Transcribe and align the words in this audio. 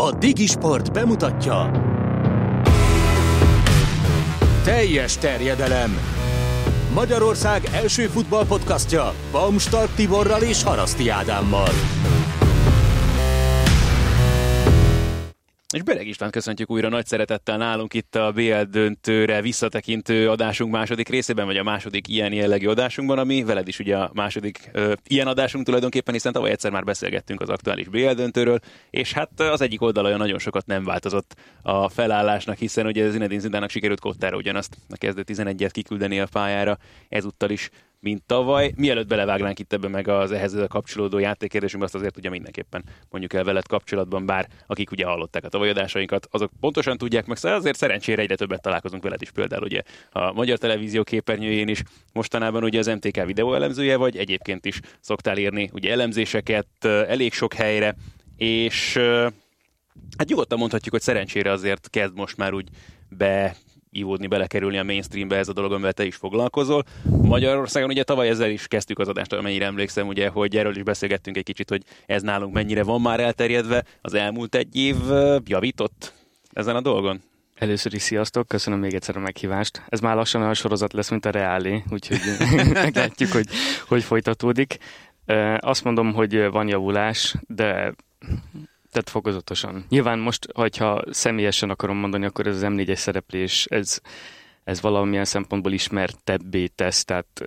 A 0.00 0.12
Digisport 0.12 0.92
bemutatja 0.92 1.70
Teljes 4.64 5.16
terjedelem 5.16 5.98
Magyarország 6.94 7.68
első 7.72 8.06
futballpodcastja 8.06 9.12
Baumstark 9.32 9.94
Tiborral 9.94 10.42
és 10.42 10.62
Haraszti 10.62 11.08
Ádámmal. 11.08 11.68
És 15.74 15.82
Bereg 15.82 16.06
István 16.06 16.30
köszöntjük 16.30 16.70
újra 16.70 16.88
nagy 16.88 17.06
szeretettel 17.06 17.56
nálunk 17.56 17.94
itt 17.94 18.14
a 18.14 18.32
BL 18.32 18.62
döntőre 18.70 19.40
visszatekintő 19.40 20.30
adásunk 20.30 20.72
második 20.72 21.08
részében, 21.08 21.46
vagy 21.46 21.56
a 21.56 21.62
második 21.62 22.08
ilyen 22.08 22.32
jellegű 22.32 22.66
adásunkban, 22.68 23.18
ami 23.18 23.44
veled 23.44 23.68
is 23.68 23.78
ugye 23.78 23.96
a 23.96 24.10
második 24.14 24.70
ö, 24.72 24.92
ilyen 25.06 25.26
adásunk 25.26 25.64
tulajdonképpen, 25.64 26.14
hiszen 26.14 26.32
tavaly 26.32 26.50
egyszer 26.50 26.70
már 26.70 26.84
beszélgettünk 26.84 27.40
az 27.40 27.48
aktuális 27.48 27.88
BL 27.88 28.12
döntőről, 28.12 28.58
és 28.90 29.12
hát 29.12 29.40
az 29.40 29.60
egyik 29.60 29.82
oldala 29.82 30.16
nagyon 30.16 30.38
sokat 30.38 30.66
nem 30.66 30.84
változott 30.84 31.34
a 31.62 31.88
felállásnak, 31.88 32.58
hiszen 32.58 32.86
ugye 32.86 33.10
Zinedine 33.10 33.40
Zidának 33.40 33.70
sikerült 33.70 34.00
Kottára 34.00 34.36
ugyanazt 34.36 34.76
a 34.88 34.96
kezdő 34.96 35.24
11-et 35.26 35.70
kiküldeni 35.72 36.20
a 36.20 36.26
pályára, 36.32 36.78
ezúttal 37.08 37.50
is 37.50 37.70
mint 38.00 38.22
tavaly. 38.26 38.72
Mielőtt 38.76 39.06
belevágnánk 39.06 39.58
itt 39.58 39.72
ebbe 39.72 39.88
meg 39.88 40.08
az 40.08 40.32
ehhez 40.32 40.56
kapcsolódó 40.68 41.18
játékérdésünkbe, 41.18 41.84
azt 41.86 41.94
azért 41.94 42.16
ugye 42.16 42.30
mindenképpen 42.30 42.84
mondjuk 43.10 43.32
el 43.32 43.44
veled 43.44 43.66
kapcsolatban, 43.66 44.26
bár 44.26 44.48
akik 44.66 44.90
ugye 44.90 45.04
hallották 45.04 45.44
a 45.44 45.48
tavalyi 45.48 45.70
adásainkat, 45.70 46.28
azok 46.30 46.50
pontosan 46.60 46.96
tudják 46.96 47.26
meg, 47.26 47.36
szóval 47.36 47.58
azért 47.58 47.76
szerencsére 47.76 48.22
egyre 48.22 48.34
többet 48.34 48.62
találkozunk 48.62 49.02
veled 49.02 49.22
is 49.22 49.30
például 49.30 49.62
ugye 49.62 49.82
a 50.10 50.32
magyar 50.32 50.58
televízió 50.58 51.02
képernyőjén 51.02 51.68
is. 51.68 51.82
Mostanában 52.12 52.64
ugye 52.64 52.78
az 52.78 52.86
MTK 52.86 53.24
videó 53.24 53.54
elemzője 53.54 53.96
vagy, 53.96 54.16
egyébként 54.16 54.64
is 54.64 54.80
szoktál 55.00 55.38
írni 55.38 55.70
ugye 55.72 55.90
elemzéseket 55.90 56.84
elég 56.84 57.32
sok 57.32 57.54
helyre, 57.54 57.96
és 58.36 58.96
hát 60.16 60.28
nyugodtan 60.28 60.58
mondhatjuk, 60.58 60.94
hogy 60.94 61.02
szerencsére 61.02 61.50
azért 61.50 61.90
kezd 61.90 62.16
most 62.16 62.36
már 62.36 62.52
úgy 62.52 62.68
be 63.08 63.56
ivódni, 63.90 64.26
belekerülni 64.26 64.78
a 64.78 64.82
mainstreambe 64.82 65.36
ez 65.36 65.48
a 65.48 65.52
dolog, 65.52 65.72
amivel 65.72 65.92
te 65.92 66.04
is 66.04 66.16
foglalkozol. 66.16 66.84
Magyarországon 67.22 67.90
ugye 67.90 68.02
tavaly 68.02 68.28
ezzel 68.28 68.50
is 68.50 68.66
kezdtük 68.66 68.98
az 68.98 69.08
adást, 69.08 69.32
amennyire 69.32 69.64
emlékszem, 69.64 70.06
ugye, 70.06 70.28
hogy 70.28 70.56
erről 70.56 70.76
is 70.76 70.82
beszélgettünk 70.82 71.36
egy 71.36 71.44
kicsit, 71.44 71.68
hogy 71.68 71.82
ez 72.06 72.22
nálunk 72.22 72.54
mennyire 72.54 72.82
van 72.82 73.00
már 73.00 73.20
elterjedve. 73.20 73.84
Az 74.00 74.14
elmúlt 74.14 74.54
egy 74.54 74.76
év 74.76 74.96
javított 75.44 76.12
ezen 76.52 76.76
a 76.76 76.80
dolgon? 76.80 77.22
Először 77.54 77.94
is 77.94 78.02
sziasztok, 78.02 78.48
köszönöm 78.48 78.78
még 78.78 78.94
egyszer 78.94 79.16
a 79.16 79.20
meghívást. 79.20 79.82
Ez 79.88 80.00
már 80.00 80.16
lassan 80.16 80.40
olyan 80.40 80.54
sorozat 80.54 80.92
lesz, 80.92 81.10
mint 81.10 81.24
a 81.26 81.30
Reálé, 81.30 81.82
úgyhogy 81.90 82.18
meglátjuk, 82.72 83.32
hogy 83.32 83.46
hogy 83.88 84.02
folytatódik. 84.02 84.78
Azt 85.58 85.84
mondom, 85.84 86.12
hogy 86.12 86.50
van 86.50 86.68
javulás, 86.68 87.34
de 87.46 87.94
tehát 88.90 89.10
fokozatosan. 89.10 89.84
Nyilván 89.88 90.18
most, 90.18 90.46
hogyha 90.54 91.02
személyesen 91.10 91.70
akarom 91.70 91.96
mondani, 91.96 92.24
akkor 92.24 92.46
ez 92.46 92.54
az 92.54 92.62
M4-es 92.66 92.96
szereplés, 92.96 93.66
ez, 93.70 94.00
ez 94.64 94.80
valamilyen 94.80 95.24
szempontból 95.24 95.72
ismertebbé 95.72 96.66
tesz, 96.66 97.04
tehát 97.04 97.44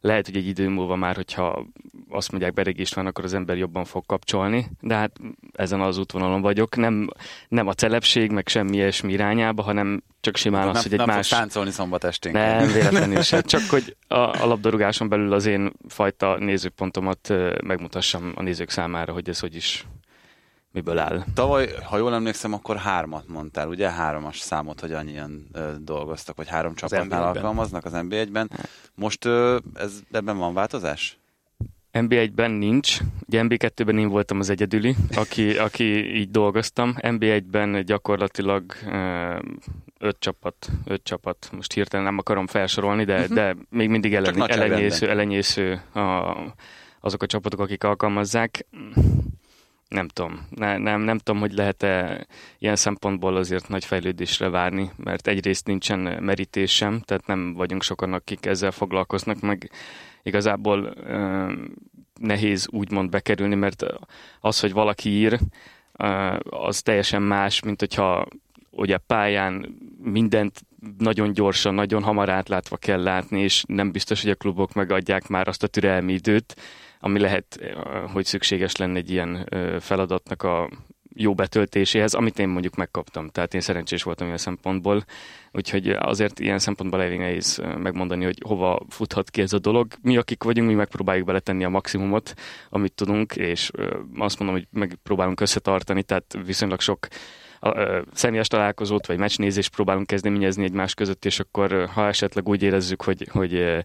lehet, 0.00 0.26
hogy 0.26 0.36
egy 0.36 0.46
idő 0.46 0.68
múlva 0.68 0.96
már, 0.96 1.14
hogyha 1.14 1.66
azt 2.08 2.30
mondják 2.30 2.52
beregés 2.52 2.92
van, 2.92 3.06
akkor 3.06 3.24
az 3.24 3.34
ember 3.34 3.56
jobban 3.56 3.84
fog 3.84 4.06
kapcsolni, 4.06 4.66
de 4.80 4.94
hát 4.94 5.16
ezen 5.52 5.80
az 5.80 5.98
útvonalon 5.98 6.40
vagyok. 6.40 6.76
Nem, 6.76 7.08
nem 7.48 7.66
a 7.66 7.72
celebség, 7.72 8.30
meg 8.30 8.48
semmi 8.48 8.76
ilyesmi 8.76 9.12
irányába, 9.12 9.62
hanem 9.62 10.02
csak 10.20 10.36
simán 10.36 10.68
az, 10.68 10.74
nem, 10.74 10.82
hogy 10.82 10.92
egy 10.92 10.98
nem 10.98 11.06
más... 11.06 11.30
Nem 11.30 11.40
táncolni 11.40 11.70
szombat 11.70 12.04
estén. 12.04 12.32
Nem, 12.32 12.72
véletlenül 12.72 13.22
sem. 13.22 13.42
Csak 13.52 13.62
hogy 13.68 13.96
a, 14.08 14.14
a 14.14 14.46
labdarúgáson 14.46 15.08
belül 15.08 15.32
az 15.32 15.46
én 15.46 15.72
fajta 15.88 16.38
nézőpontomat 16.38 17.32
megmutassam 17.62 18.32
a 18.34 18.42
nézők 18.42 18.70
számára, 18.70 19.12
hogy 19.12 19.28
ez 19.28 19.40
hogy 19.40 19.54
is 19.54 19.86
miből 20.74 20.98
áll. 20.98 21.24
Tavaly, 21.34 21.68
ha 21.84 21.96
jól 21.96 22.14
emlékszem, 22.14 22.52
akkor 22.52 22.76
hármat 22.76 23.28
mondtál, 23.28 23.68
ugye? 23.68 23.90
Háromas 23.90 24.38
számot, 24.38 24.80
hogy 24.80 24.92
annyian 24.92 25.46
ö, 25.52 25.70
dolgoztak, 25.80 26.36
vagy 26.36 26.48
három 26.48 26.74
csapatnál 26.74 27.22
alkalmaznak 27.22 27.84
az 27.84 27.92
NB1-ben. 27.94 28.50
Most 28.94 29.24
ö, 29.24 29.58
ez, 29.74 29.92
ebben 30.10 30.36
van 30.36 30.54
változás? 30.54 31.18
NB1-ben 31.92 32.50
nincs. 32.50 32.98
Ugye 33.26 33.40
NB2-ben 33.42 33.98
én 33.98 34.08
voltam 34.08 34.38
az 34.38 34.50
egyedüli, 34.50 34.96
aki, 35.16 35.58
aki 35.58 36.14
így 36.16 36.30
dolgoztam. 36.30 36.94
NB1-ben 36.98 37.84
gyakorlatilag 37.84 38.72
öt 39.98 40.16
csapat, 40.18 40.70
öt 40.84 41.04
csapat, 41.04 41.50
most 41.52 41.72
hirtelen 41.72 42.04
nem 42.04 42.18
akarom 42.18 42.46
felsorolni, 42.46 43.04
de, 43.04 43.20
uh-huh. 43.20 43.34
de 43.34 43.56
még 43.70 43.88
mindig 43.88 44.14
ellen, 44.14 44.50
elenyésző, 44.50 45.08
elenyésző 45.08 45.80
a, 45.92 46.34
azok 47.00 47.22
a 47.22 47.26
csapatok, 47.26 47.60
akik 47.60 47.84
alkalmazzák 47.84 48.66
nem 49.94 50.08
tudom. 50.08 50.46
Ne, 50.50 50.76
nem, 50.76 51.00
nem 51.00 51.18
tudom, 51.18 51.40
hogy 51.40 51.52
lehet-e 51.52 52.26
ilyen 52.58 52.76
szempontból 52.76 53.36
azért 53.36 53.68
nagy 53.68 53.84
fejlődésre 53.84 54.48
várni, 54.48 54.90
mert 54.96 55.26
egyrészt 55.26 55.66
nincsen 55.66 55.98
merítés 56.22 56.74
sem, 56.74 57.00
tehát 57.00 57.26
nem 57.26 57.54
vagyunk 57.54 57.82
sokan, 57.82 58.12
akik 58.12 58.46
ezzel 58.46 58.70
foglalkoznak, 58.70 59.40
meg 59.40 59.70
igazából 60.22 60.94
uh, 61.06 61.52
nehéz 62.20 62.68
úgymond 62.70 63.10
bekerülni, 63.10 63.54
mert 63.54 63.84
az, 64.40 64.60
hogy 64.60 64.72
valaki 64.72 65.08
ír, 65.08 65.38
uh, 65.98 66.36
az 66.50 66.82
teljesen 66.82 67.22
más, 67.22 67.62
mint 67.62 67.80
hogyha 67.80 68.26
ugye 68.70 68.96
pályán 68.96 69.78
mindent 70.02 70.60
nagyon 70.98 71.32
gyorsan, 71.32 71.74
nagyon 71.74 72.02
hamar 72.02 72.28
átlátva 72.28 72.76
kell 72.76 73.02
látni, 73.02 73.40
és 73.40 73.64
nem 73.66 73.92
biztos, 73.92 74.22
hogy 74.22 74.30
a 74.30 74.34
klubok 74.34 74.72
megadják 74.72 75.28
már 75.28 75.48
azt 75.48 75.62
a 75.62 75.66
türelmi 75.66 76.12
időt, 76.12 76.56
ami 77.04 77.20
lehet, 77.20 77.58
eh, 77.60 77.72
hogy 78.12 78.24
szükséges 78.24 78.76
lenne 78.76 78.96
egy 78.96 79.10
ilyen 79.10 79.48
feladatnak 79.80 80.42
a 80.42 80.70
jó 81.16 81.34
betöltéséhez, 81.34 82.14
amit 82.14 82.38
én 82.38 82.48
mondjuk 82.48 82.74
megkaptam. 82.74 83.28
Tehát 83.28 83.54
én 83.54 83.60
szerencsés 83.60 84.02
voltam 84.02 84.26
ilyen 84.26 84.38
szempontból, 84.38 85.04
úgyhogy 85.52 85.88
azért 85.88 86.40
ilyen 86.40 86.58
szempontból 86.58 87.02
elég 87.02 87.18
nehéz 87.18 87.62
megmondani, 87.78 88.24
hogy 88.24 88.38
hova 88.44 88.80
futhat 88.88 89.30
ki 89.30 89.40
ez 89.40 89.52
a 89.52 89.58
dolog. 89.58 89.86
Mi, 90.02 90.16
akik 90.16 90.42
vagyunk, 90.42 90.68
mi 90.68 90.74
megpróbáljuk 90.74 91.26
beletenni 91.26 91.64
a 91.64 91.68
maximumot, 91.68 92.34
amit 92.70 92.92
tudunk, 92.92 93.36
és 93.36 93.70
azt 94.18 94.38
mondom, 94.38 94.56
hogy 94.56 94.66
megpróbálunk 94.70 95.40
összetartani, 95.40 96.02
tehát 96.02 96.36
viszonylag 96.44 96.80
sok 96.80 97.06
személyes 98.12 98.48
találkozót 98.48 99.06
vagy 99.06 99.18
meccsnézést 99.18 99.74
próbálunk 99.74 100.06
kezdeményezni 100.06 100.64
egymás 100.64 100.94
között, 100.94 101.24
és 101.24 101.40
akkor 101.40 101.88
ha 101.94 102.06
esetleg 102.06 102.48
úgy 102.48 102.62
érezzük, 102.62 103.02
hogy, 103.02 103.28
hogy 103.30 103.84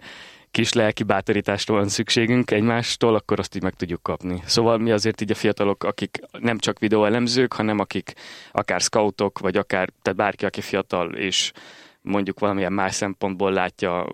kis 0.51 0.73
lelki 0.73 1.03
bátorításra 1.03 1.73
van 1.73 1.87
szükségünk 1.87 2.51
egymástól, 2.51 3.15
akkor 3.15 3.39
azt 3.39 3.55
így 3.55 3.63
meg 3.63 3.73
tudjuk 3.73 4.03
kapni. 4.03 4.41
Szóval 4.45 4.77
mi 4.77 4.91
azért 4.91 5.21
így 5.21 5.31
a 5.31 5.35
fiatalok, 5.35 5.83
akik 5.83 6.19
nem 6.39 6.57
csak 6.57 6.79
videóelemzők, 6.79 7.53
hanem 7.53 7.79
akik 7.79 8.13
akár 8.51 8.81
scoutok, 8.81 9.39
vagy 9.39 9.57
akár, 9.57 9.89
tehát 10.01 10.19
bárki, 10.19 10.45
aki 10.45 10.61
fiatal 10.61 11.13
és 11.13 11.51
mondjuk 12.01 12.39
valamilyen 12.39 12.73
más 12.73 12.95
szempontból 12.95 13.51
látja, 13.51 14.07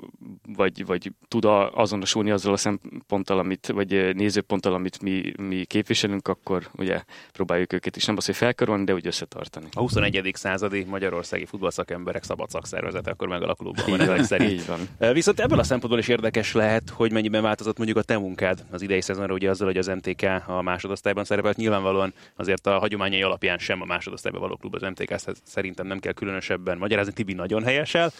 vagy, 0.55 0.85
vagy 0.85 1.11
tud 1.27 1.45
azonosulni 1.73 2.31
azzal 2.31 2.53
a 2.53 2.57
szemponttal, 2.57 3.39
amit, 3.39 3.67
vagy 3.67 4.15
nézőponttal, 4.15 4.73
amit 4.73 5.01
mi, 5.01 5.33
mi 5.37 5.65
képviselünk, 5.65 6.27
akkor 6.27 6.67
ugye 6.77 7.03
próbáljuk 7.31 7.73
őket 7.73 7.95
is 7.95 8.05
nem 8.05 8.17
az, 8.17 8.25
hogy 8.25 8.35
felkarolni, 8.35 8.83
de 8.83 8.93
úgy 8.93 9.07
összetartani. 9.07 9.67
A 9.71 9.79
21. 9.79 10.31
századi 10.33 10.83
magyarországi 10.83 11.45
futballszakemberek 11.45 12.23
szabad 12.23 12.49
szakszervezete 12.49 13.11
akkor 13.11 13.27
megalakulóban 13.27 13.83
van 13.87 14.01
ezek 14.01 14.23
szerint. 14.23 14.51
Így 14.51 14.65
van. 14.65 15.13
Viszont 15.13 15.39
ebből 15.39 15.59
a 15.59 15.63
szempontból 15.63 15.99
is 15.99 16.07
érdekes 16.07 16.53
lehet, 16.53 16.89
hogy 16.89 17.11
mennyiben 17.11 17.41
változott 17.41 17.77
mondjuk 17.77 17.97
a 17.97 18.01
te 18.01 18.17
munkád 18.17 18.65
az 18.71 18.81
idei 18.81 19.01
szezonra, 19.01 19.33
ugye 19.33 19.49
azzal, 19.49 19.67
hogy 19.67 19.77
az 19.77 19.87
MTK 19.87 20.23
a 20.45 20.61
másodosztályban 20.61 21.23
szerepelt. 21.23 21.57
Nyilvánvalóan 21.57 22.13
azért 22.35 22.67
a 22.67 22.79
hagyományai 22.79 23.21
alapján 23.21 23.57
sem 23.57 23.81
a 23.81 23.85
másodosztályban 23.85 24.41
való 24.41 24.55
klub 24.55 24.75
az 24.75 24.81
MTK, 24.81 25.15
szerintem 25.43 25.87
nem 25.87 25.99
kell 25.99 26.13
különösebben 26.13 26.77
magyarázni. 26.77 27.13
Tibi 27.13 27.33
nagyon 27.33 27.63
helyesel, 27.75 28.11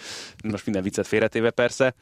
most 0.43 0.66
minden 0.66 0.83
viccet 0.83 1.07
félretéve 1.07 1.49
persze. 1.51 1.95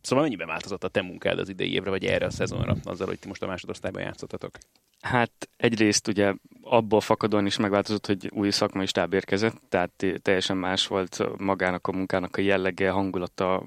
Szóval 0.00 0.22
mennyiben 0.22 0.46
változott 0.46 0.84
a 0.84 0.88
te 0.88 1.02
munkád 1.02 1.38
az 1.38 1.48
idei 1.48 1.72
évre, 1.72 1.90
vagy 1.90 2.04
erre 2.04 2.26
a 2.26 2.30
szezonra, 2.30 2.76
azzal, 2.84 3.06
hogy 3.06 3.18
ti 3.18 3.28
most 3.28 3.42
a 3.42 3.46
másodosztályban 3.46 4.02
játszottatok? 4.02 4.58
Hát 5.00 5.48
egyrészt 5.56 6.08
ugye 6.08 6.34
abból 6.62 7.00
fakadóan 7.00 7.46
is 7.46 7.56
megváltozott, 7.56 8.06
hogy 8.06 8.30
új 8.32 8.50
szakmai 8.50 8.86
stáb 8.86 9.12
érkezett, 9.12 9.56
tehát 9.68 10.04
teljesen 10.22 10.56
más 10.56 10.86
volt 10.86 11.38
magának 11.38 11.86
a 11.86 11.92
munkának 11.92 12.36
a 12.36 12.40
jellege, 12.40 12.90
hangulata, 12.90 13.64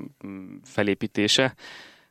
felépítése. 0.64 1.56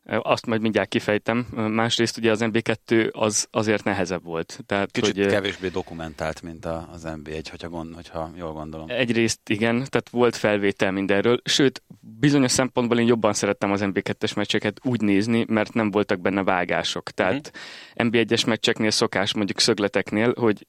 Azt 0.06 0.46
majd 0.46 0.60
mindjárt 0.60 0.88
kifejtem. 0.88 1.38
Másrészt 1.70 2.16
ugye 2.16 2.30
az 2.30 2.40
MB2 2.42 3.12
az 3.12 3.48
azért 3.50 3.84
nehezebb 3.84 4.24
volt. 4.24 4.60
Tehát, 4.66 4.90
Kicsit 4.90 5.16
hogy, 5.16 5.26
kevésbé 5.26 5.68
dokumentált, 5.68 6.42
mint 6.42 6.64
az 6.64 7.06
MB1, 7.06 7.46
hogyha, 7.50 7.68
gond, 7.68 7.94
hogyha 7.94 8.30
jól 8.36 8.52
gondolom. 8.52 8.86
Egyrészt 8.90 9.48
igen, 9.48 9.74
tehát 9.74 10.08
volt 10.10 10.36
felvétel 10.36 10.90
mindenről, 10.90 11.40
sőt, 11.44 11.82
bizonyos 12.00 12.50
szempontból 12.50 12.98
én 12.98 13.06
jobban 13.06 13.32
szerettem 13.32 13.72
az 13.72 13.80
MB2-es 13.84 14.36
meccseket 14.36 14.80
úgy 14.82 15.00
nézni, 15.00 15.44
mert 15.48 15.72
nem 15.72 15.90
voltak 15.90 16.20
benne 16.20 16.42
vágások. 16.42 17.10
Tehát 17.10 17.52
uh-huh. 17.94 18.12
MB1-es 18.12 18.46
meccseknél 18.46 18.90
szokás, 18.90 19.34
mondjuk 19.34 19.60
szögleteknél, 19.60 20.34
hogy 20.38 20.66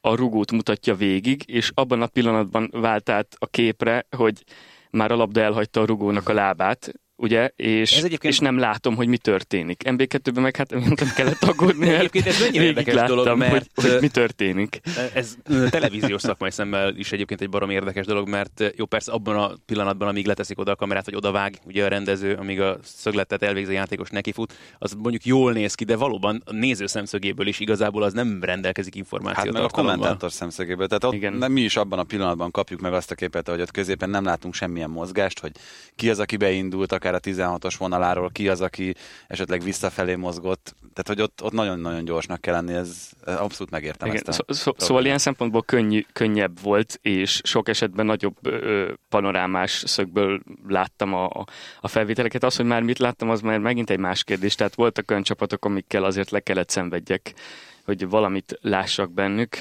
a 0.00 0.14
rugót 0.14 0.52
mutatja 0.52 0.94
végig, 0.94 1.42
és 1.46 1.70
abban 1.74 2.02
a 2.02 2.06
pillanatban 2.06 2.68
vált 2.72 3.08
át 3.08 3.36
a 3.38 3.46
képre, 3.46 4.06
hogy 4.16 4.44
már 4.90 5.12
a 5.12 5.16
labda 5.16 5.40
elhagyta 5.40 5.80
a 5.80 5.84
rugónak 5.84 6.28
a 6.28 6.32
lábát, 6.32 6.92
ugye, 7.22 7.50
és, 7.56 7.96
ez 7.96 8.04
egyébként... 8.04 8.32
és 8.32 8.38
nem 8.38 8.58
látom, 8.58 8.96
hogy 8.96 9.08
mi 9.08 9.16
történik. 9.16 9.82
MB2-ben 9.86 10.42
meg 10.42 10.56
hát 10.56 10.70
nem 10.70 10.94
kellett 11.16 11.42
aggódni, 11.42 11.86
mert 11.86 11.98
egyébként 11.98 12.26
ez 12.26 12.40
mennyire 12.40 12.64
érdekes 12.64 12.94
láttam, 12.94 13.16
dolog, 13.16 13.38
mert 13.38 13.70
hogy, 13.74 13.90
hogy, 13.90 14.00
mi 14.00 14.08
történik. 14.08 14.80
Ez 15.14 15.36
televíziós 15.70 16.20
szakmai 16.20 16.50
szemmel 16.50 16.96
is 16.96 17.12
egyébként 17.12 17.40
egy 17.40 17.48
barom 17.48 17.70
érdekes 17.70 18.06
dolog, 18.06 18.28
mert 18.28 18.72
jó, 18.76 18.84
persze 18.84 19.12
abban 19.12 19.36
a 19.36 19.52
pillanatban, 19.66 20.08
amíg 20.08 20.26
leteszik 20.26 20.58
oda 20.58 20.72
a 20.72 20.76
kamerát, 20.76 21.04
vagy 21.04 21.14
odavág 21.14 21.58
ugye 21.64 21.84
a 21.84 21.88
rendező, 21.88 22.34
amíg 22.34 22.60
a 22.60 22.78
szögletet 22.82 23.42
elvégző 23.42 23.72
játékos 23.72 24.10
nekifut, 24.10 24.54
az 24.78 24.92
mondjuk 24.92 25.24
jól 25.24 25.52
néz 25.52 25.74
ki, 25.74 25.84
de 25.84 25.96
valóban 25.96 26.42
a 26.44 26.52
néző 26.52 26.86
szemszögéből 26.86 27.46
is 27.46 27.60
igazából 27.60 28.02
az 28.02 28.12
nem 28.12 28.38
rendelkezik 28.42 28.94
információt. 28.94 29.44
Hát 29.44 29.54
meg 29.54 29.62
a 29.62 29.68
kommentátor 29.68 30.32
szemszögéből. 30.32 30.86
Tehát 30.86 31.04
ott 31.04 31.14
Igen. 31.14 31.50
mi 31.52 31.60
is 31.60 31.76
abban 31.76 31.98
a 31.98 32.04
pillanatban 32.04 32.50
kapjuk 32.50 32.80
meg 32.80 32.92
azt 32.92 33.10
a 33.10 33.14
képet, 33.14 33.48
hogy 33.48 33.60
ott 33.60 33.70
középen 33.70 34.10
nem 34.10 34.24
látunk 34.24 34.54
semmilyen 34.54 34.90
mozgást, 34.90 35.38
hogy 35.38 35.52
ki 35.96 36.10
az, 36.10 36.18
aki 36.18 36.36
beindult 36.36 36.92
akár 36.92 37.11
a 37.14 37.20
16-os 37.20 37.74
vonaláról, 37.78 38.30
ki 38.30 38.48
az, 38.48 38.60
aki 38.60 38.94
esetleg 39.26 39.62
visszafelé 39.62 40.14
mozgott. 40.14 40.74
Tehát, 40.92 41.08
hogy 41.08 41.20
ott, 41.20 41.42
ott 41.42 41.52
nagyon-nagyon 41.52 42.04
gyorsnak 42.04 42.40
kell 42.40 42.54
lenni, 42.54 42.72
ez 42.74 43.10
abszolút 43.24 43.70
megértem 43.70 44.08
Igen, 44.08 44.22
ezt 44.26 44.42
a 44.46 44.52
szó, 44.52 44.72
Szóval 44.76 45.04
ilyen 45.04 45.18
szempontból 45.18 45.62
könny, 45.62 45.98
könnyebb 46.12 46.60
volt, 46.62 46.98
és 47.02 47.40
sok 47.44 47.68
esetben 47.68 48.06
nagyobb 48.06 48.46
ö, 48.46 48.92
panorámás 49.08 49.82
szögből 49.86 50.42
láttam 50.68 51.14
a, 51.14 51.44
a 51.80 51.88
felvételeket. 51.88 52.44
Az, 52.44 52.56
hogy 52.56 52.66
már 52.66 52.82
mit 52.82 52.98
láttam, 52.98 53.30
az 53.30 53.40
már 53.40 53.58
megint 53.58 53.90
egy 53.90 53.98
más 53.98 54.24
kérdés. 54.24 54.54
Tehát 54.54 54.74
voltak 54.74 55.10
olyan 55.10 55.22
csapatok, 55.22 55.64
amikkel 55.64 56.04
azért 56.04 56.30
le 56.30 56.40
kellett 56.40 56.70
szenvedjek 56.70 57.34
hogy 57.84 58.08
valamit 58.08 58.58
lássak 58.60 59.12
bennük. 59.12 59.58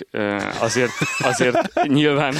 Azért, 0.60 0.92
azért 1.20 1.84
nyilván, 1.88 2.34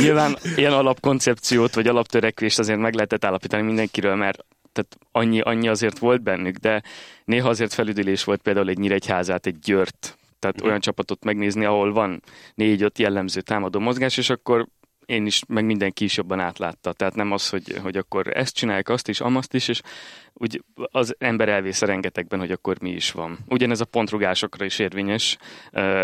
nyilván 0.00 0.36
ilyen 0.56 0.72
alapkoncepciót 0.72 1.74
vagy 1.74 1.86
alaptörekvést 1.86 2.58
azért 2.58 2.78
meg 2.78 2.94
lehetett 2.94 3.24
állapítani 3.24 3.62
mindenkiről, 3.62 4.14
mert 4.14 4.44
tehát 4.72 4.98
annyi, 5.12 5.40
annyi 5.40 5.68
azért 5.68 5.98
volt 5.98 6.22
bennük, 6.22 6.56
de 6.56 6.82
néha 7.24 7.48
azért 7.48 7.74
felüdülés 7.74 8.24
volt 8.24 8.42
például 8.42 8.68
egy 8.68 8.78
Nyíregyházát, 8.78 9.46
egy 9.46 9.58
Győrt, 9.58 10.18
tehát 10.38 10.62
olyan 10.62 10.80
csapatot 10.80 11.24
megnézni, 11.24 11.64
ahol 11.64 11.92
van 11.92 12.22
négy-öt 12.54 12.98
jellemző 12.98 13.40
támadó 13.40 13.78
mozgás, 13.78 14.16
és 14.16 14.30
akkor 14.30 14.66
én 15.06 15.26
is, 15.26 15.42
meg 15.48 15.64
mindenki 15.64 16.04
is 16.04 16.16
jobban 16.16 16.40
átlátta. 16.40 16.92
Tehát 16.92 17.14
nem 17.14 17.32
az, 17.32 17.48
hogy, 17.48 17.78
hogy 17.82 17.96
akkor 17.96 18.36
ezt 18.36 18.54
csinálják, 18.54 18.88
azt 18.88 19.08
is, 19.08 19.20
amazt 19.20 19.54
is, 19.54 19.68
és 19.68 19.80
úgy 20.32 20.62
az 20.74 21.14
ember 21.18 21.48
elvész 21.48 21.82
a 21.82 21.86
rengetegben, 21.86 22.38
hogy 22.38 22.50
akkor 22.50 22.80
mi 22.80 22.90
is 22.90 23.12
van. 23.12 23.38
Ugyanez 23.48 23.80
a 23.80 23.84
pontrugásokra 23.84 24.64
is 24.64 24.78
érvényes. 24.78 25.36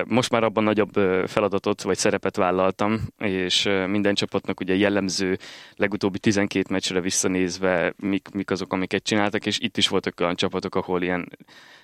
Most 0.06 0.30
már 0.30 0.44
abban 0.44 0.64
nagyobb 0.64 0.92
feladatot 1.26 1.82
vagy 1.82 1.98
szerepet 1.98 2.36
vállaltam, 2.36 3.00
és 3.18 3.68
minden 3.86 4.14
csapatnak 4.14 4.60
ugye 4.60 4.74
jellemző 4.74 5.38
legutóbbi 5.76 6.18
12 6.18 6.66
meccsre 6.70 7.00
visszanézve 7.00 7.94
mik, 7.96 8.28
mik 8.32 8.50
azok, 8.50 8.72
amiket 8.72 9.02
csináltak, 9.02 9.46
és 9.46 9.58
itt 9.58 9.76
is 9.76 9.88
voltak 9.88 10.20
olyan 10.20 10.36
csapatok, 10.36 10.74
ahol 10.74 11.02
ilyen 11.02 11.28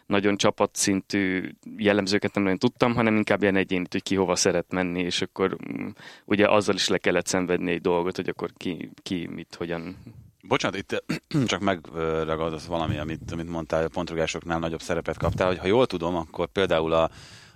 nagyon 0.09 0.37
csapatszintű 0.37 1.51
jellemzőket 1.77 2.35
nem 2.35 2.43
nagyon 2.43 2.59
tudtam, 2.59 2.95
hanem 2.95 3.17
inkább 3.17 3.43
ilyen 3.43 3.57
egyénit, 3.57 3.93
hogy 3.93 4.03
ki 4.03 4.15
hova 4.15 4.37
szeret 4.37 4.73
menni, 4.73 5.01
és 5.01 5.23
akkor 5.23 5.57
mm, 5.73 5.89
ugye 6.25 6.49
azzal 6.49 6.75
is 6.75 6.89
le 6.89 6.99
kellett 6.99 7.27
szenvedni 7.27 7.71
egy 7.71 7.81
dolgot, 7.81 8.17
hogy 8.17 8.29
akkor 8.29 8.51
ki, 8.57 8.91
ki 9.03 9.27
mit, 9.27 9.55
hogyan 9.55 9.97
Bocsánat, 10.43 10.79
itt 10.79 11.03
csak 11.47 11.61
megragadott 11.61 12.63
valami, 12.63 12.99
amit, 12.99 13.33
amit 13.33 13.49
mondtál, 13.49 13.85
a 13.85 13.89
pontrugásoknál 13.89 14.59
nagyobb 14.59 14.81
szerepet 14.81 15.19
kaptál, 15.19 15.47
hogy 15.47 15.59
ha 15.59 15.67
jól 15.67 15.87
tudom, 15.87 16.17
akkor 16.17 16.47
például 16.47 16.93
a, 16.93 17.11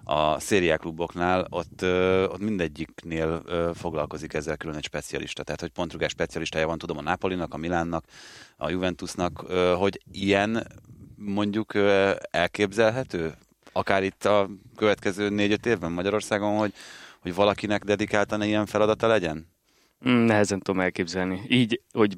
a 0.04 0.40
szériákluboknál 0.40 1.46
ott, 1.50 1.82
ott 2.32 2.38
mindegyiknél 2.38 3.42
foglalkozik 3.74 4.34
ezzel 4.34 4.56
külön 4.56 4.76
egy 4.76 4.84
specialista. 4.84 5.42
Tehát, 5.42 5.60
hogy 5.60 5.70
pontrugás 5.70 6.10
specialistája 6.10 6.66
van, 6.66 6.78
tudom, 6.78 6.98
a 6.98 7.02
Napolinak, 7.02 7.54
a 7.54 7.56
Milánnak, 7.56 8.04
a 8.56 8.70
Juventusnak, 8.70 9.38
hogy 9.76 10.00
ilyen 10.10 10.66
mondjuk 11.24 11.72
elképzelhető? 12.30 13.34
Akár 13.72 14.02
itt 14.02 14.24
a 14.24 14.50
következő 14.76 15.28
négy-öt 15.28 15.66
évben 15.66 15.92
Magyarországon, 15.92 16.58
hogy, 16.58 16.72
hogy 17.20 17.34
valakinek 17.34 17.84
dedikáltan 17.84 18.42
ilyen 18.42 18.66
feladata 18.66 19.06
legyen? 19.06 19.50
Mm, 20.08 20.24
nehezen 20.24 20.60
tudom 20.60 20.80
elképzelni. 20.80 21.42
Így, 21.48 21.80
hogy 21.92 22.16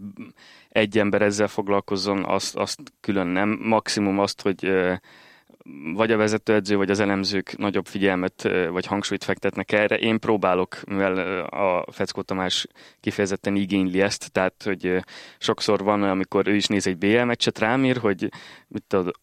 egy 0.69 0.99
ember 0.99 1.23
ezzel 1.23 1.49
foglalkozzon, 1.49 2.25
azt, 2.25 2.56
azt 2.56 2.79
külön 3.01 3.27
nem. 3.27 3.59
Maximum 3.62 4.19
azt, 4.19 4.43
hogy 4.43 4.73
vagy 5.95 6.12
a 6.12 6.17
vezetőedző, 6.17 6.77
vagy 6.77 6.91
az 6.91 7.01
elemzők 7.01 7.56
nagyobb 7.56 7.87
figyelmet 7.87 8.49
vagy 8.71 8.87
hangsúlyt 8.87 9.25
fektetnek 9.25 9.73
erre. 9.73 9.99
Én 9.99 10.19
próbálok, 10.19 10.81
mivel 10.87 11.45
a 11.45 11.93
Feckó 11.93 12.23
Tamás 12.23 12.67
kifejezetten 13.01 13.56
igényli 13.56 14.01
ezt, 14.01 14.33
tehát 14.33 14.62
hogy 14.65 15.05
sokszor 15.39 15.83
van, 15.83 16.03
amikor 16.03 16.49
ő 16.49 16.55
is 16.55 16.67
néz 16.67 16.87
egy 16.87 16.99
BL 16.99 17.23
meccset, 17.23 17.59
rám 17.59 17.85
ír, 17.85 17.97
hogy 17.97 18.29
mit 18.69 18.85
tudod, 18.87 19.15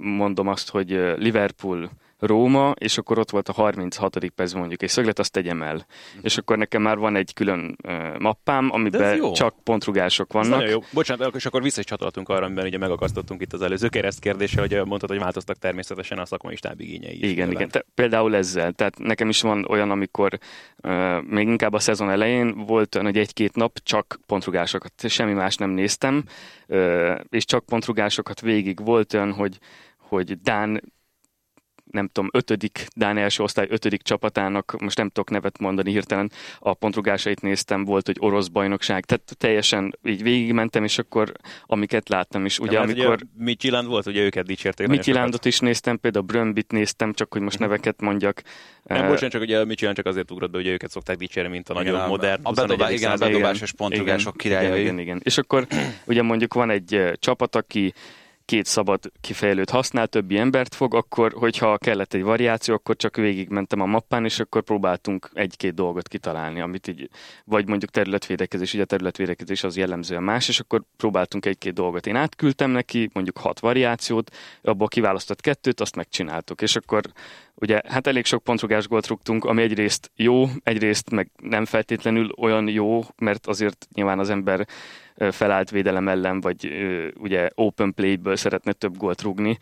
mondom 0.00 0.48
azt, 0.48 0.70
hogy 0.70 0.90
Liverpool 1.16 1.90
Róma, 2.20 2.74
és 2.78 2.98
akkor 2.98 3.18
ott 3.18 3.30
volt 3.30 3.48
a 3.48 3.52
36. 3.52 4.18
perc 4.34 4.52
mondjuk 4.52 4.82
egy 4.82 4.88
szöglet, 4.88 5.18
azt 5.18 5.32
tegyem 5.32 5.62
el. 5.62 5.74
Uh-huh. 5.74 6.20
És 6.22 6.38
akkor 6.38 6.58
nekem 6.58 6.82
már 6.82 6.98
van 6.98 7.16
egy 7.16 7.32
külön 7.34 7.76
uh, 7.82 8.18
mappám, 8.18 8.68
amiben 8.72 9.32
csak 9.32 9.54
pontrugások 9.64 10.32
vannak. 10.32 10.52
Ez 10.52 10.58
nagyon 10.58 10.70
jó. 10.70 10.80
Bocsánat, 10.92 11.34
és 11.34 11.46
akkor 11.46 11.62
vissza 11.62 11.80
is 11.80 11.86
csatoltunk 11.86 12.28
arra, 12.28 12.44
amiben 12.44 12.64
ugye 12.64 12.78
megakasztottunk 12.78 13.42
itt 13.42 13.52
az 13.52 13.62
előző 13.62 13.88
kereszt 13.88 14.20
kérdése, 14.20 14.60
hogy 14.60 14.80
mondtad, 14.84 15.08
hogy 15.08 15.18
változtak 15.18 15.58
természetesen 15.58 16.18
a 16.18 16.24
szakmai 16.24 16.56
stáb 16.56 16.80
igényei. 16.80 17.16
Igen, 17.16 17.32
nyilván. 17.34 17.52
igen. 17.52 17.68
Te, 17.68 17.84
például 17.94 18.36
ezzel. 18.36 18.72
Tehát 18.72 18.98
nekem 18.98 19.28
is 19.28 19.42
van 19.42 19.66
olyan, 19.68 19.90
amikor 19.90 20.38
uh, 20.82 21.22
még 21.22 21.48
inkább 21.48 21.72
a 21.72 21.78
szezon 21.78 22.10
elején 22.10 22.64
volt 22.66 22.94
olyan, 22.94 23.06
hogy 23.06 23.18
egy-két 23.18 23.54
nap 23.54 23.78
csak 23.82 24.20
pontrugásokat, 24.26 24.92
semmi 25.08 25.32
más 25.32 25.56
nem 25.56 25.70
néztem, 25.70 26.24
uh, 26.68 27.20
és 27.28 27.44
csak 27.44 27.64
pontrugásokat 27.64 28.40
végig 28.40 28.84
volt 28.84 29.14
olyan, 29.14 29.32
hogy 29.32 29.58
hogy 30.10 30.40
Dán 30.40 30.82
nem 31.90 32.08
tudom, 32.12 32.30
ötödik 32.32 32.86
Dán 32.96 33.18
első 33.18 33.42
osztály 33.42 33.66
ötödik 33.70 34.02
csapatának, 34.02 34.76
most 34.80 34.96
nem 34.96 35.08
tudok 35.08 35.30
nevet 35.30 35.58
mondani 35.58 35.90
hirtelen, 35.90 36.30
a 36.58 36.74
pontrugásait 36.74 37.40
néztem, 37.40 37.84
volt, 37.84 38.06
hogy 38.06 38.16
orosz 38.18 38.46
bajnokság, 38.46 39.04
tehát 39.04 39.34
teljesen 39.38 39.98
így 40.04 40.22
végigmentem, 40.22 40.84
és 40.84 40.98
akkor 40.98 41.32
amiket 41.66 42.08
láttam 42.08 42.44
is. 42.44 42.58
Ugye, 42.58 42.72
ja, 42.72 42.80
amikor... 42.80 43.14
Ugye 43.14 43.44
Michelin 43.44 43.86
volt, 43.86 44.06
ugye 44.06 44.22
őket 44.22 44.46
dicsérték. 44.46 44.86
Michelandot 44.86 45.44
is 45.44 45.58
néztem, 45.58 46.00
például 46.00 46.24
Brömbit 46.24 46.72
néztem, 46.72 47.12
csak 47.12 47.32
hogy 47.32 47.42
most 47.42 47.58
mhm. 47.58 47.68
neveket 47.68 48.00
mondjak. 48.00 48.42
Nem, 48.82 49.06
bocsánat, 49.06 49.30
csak 49.30 49.42
ugye 49.42 49.64
Michelin 49.64 49.94
csak 49.94 50.06
azért 50.06 50.30
ugrott 50.30 50.50
be, 50.50 50.58
hogy 50.58 50.66
őket 50.66 50.90
szokták 50.90 51.16
dicsérni, 51.16 51.50
mint 51.50 51.68
a 51.68 51.80
igen, 51.80 51.92
nagyon 51.92 52.08
modern. 52.08 52.40
A, 52.42 52.52
bedobá, 52.52 52.90
igen, 52.90 53.10
a 53.10 53.16
bedobásos 53.16 53.72
pontrugások 53.72 54.36
királyai. 54.36 54.80
Igen, 54.80 54.82
igen, 54.82 54.98
igen. 54.98 55.20
És 55.22 55.38
akkor 55.38 55.66
ugye 56.04 56.22
mondjuk 56.22 56.54
van 56.54 56.70
egy 56.70 57.10
csapat, 57.18 57.56
aki 57.56 57.92
két 58.50 58.66
szabad 58.66 59.12
kifejlőt 59.20 59.70
használ, 59.70 60.06
többi 60.06 60.38
embert 60.38 60.74
fog, 60.74 60.94
akkor, 60.94 61.32
hogyha 61.32 61.78
kellett 61.78 62.14
egy 62.14 62.22
variáció, 62.22 62.74
akkor 62.74 62.96
csak 62.96 63.16
végigmentem 63.16 63.80
a 63.80 63.86
mappán, 63.86 64.24
és 64.24 64.40
akkor 64.40 64.62
próbáltunk 64.62 65.30
egy-két 65.32 65.74
dolgot 65.74 66.08
kitalálni, 66.08 66.60
amit 66.60 66.88
így, 66.88 67.08
vagy 67.44 67.68
mondjuk 67.68 67.90
területvédekezés, 67.90 68.74
ugye 68.74 68.82
a 68.82 68.86
területvédekezés 68.86 69.64
az 69.64 69.76
jellemzően 69.76 70.22
más, 70.22 70.48
és 70.48 70.60
akkor 70.60 70.82
próbáltunk 70.96 71.46
egy-két 71.46 71.72
dolgot. 71.72 72.06
Én 72.06 72.16
átküldtem 72.16 72.70
neki, 72.70 73.10
mondjuk 73.12 73.38
hat 73.38 73.60
variációt, 73.60 74.36
abból 74.62 74.88
kiválasztott 74.88 75.40
kettőt, 75.40 75.80
azt 75.80 75.96
megcsináltuk, 75.96 76.62
és 76.62 76.76
akkor 76.76 77.02
ugye 77.60 77.80
hát 77.88 78.06
elég 78.06 78.24
sok 78.24 78.42
pontrugás 78.42 78.88
gólt 78.88 79.06
rúgtunk, 79.06 79.44
ami 79.44 79.62
egyrészt 79.62 80.10
jó, 80.14 80.48
egyrészt 80.62 81.10
meg 81.10 81.30
nem 81.42 81.64
feltétlenül 81.64 82.30
olyan 82.38 82.68
jó, 82.68 83.00
mert 83.18 83.46
azért 83.46 83.86
nyilván 83.94 84.18
az 84.18 84.30
ember 84.30 84.66
felállt 85.30 85.70
védelem 85.70 86.08
ellen, 86.08 86.40
vagy 86.40 86.72
ugye 87.18 87.48
open 87.54 87.94
play-ből 87.94 88.36
szeretne 88.36 88.72
több 88.72 88.96
gólt 88.96 89.22
rúgni, 89.22 89.58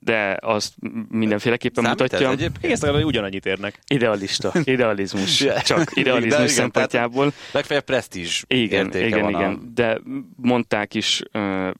de 0.00 0.36
azt 0.40 0.74
mindenféleképpen 1.08 1.84
Számít 1.84 2.00
mutatja. 2.00 2.30
Ez 2.30 2.50
Egész 2.60 2.80
legalább 2.80 3.04
ugyanannyit 3.04 3.46
érnek. 3.46 3.78
Idealista, 3.86 4.52
idealizmus, 4.64 5.44
csak 5.64 5.90
idealizmus 5.96 6.34
igen, 6.34 6.48
szempontjából. 6.48 7.32
Legfeljebb 7.52 7.84
presztízs 7.84 8.44
Igen, 8.46 8.86
igen, 8.94 9.28
igen, 9.28 9.34
a... 9.34 9.58
de 9.74 10.00
mondták 10.36 10.94
is 10.94 11.22
uh, 11.32 11.70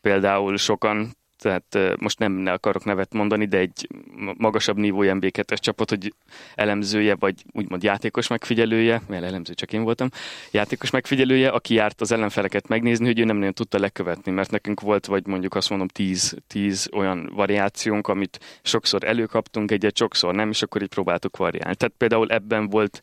például 0.00 0.56
sokan, 0.56 1.16
tehát 1.46 1.98
most 2.00 2.18
nem 2.18 2.32
ne 2.32 2.52
akarok 2.52 2.84
nevet 2.84 3.12
mondani, 3.12 3.44
de 3.44 3.58
egy 3.58 3.88
magasabb 4.36 4.76
nívó 4.76 5.14
mb 5.14 5.30
2 5.30 5.54
csapat, 5.56 5.88
hogy 5.88 6.14
elemzője, 6.54 7.14
vagy 7.14 7.34
úgymond 7.52 7.82
játékos 7.82 8.26
megfigyelője, 8.26 9.02
mert 9.08 9.24
elemző 9.24 9.54
csak 9.54 9.72
én 9.72 9.82
voltam, 9.82 10.08
játékos 10.50 10.90
megfigyelője, 10.90 11.48
aki 11.48 11.74
járt 11.74 12.00
az 12.00 12.12
ellenfeleket 12.12 12.68
megnézni, 12.68 13.06
hogy 13.06 13.18
ő 13.18 13.24
nem 13.24 13.36
nagyon 13.36 13.52
tudta 13.52 13.78
lekövetni, 13.78 14.32
mert 14.32 14.50
nekünk 14.50 14.80
volt, 14.80 15.06
vagy 15.06 15.26
mondjuk 15.26 15.54
azt 15.54 15.70
mondom, 15.70 15.88
tíz, 15.88 16.36
tíz 16.46 16.88
olyan 16.92 17.30
variációnk, 17.34 18.08
amit 18.08 18.60
sokszor 18.62 19.04
előkaptunk, 19.04 19.70
egyet 19.70 19.96
sokszor 19.96 20.34
nem, 20.34 20.50
és 20.50 20.62
akkor 20.62 20.82
így 20.82 20.88
próbáltuk 20.88 21.36
variálni. 21.36 21.76
Tehát 21.76 21.94
például 21.98 22.28
ebben 22.28 22.68
volt 22.68 23.00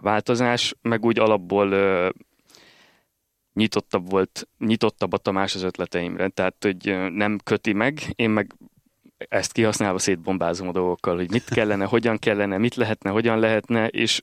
változás, 0.00 0.74
meg 0.82 1.04
úgy 1.04 1.18
alapból 1.18 1.74
nyitottabb 3.54 4.10
volt, 4.10 4.48
nyitottabb 4.58 5.12
a 5.12 5.16
Tamás 5.16 5.54
az 5.54 5.62
ötleteimre, 5.62 6.28
tehát 6.28 6.56
hogy 6.60 7.10
nem 7.10 7.38
köti 7.44 7.72
meg, 7.72 8.00
én 8.14 8.30
meg 8.30 8.54
ezt 9.28 9.52
kihasználva 9.52 9.98
szétbombázom 9.98 10.68
a 10.68 10.72
dolgokkal, 10.72 11.16
hogy 11.16 11.30
mit 11.30 11.44
kellene, 11.44 11.84
hogyan 11.84 12.18
kellene, 12.18 12.58
mit 12.58 12.74
lehetne, 12.74 13.10
hogyan 13.10 13.38
lehetne, 13.38 13.88
és 13.88 14.22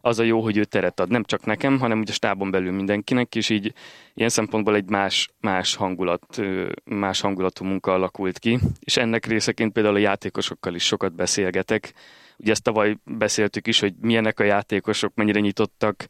az 0.00 0.18
a 0.18 0.22
jó, 0.22 0.40
hogy 0.40 0.56
ő 0.56 0.64
teret 0.64 1.00
ad. 1.00 1.10
Nem 1.10 1.24
csak 1.24 1.44
nekem, 1.44 1.78
hanem 1.78 2.00
ugye 2.00 2.10
a 2.10 2.14
stábon 2.14 2.50
belül 2.50 2.72
mindenkinek, 2.72 3.34
és 3.34 3.48
így 3.48 3.72
ilyen 4.14 4.28
szempontból 4.28 4.74
egy 4.74 4.88
más, 4.88 5.30
más 5.40 5.74
hangulat, 5.74 6.40
más 6.84 7.20
hangulatú 7.20 7.64
munka 7.64 7.92
alakult 7.92 8.38
ki. 8.38 8.58
És 8.80 8.96
ennek 8.96 9.26
részeként 9.26 9.72
például 9.72 9.94
a 9.94 9.98
játékosokkal 9.98 10.74
is 10.74 10.84
sokat 10.84 11.14
beszélgetek. 11.14 11.92
Ugye 12.36 12.50
ezt 12.50 12.62
tavaly 12.62 12.96
beszéltük 13.04 13.66
is, 13.66 13.80
hogy 13.80 13.94
milyenek 14.00 14.40
a 14.40 14.44
játékosok, 14.44 15.14
mennyire 15.14 15.40
nyitottak, 15.40 16.06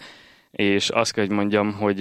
és 0.56 0.90
azt 0.90 1.12
kell, 1.12 1.26
hogy 1.26 1.34
mondjam, 1.34 1.72
hogy 1.72 2.00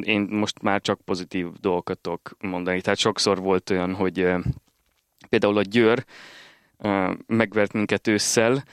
én 0.00 0.26
most 0.30 0.62
már 0.62 0.80
csak 0.80 1.00
pozitív 1.04 1.46
dolgokat 1.60 1.98
tudok 1.98 2.36
mondani. 2.40 2.80
Tehát 2.80 2.98
sokszor 2.98 3.38
volt 3.38 3.70
olyan, 3.70 3.94
hogy 3.94 4.28
például 5.28 5.58
a 5.58 5.62
Győr 5.62 6.04
megvert 7.26 7.72
minket 7.72 8.06
ősszel, 8.08 8.64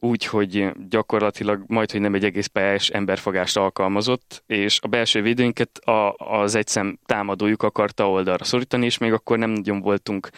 úgy, 0.00 0.24
hogy 0.24 0.70
gyakorlatilag 0.88 1.64
majd, 1.66 1.90
hogy 1.90 2.00
nem 2.00 2.14
egy 2.14 2.24
egész 2.24 2.46
pályás 2.46 2.88
emberfogást 2.88 3.56
alkalmazott, 3.56 4.42
és 4.46 4.78
a 4.82 4.86
belső 4.86 5.22
védőinket 5.22 5.78
a, 5.78 6.14
az 6.14 6.54
egyszem 6.54 6.98
támadójuk 7.06 7.62
akarta 7.62 8.10
oldalra 8.10 8.44
szorítani, 8.44 8.84
és 8.84 8.98
még 8.98 9.12
akkor 9.12 9.38
nem 9.38 9.50
nagyon 9.50 9.80
voltunk 9.80 10.28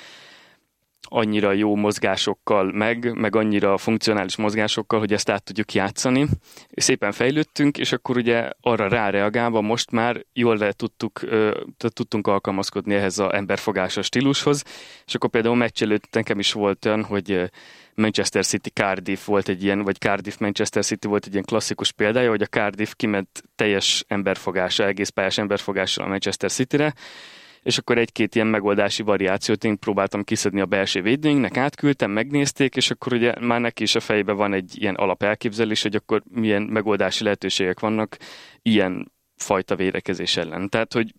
annyira 1.08 1.52
jó 1.52 1.74
mozgásokkal 1.74 2.72
meg, 2.72 3.14
meg 3.14 3.36
annyira 3.36 3.78
funkcionális 3.78 4.36
mozgásokkal, 4.36 4.98
hogy 4.98 5.12
ezt 5.12 5.30
át 5.30 5.42
tudjuk 5.42 5.72
játszani. 5.72 6.26
Szépen 6.74 7.12
fejlődtünk, 7.12 7.78
és 7.78 7.92
akkor 7.92 8.16
ugye 8.16 8.50
arra 8.60 8.88
ráreagálva 8.88 9.60
most 9.60 9.90
már 9.90 10.24
jól 10.32 10.56
le 10.56 10.72
tudtuk, 10.72 11.20
tudtunk 11.76 12.26
alkalmazkodni 12.26 12.94
ehhez 12.94 13.18
az 13.18 13.32
emberfogásos 13.32 14.06
stílushoz, 14.06 14.64
és 15.06 15.14
akkor 15.14 15.30
például 15.30 15.56
meccs 15.56 15.82
előtt 15.82 16.08
nekem 16.10 16.38
is 16.38 16.52
volt 16.52 16.84
olyan, 16.84 17.04
hogy 17.04 17.50
Manchester 17.94 18.44
City 18.44 18.70
Cardiff 18.70 19.24
volt 19.24 19.48
egy 19.48 19.64
ilyen, 19.64 19.82
vagy 19.82 19.98
Cardiff 19.98 20.36
Manchester 20.36 20.84
City 20.84 21.06
volt 21.06 21.26
egy 21.26 21.32
ilyen 21.32 21.44
klasszikus 21.44 21.92
példája, 21.92 22.30
hogy 22.30 22.42
a 22.42 22.46
Cardiff 22.46 22.92
kiment 22.96 23.42
teljes 23.56 24.04
emberfogása, 24.08 24.86
egész 24.86 25.08
pályás 25.08 25.38
emberfogással 25.38 26.04
a 26.04 26.08
Manchester 26.08 26.50
Cityre, 26.50 26.94
és 27.62 27.78
akkor 27.78 27.98
egy-két 27.98 28.34
ilyen 28.34 28.46
megoldási 28.46 29.02
variációt 29.02 29.64
én 29.64 29.78
próbáltam 29.78 30.24
kiszedni 30.24 30.60
a 30.60 30.66
belső 30.66 31.02
védőinknek, 31.02 31.56
átküldtem, 31.56 32.10
megnézték, 32.10 32.76
és 32.76 32.90
akkor 32.90 33.12
ugye 33.12 33.34
már 33.40 33.60
neki 33.60 33.82
is 33.82 33.94
a 33.94 34.00
fejbe 34.00 34.32
van 34.32 34.52
egy 34.52 34.82
ilyen 34.82 34.94
alapelképzelés, 34.94 35.82
hogy 35.82 35.94
akkor 35.94 36.22
milyen 36.30 36.62
megoldási 36.62 37.24
lehetőségek 37.24 37.80
vannak 37.80 38.16
ilyen 38.62 39.12
fajta 39.36 39.76
védekezés 39.76 40.36
ellen. 40.36 40.68
Tehát, 40.68 40.92
hogy 40.92 41.14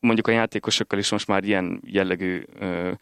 mondjuk 0.00 0.26
a 0.26 0.30
játékosokkal 0.30 0.98
is 0.98 1.10
most 1.10 1.26
már 1.26 1.44
ilyen 1.44 1.80
jellegű 1.84 2.42
ö, 2.58 2.92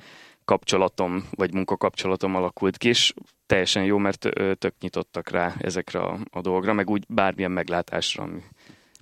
kapcsolatom, 0.44 1.28
vagy 1.30 1.54
munkakapcsolatom 1.54 2.34
alakult 2.34 2.76
ki, 2.76 2.88
és 2.88 3.12
teljesen 3.46 3.84
jó, 3.84 3.98
mert 3.98 4.38
ö, 4.38 4.54
tök 4.54 4.74
nyitottak 4.80 5.28
rá 5.30 5.54
ezekre 5.58 6.00
a, 6.00 6.18
a 6.30 6.40
dolgra, 6.40 6.72
meg 6.72 6.90
úgy 6.90 7.04
bármilyen 7.08 7.50
meglátásra, 7.50 8.22
ami 8.22 8.42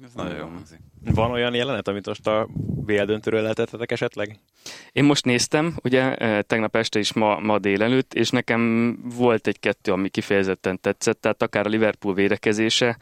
Ez 0.04 0.14
nagyon 0.14 0.36
jó 0.36 0.46
hangzik. 0.46 0.91
Van 1.04 1.30
olyan 1.30 1.54
jelenet, 1.54 1.88
amit 1.88 2.06
most 2.06 2.26
a 2.26 2.48
BL 2.84 3.02
döntőről 3.02 3.42
lehetettetek 3.42 3.90
esetleg? 3.90 4.38
Én 4.92 5.04
most 5.04 5.24
néztem, 5.24 5.76
ugye 5.82 6.16
tegnap 6.42 6.76
este 6.76 6.98
is 6.98 7.12
ma, 7.12 7.38
ma 7.38 7.58
délelőtt, 7.58 8.14
és 8.14 8.30
nekem 8.30 8.96
volt 9.16 9.46
egy-kettő, 9.46 9.92
ami 9.92 10.08
kifejezetten 10.08 10.80
tetszett, 10.80 11.20
tehát 11.20 11.42
akár 11.42 11.66
a 11.66 11.68
Liverpool 11.68 12.14
védekezése, 12.14 12.96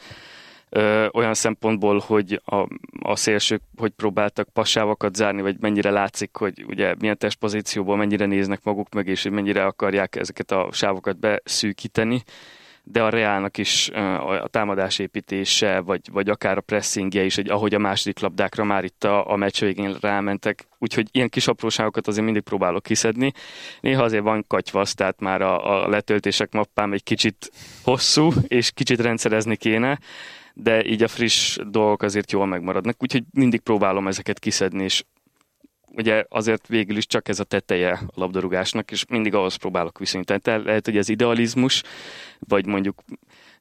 ö, 0.69 1.07
olyan 1.13 1.35
szempontból, 1.35 2.03
hogy 2.07 2.41
a, 2.45 2.57
a 3.03 3.17
szélsők 3.17 3.63
hogy 3.77 3.91
próbáltak 3.91 4.49
passávakat 4.49 5.15
zárni, 5.15 5.43
vagy 5.43 5.57
mennyire 5.61 5.91
látszik, 5.91 6.37
hogy 6.37 6.65
ugye 6.69 6.95
milyen 6.99 7.19
testpozícióból 7.19 7.97
mennyire 7.97 8.27
néznek 8.27 8.61
maguk 8.63 8.95
meg, 8.95 9.07
és 9.07 9.29
mennyire 9.31 9.65
akarják 9.65 10.17
ezeket 10.17 10.51
a 10.51 10.69
sávokat 10.73 11.19
beszűkíteni 11.19 12.23
de 12.83 13.03
a 13.03 13.09
Reálnak 13.09 13.59
is 13.59 13.89
a 14.43 14.49
támadásépítése, 14.51 15.81
vagy, 15.81 16.01
vagy 16.13 16.29
akár 16.29 16.57
a 16.57 16.61
pressingje 16.61 17.25
is, 17.25 17.35
hogy 17.35 17.49
ahogy 17.49 17.75
a 17.75 17.79
második 17.79 18.19
labdákra 18.19 18.65
már 18.65 18.85
itt 18.85 19.05
a, 19.05 19.31
a 19.31 19.37
meccs 19.37 19.61
végén 19.61 19.97
rámentek. 20.01 20.67
Úgyhogy 20.79 21.09
ilyen 21.13 21.29
kis 21.29 21.49
apróságokat 21.49 22.09
azért 22.09 22.25
mindig 22.25 22.43
próbálok 22.43 22.83
kiszedni. 22.83 23.33
Néha 23.81 24.03
azért 24.03 24.23
van 24.23 24.45
katyvasz, 24.47 24.95
tehát 24.95 25.21
már 25.21 25.43
a, 25.43 25.85
a 25.85 25.89
letöltések 25.89 26.53
mappám 26.53 26.93
egy 26.93 27.03
kicsit 27.03 27.51
hosszú, 27.83 28.31
és 28.47 28.71
kicsit 28.71 29.01
rendszerezni 29.01 29.57
kéne, 29.57 29.99
de 30.55 30.85
így 30.85 31.03
a 31.03 31.09
friss 31.09 31.59
dolgok 31.67 32.03
azért 32.03 32.33
jól 32.33 32.47
megmaradnak, 32.47 33.03
úgyhogy 33.03 33.23
mindig 33.31 33.61
próbálom 33.61 34.07
ezeket 34.07 34.39
kiszedni, 34.39 34.83
és 34.85 35.05
ugye 35.93 36.25
azért 36.29 36.69
végül 36.69 36.97
is 36.97 37.07
csak 37.07 37.29
ez 37.29 37.41
a 37.41 37.45
teteje 37.45 37.93
a 37.93 38.13
labdarúgásnak, 38.15 38.91
és 38.91 39.05
mindig 39.09 39.35
ahhoz 39.35 39.55
próbálok 39.55 39.99
viszonyítani. 39.99 40.41
Tehát 40.41 40.65
lehet, 40.65 40.85
hogy 40.85 40.97
az 40.97 41.09
idealizmus, 41.09 41.83
vagy 42.39 42.67
mondjuk 42.67 43.03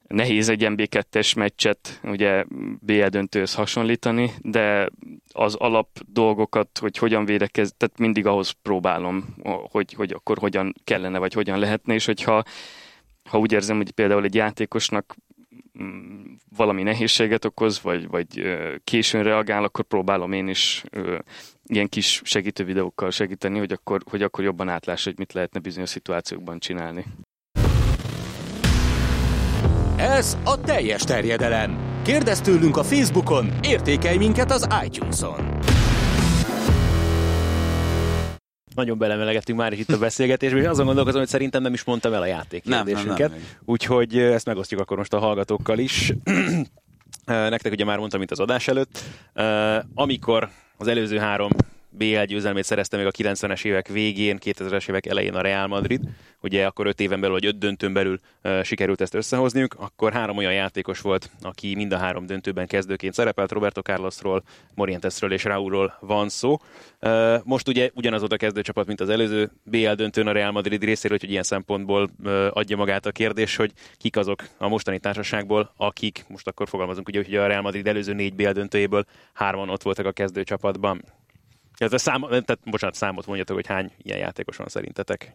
nehéz 0.06 0.48
egy 0.48 0.66
MB2-es 0.68 1.36
meccset 1.36 2.00
ugye 2.02 2.44
BL 2.80 3.06
döntőhöz 3.06 3.54
hasonlítani, 3.54 4.30
de 4.38 4.88
az 5.32 5.54
alap 5.54 5.88
dolgokat, 6.06 6.78
hogy 6.78 6.96
hogyan 6.98 7.24
védekez, 7.24 7.74
tehát 7.76 7.98
mindig 7.98 8.26
ahhoz 8.26 8.50
próbálom, 8.50 9.34
hogy, 9.70 9.92
hogy 9.92 10.12
akkor 10.12 10.38
hogyan 10.38 10.74
kellene, 10.84 11.18
vagy 11.18 11.32
hogyan 11.32 11.58
lehetne, 11.58 11.94
és 11.94 12.04
hogyha 12.04 12.42
ha 13.28 13.38
úgy 13.38 13.52
érzem, 13.52 13.76
hogy 13.76 13.90
például 13.90 14.24
egy 14.24 14.34
játékosnak 14.34 15.16
mm, 15.82 16.22
valami 16.56 16.82
nehézséget 16.82 17.44
okoz, 17.44 17.82
vagy, 17.82 18.08
vagy 18.08 18.58
későn 18.84 19.22
reagál, 19.22 19.64
akkor 19.64 19.84
próbálom 19.84 20.32
én 20.32 20.48
is 20.48 20.84
ilyen 21.70 21.88
kis 21.88 22.20
segítő 22.24 22.64
videókkal 22.64 23.10
segíteni, 23.10 23.58
hogy 23.58 23.72
akkor, 23.72 24.02
hogy 24.10 24.22
akkor 24.22 24.44
jobban 24.44 24.68
átlássa, 24.68 25.08
hogy 25.08 25.18
mit 25.18 25.32
lehetne 25.32 25.60
bizonyos 25.60 25.88
szituációkban 25.88 26.58
csinálni. 26.58 27.04
Ez 29.96 30.38
a 30.44 30.60
teljes 30.60 31.02
terjedelem. 31.02 32.00
Kérdezz 32.04 32.40
tőlünk 32.40 32.76
a 32.76 32.82
Facebookon, 32.82 33.50
értékelj 33.62 34.16
minket 34.16 34.50
az 34.50 34.68
iTunes-on. 34.84 35.58
Nagyon 38.74 38.98
belemelegettünk 38.98 39.58
már 39.58 39.72
is 39.72 39.78
itt 39.78 39.88
a 39.90 39.98
beszélgetésbe, 39.98 40.58
és 40.58 40.66
azon 40.66 40.86
gondolkozom, 40.86 41.20
hogy 41.20 41.28
szerintem 41.28 41.62
nem 41.62 41.72
is 41.72 41.84
mondtam 41.84 42.12
el 42.12 42.22
a 42.22 42.26
játékkérdésünket. 42.26 43.18
Nem, 43.18 43.30
nem, 43.30 43.38
nem, 43.38 43.58
úgyhogy 43.64 44.18
ezt 44.18 44.46
megosztjuk 44.46 44.80
akkor 44.80 44.96
most 44.96 45.12
a 45.12 45.18
hallgatókkal 45.18 45.78
is. 45.78 46.12
Nektek 47.24 47.72
ugye 47.72 47.84
már 47.84 47.98
mondtam, 47.98 48.18
mint 48.18 48.30
az 48.30 48.40
adás 48.40 48.68
előtt. 48.68 49.02
Amikor 49.94 50.50
az 50.80 50.88
előző 50.88 51.18
három 51.18 51.50
BL 51.90 52.22
győzelmét 52.22 52.64
szerezte 52.64 52.96
még 52.96 53.06
a 53.06 53.10
90-es 53.10 53.64
évek 53.64 53.88
végén, 53.88 54.38
2000-es 54.44 54.88
évek 54.88 55.06
elején 55.06 55.34
a 55.34 55.40
Real 55.40 55.66
Madrid. 55.66 56.00
Ugye 56.42 56.66
akkor 56.66 56.86
öt 56.86 57.00
éven 57.00 57.20
belül, 57.20 57.34
vagy 57.34 57.46
öt 57.46 57.58
döntőn 57.58 57.92
belül 57.92 58.18
uh, 58.44 58.62
sikerült 58.62 59.00
ezt 59.00 59.14
összehozniuk. 59.14 59.74
Akkor 59.78 60.12
három 60.12 60.36
olyan 60.36 60.52
játékos 60.52 61.00
volt, 61.00 61.30
aki 61.42 61.74
mind 61.74 61.92
a 61.92 61.96
három 61.96 62.26
döntőben 62.26 62.66
kezdőként 62.66 63.14
szerepelt. 63.14 63.52
Roberto 63.52 63.80
Carlosról, 63.80 64.42
Morientesről 64.74 65.32
és 65.32 65.44
Raúlról 65.44 65.96
van 66.00 66.28
szó. 66.28 66.58
Uh, 67.00 67.34
most 67.44 67.68
ugye 67.68 67.90
ugyanaz 67.94 68.20
volt 68.20 68.32
a 68.32 68.36
kezdőcsapat, 68.36 68.86
mint 68.86 69.00
az 69.00 69.08
előző 69.08 69.50
BL 69.62 69.92
döntőn 69.92 70.26
a 70.26 70.32
Real 70.32 70.52
Madrid 70.52 70.84
részéről, 70.84 71.18
hogy 71.20 71.30
ilyen 71.30 71.42
szempontból 71.42 72.10
uh, 72.24 72.46
adja 72.50 72.76
magát 72.76 73.06
a 73.06 73.12
kérdés, 73.12 73.56
hogy 73.56 73.72
kik 73.96 74.16
azok 74.16 74.48
a 74.58 74.68
mostani 74.68 74.98
társaságból, 74.98 75.72
akik, 75.76 76.24
most 76.28 76.46
akkor 76.46 76.68
fogalmazunk 76.68 77.08
ugye, 77.08 77.22
hogy 77.24 77.34
a 77.34 77.46
Real 77.46 77.62
Madrid 77.62 77.86
előző 77.86 78.12
négy 78.12 78.34
BL 78.34 78.50
döntőjéből 78.50 79.04
hárman 79.32 79.68
ott 79.68 79.82
voltak 79.82 80.06
a 80.06 80.12
kezdőcsapatban. 80.12 81.02
Ez 81.80 81.92
a 81.92 81.98
szám, 81.98 82.20
tehát, 82.20 82.58
bocsánat, 82.64 82.96
számot 82.96 83.26
mondjatok, 83.26 83.56
hogy 83.56 83.66
hány 83.66 83.92
ilyen 84.02 84.18
játékos 84.18 84.56
van 84.56 84.68
szerintetek. 84.68 85.32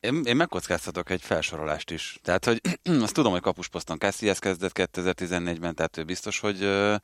Én, 0.00 0.22
én 0.24 0.36
megkockáztatok 0.36 1.10
egy 1.10 1.22
felsorolást 1.22 1.90
is. 1.90 2.18
Tehát, 2.22 2.44
hogy 2.44 2.60
azt 3.02 3.14
tudom, 3.14 3.32
hogy 3.32 3.40
kapusposzton 3.40 3.98
Casillas 3.98 4.38
kezdett 4.38 4.70
2014-ben, 4.74 5.74
tehát 5.74 5.96
ő 5.96 6.04
biztos, 6.04 6.38
hogy 6.40 6.62
ö, 6.62 6.94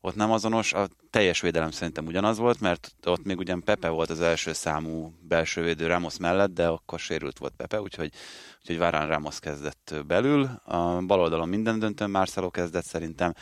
ott 0.00 0.14
nem 0.14 0.30
azonos. 0.30 0.72
A 0.72 0.88
teljes 1.10 1.40
védelem 1.40 1.70
szerintem 1.70 2.06
ugyanaz 2.06 2.38
volt, 2.38 2.60
mert 2.60 2.94
ott 3.04 3.24
még 3.24 3.38
ugyan 3.38 3.62
Pepe 3.64 3.88
volt 3.88 4.10
az 4.10 4.20
első 4.20 4.52
számú 4.52 5.12
belső 5.20 5.62
védő 5.62 5.86
Ramos 5.86 6.18
mellett, 6.18 6.52
de 6.52 6.66
akkor 6.66 6.98
sérült 6.98 7.38
volt 7.38 7.54
Pepe, 7.56 7.80
úgyhogy, 7.80 8.12
úgyhogy 8.60 8.78
Várán 8.78 9.08
Ramos 9.08 9.38
kezdett 9.38 9.94
belül. 10.06 10.44
A 10.64 11.00
bal 11.00 11.20
oldalon 11.20 11.48
minden 11.48 11.78
döntőn 11.78 12.10
Marcelo 12.10 12.50
kezdett 12.50 12.84
szerintem. 12.84 13.34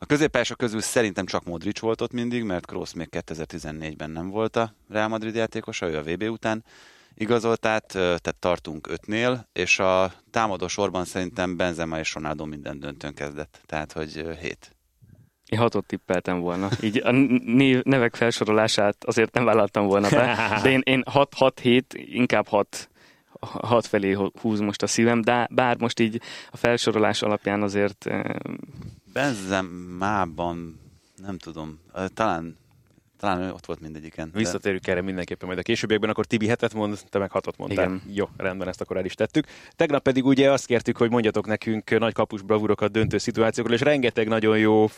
A 0.00 0.06
középpályások 0.06 0.56
közül 0.56 0.80
szerintem 0.80 1.26
csak 1.26 1.44
Modric 1.44 1.78
volt 1.78 2.00
ott 2.00 2.12
mindig, 2.12 2.42
mert 2.42 2.66
Kroos 2.66 2.94
még 2.94 3.08
2014-ben 3.10 4.10
nem 4.10 4.28
volt 4.28 4.56
a 4.56 4.74
Real 4.88 5.08
Madrid 5.08 5.34
játékosa, 5.34 5.88
ő 5.88 5.96
a 5.96 6.02
VB 6.02 6.22
után 6.22 6.64
igazolt 7.14 7.66
át, 7.66 7.86
tehát 7.86 8.36
tartunk 8.38 8.86
ötnél, 8.86 9.48
és 9.52 9.78
a 9.78 10.12
támadó 10.30 10.68
sorban 10.68 11.04
szerintem 11.04 11.56
Benzema 11.56 11.98
és 11.98 12.14
Ronaldo 12.14 12.44
minden 12.44 12.80
döntőn 12.80 13.14
kezdett, 13.14 13.60
tehát 13.66 13.92
hogy 13.92 14.26
hét. 14.40 14.76
Én 15.46 15.58
hatot 15.58 15.86
tippeltem 15.86 16.40
volna. 16.40 16.68
Így 16.82 17.00
a 17.04 17.10
név, 17.44 17.82
nevek 17.82 18.14
felsorolását 18.14 19.04
azért 19.04 19.34
nem 19.34 19.44
vállaltam 19.44 19.86
volna 19.86 20.08
be, 20.08 20.58
de 20.62 20.70
én, 20.70 20.80
én 20.84 21.02
6-6-7, 21.12 21.82
inkább 21.92 22.46
6 22.46 22.90
hat 23.40 23.86
felé 23.86 24.12
húz 24.40 24.60
most 24.60 24.82
a 24.82 24.86
szívem, 24.86 25.20
de 25.20 25.48
bár 25.50 25.78
most 25.78 26.00
így 26.00 26.20
a 26.50 26.56
felsorolás 26.56 27.22
alapján 27.22 27.62
azért 27.62 28.06
Benzemában 29.18 30.80
nem 31.16 31.38
tudom, 31.38 31.78
talán 32.14 32.56
Talán 33.18 33.42
ő 33.42 33.52
ott 33.52 33.66
volt 33.66 33.80
mindegyiken. 33.80 34.30
de- 34.32 34.38
Visszatérünk 34.38 34.86
erre 34.86 35.00
mindenképpen 35.02 35.46
majd 35.46 35.58
a 35.58 35.62
későbbiekben, 35.62 36.10
akkor 36.10 36.24
Tibi 36.26 36.46
hetet 36.46 36.74
mond, 36.74 36.98
te 37.10 37.18
meg 37.18 37.30
hatot 37.30 37.56
mondtál. 37.56 37.84
Igen. 37.84 38.02
Jó, 38.12 38.28
rendben, 38.36 38.68
ezt 38.68 38.80
akkor 38.80 38.96
el 38.96 39.04
is 39.04 39.14
tettük. 39.14 39.46
Tegnap 39.76 40.02
pedig 40.02 40.26
ugye 40.26 40.50
azt 40.52 40.66
kértük, 40.66 40.96
hogy 40.96 41.10
mondjatok 41.10 41.46
nekünk 41.46 41.98
nagy 41.98 42.12
kapus 42.12 42.42
bravúrokat 42.42 42.90
döntő 42.90 43.18
szituációkról, 43.18 43.74
és 43.76 43.80
rengeteg 43.82 44.28
nagyon 44.28 44.58
jó 44.58 44.88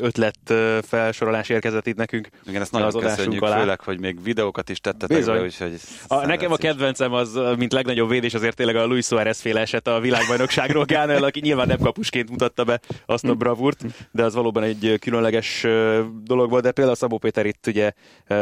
ötlet 0.00 0.38
felsorolás 0.82 1.48
érkezett 1.48 1.86
itt 1.86 1.96
nekünk. 1.96 2.28
Igen, 2.46 2.60
ezt 2.62 2.72
nagyon 2.72 2.86
az 2.86 2.94
köszönjük, 2.94 3.42
alá. 3.42 3.58
főleg, 3.58 3.80
hogy 3.80 4.00
még 4.00 4.22
videókat 4.22 4.68
is 4.68 4.80
tettetek 4.80 5.16
Bizony. 5.16 5.36
be, 5.36 5.42
úgyhogy... 5.42 5.80
A, 6.06 6.26
nekem 6.26 6.52
a 6.52 6.56
kedvencem 6.56 7.12
az, 7.12 7.38
mint 7.58 7.72
legnagyobb 7.72 8.08
védés 8.08 8.34
azért 8.34 8.56
tényleg 8.56 8.76
a 8.76 8.86
Luis 8.86 9.06
Suárez 9.06 9.40
féle 9.40 9.60
eset 9.60 9.86
a 9.86 10.00
világbajnokságról 10.00 10.84
Gánel, 10.84 11.24
aki 11.24 11.40
nyilván 11.40 11.66
nem 11.66 11.78
kapusként 11.78 12.30
mutatta 12.30 12.64
be 12.64 12.80
azt 13.06 13.24
a 13.24 13.34
bravúrt, 13.34 13.84
de 14.10 14.24
az 14.24 14.34
valóban 14.34 14.62
egy 14.62 14.96
különleges 15.00 15.66
dolog 16.22 16.50
volt, 16.50 16.62
de 16.62 16.72
például 16.72 16.96
Szabó 16.96 17.18
Péter 17.18 17.46
itt 17.56 17.66
ugye 17.66 17.92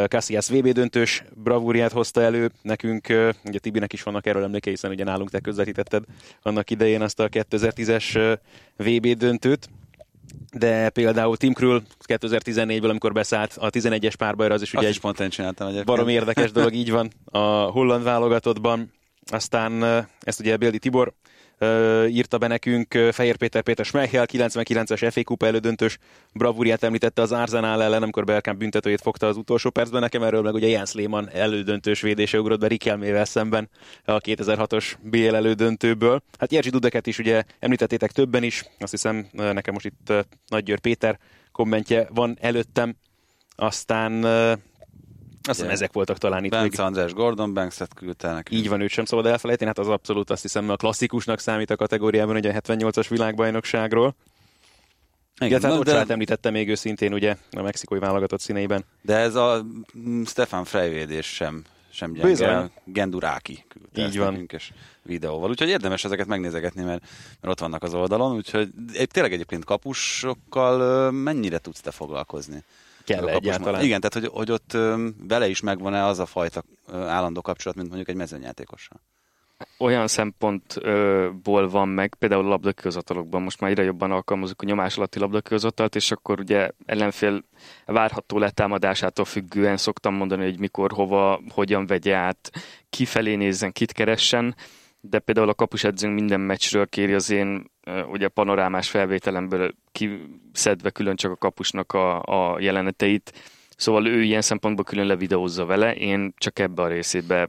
Casillas 0.09 0.49
VB 0.49 0.69
döntős 0.69 1.25
bravúriát 1.35 1.93
hozta 1.93 2.23
elő 2.23 2.51
nekünk, 2.63 3.07
ugye 3.45 3.59
Tibinek 3.59 3.93
is 3.93 4.03
vannak 4.03 4.27
erről 4.27 4.43
emlékei, 4.43 4.73
hiszen 4.73 4.91
ugye 4.91 5.05
nálunk 5.05 5.31
te 5.31 5.41
közvetítetted 5.41 6.05
annak 6.43 6.71
idején 6.71 7.03
azt 7.03 7.21
a 7.21 7.29
2010-es 7.29 8.17
ö, 8.17 8.33
VB 8.77 9.07
döntőt, 9.07 9.69
de 10.53 10.91
például 10.91 11.37
Tim 11.37 11.53
Krul 11.53 11.83
2014-ből, 12.07 12.89
amikor 12.89 13.13
beszállt 13.13 13.57
a 13.59 13.71
11-es 13.71 14.15
párbajra, 14.19 14.55
az 14.55 14.63
is 14.63 14.73
ugye 14.73 14.87
Azt 14.87 14.97
egy 14.97 15.01
pont 15.01 15.21
én 15.21 15.31
csináltam 15.31 15.67
egyébként. 15.67 15.97
Barom 15.97 16.09
érdekes 16.09 16.53
dolog, 16.53 16.73
így 16.73 16.91
van 16.91 17.11
a 17.25 17.39
holland 17.49 18.05
válogatottban. 18.05 18.93
Aztán 19.27 19.83
ezt 20.21 20.41
ugye 20.41 20.57
Bildi 20.57 20.79
Tibor 20.79 21.13
írta 22.09 22.39
be 22.39 22.47
nekünk, 22.47 22.99
Fehér 23.13 23.37
Péter 23.37 23.63
Péter 23.63 23.85
Schmeichel, 23.85 24.27
99-es 24.33 25.09
FA 25.13 25.23
Kupa 25.23 25.47
elődöntős 25.47 25.99
bravúriát 26.33 26.83
említette 26.83 27.23
az 27.23 27.33
Arsenal 27.33 27.83
ellen, 27.83 28.03
amikor 28.03 28.25
Belkamp 28.25 28.59
büntetőjét 28.59 29.01
fogta 29.01 29.27
az 29.27 29.37
utolsó 29.37 29.71
percben, 29.71 30.01
nekem 30.01 30.23
erről 30.23 30.43
meg 30.43 30.55
ugye 30.55 30.69
Jens 30.69 30.93
Lehmann 30.93 31.29
elődöntős 31.33 32.01
védése 32.01 32.41
ugrott 32.41 32.61
be 32.61 32.67
Rikelmével 32.67 33.25
szemben 33.25 33.69
a 34.05 34.21
2006-os 34.21 34.93
BL 35.03 35.35
elődöntőből. 35.35 36.23
Hát 36.39 36.53
Jerzy 36.53 36.71
Dudeket 36.71 37.07
is 37.07 37.19
ugye 37.19 37.43
említettétek 37.59 38.11
többen 38.11 38.43
is, 38.43 38.65
azt 38.79 38.91
hiszem 38.91 39.27
nekem 39.33 39.73
most 39.73 39.87
itt 39.87 40.13
Nagy 40.47 40.65
Győr 40.65 40.79
Péter 40.79 41.19
kommentje 41.53 42.09
van 42.15 42.37
előttem, 42.41 42.97
aztán 43.57 44.13
azt 45.49 45.59
hiszem, 45.59 45.73
ezek 45.73 45.93
voltak 45.93 46.19
talán 46.19 46.45
itt 46.45 46.51
még. 46.51 46.61
Bence 46.61 46.85
András 46.85 47.13
Gordon 47.13 47.55
Banks-et 47.55 47.95
küldte 47.95 48.33
nekünk. 48.33 48.61
Így 48.61 48.69
van, 48.69 48.81
őt 48.81 48.91
sem 48.91 49.05
szabad 49.05 49.27
elfelejteni, 49.27 49.71
hát 49.77 49.79
az 49.79 49.89
abszolút 49.89 50.31
azt 50.31 50.43
hiszem 50.43 50.71
a 50.71 50.77
klasszikusnak 50.77 51.39
számít 51.39 51.71
a 51.71 51.77
kategóriában, 51.77 52.37
ugye 52.37 52.53
a 52.53 52.61
78-as 52.61 53.07
világbajnokságról. 53.09 54.15
Igen, 55.41 55.61
tehát 55.61 55.77
na, 55.77 55.83
Ocsát 55.83 56.07
de, 56.07 56.13
említette 56.13 56.51
még 56.51 56.69
ő 56.69 56.75
szintén 56.75 57.13
ugye 57.13 57.37
a 57.51 57.63
mexikói 57.63 57.99
válogatott 57.99 58.41
színeiben. 58.41 58.85
de 59.03 59.17
ez 59.17 59.35
a 59.35 59.67
mm, 59.99 60.23
Stefan 60.23 60.65
Freyvédés 60.65 61.27
sem, 61.27 61.65
sem 61.91 62.13
gyenge. 62.13 62.29
Bizony. 62.29 62.71
Genduráki 62.85 63.65
küldte 63.69 64.03
Így 64.03 64.19
van. 64.19 64.33
nekünk, 64.33 64.53
és 64.53 64.73
videóval. 65.03 65.51
Úgyhogy 65.51 65.69
érdemes 65.69 66.05
ezeket 66.05 66.27
megnézegetni, 66.27 66.83
mert, 66.83 67.01
mert 67.41 67.53
ott 67.53 67.61
vannak 67.61 67.83
az 67.83 67.95
oldalon. 67.95 68.37
Úgyhogy 68.37 68.69
tényleg 69.07 69.33
egyébként 69.33 69.65
kapusokkal 69.65 71.11
mennyire 71.11 71.59
tudsz 71.59 71.81
te 71.81 71.91
foglalkozni? 71.91 72.63
Kell 73.05 73.29
egyáltalán. 73.29 73.83
Igen, 73.83 74.01
tehát 74.01 74.29
hogy, 74.29 74.39
hogy 74.39 74.51
ott 74.51 74.73
vele 75.29 75.49
is 75.49 75.61
megvan-e 75.61 76.05
az 76.05 76.19
a 76.19 76.27
fajta 76.27 76.63
állandó 76.93 77.41
kapcsolat, 77.41 77.77
mint 77.77 77.89
mondjuk 77.89 78.09
egy 78.09 78.17
mezőnyjátékossal. 78.17 79.01
olyan 79.79 80.07
szempontból 80.09 81.69
van 81.69 81.89
meg, 81.89 82.15
például 82.15 82.45
a 82.45 82.49
labdakőzatalokban 82.49 83.43
most 83.43 83.61
már 83.61 83.71
egyre 83.71 83.83
jobban 83.83 84.11
alkalmazunk 84.11 84.63
a 84.63 84.67
nyomás 84.67 84.97
alatti 84.97 85.19
labdakőzatalt, 85.19 85.95
és 85.95 86.11
akkor 86.11 86.41
ugye 86.41 86.71
ellenfél 86.87 87.45
várható 87.87 88.39
letámadásától 88.39 89.25
függően 89.25 89.77
szoktam 89.77 90.15
mondani, 90.15 90.45
hogy 90.45 90.59
mikor, 90.59 90.93
hova, 90.93 91.41
hogyan 91.49 91.87
vegye 91.87 92.15
át, 92.15 92.51
kifelé 92.91 93.35
nézzen, 93.35 93.73
kit 93.73 93.93
keressen, 93.93 94.55
de 95.05 95.19
például 95.19 95.49
a 95.49 95.55
kapusedzőnk 95.55 96.15
minden 96.15 96.41
meccsről 96.41 96.87
kéri 96.87 97.13
az 97.13 97.31
én 97.31 97.71
ugye 98.11 98.29
panorámás 98.29 98.91
felvételemből 98.91 99.75
kiszedve 99.93 100.91
külön 100.91 101.17
csak 101.17 101.31
a 101.31 101.37
kapusnak 101.37 101.93
a, 101.93 102.23
a 102.23 102.61
jeleneteit, 102.61 103.33
Szóval 103.83 104.07
ő 104.07 104.23
ilyen 104.23 104.41
szempontból 104.41 104.85
külön 104.85 105.07
levideózza 105.07 105.65
vele, 105.65 105.95
én 105.95 106.35
csak 106.37 106.59
ebbe 106.59 106.83
a 106.83 106.87
részébe 106.87 107.49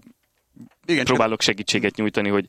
Igen, 0.85 1.05
próbálok 1.05 1.41
segítséget 1.41 1.95
nyújtani, 1.95 2.29
hogy 2.29 2.45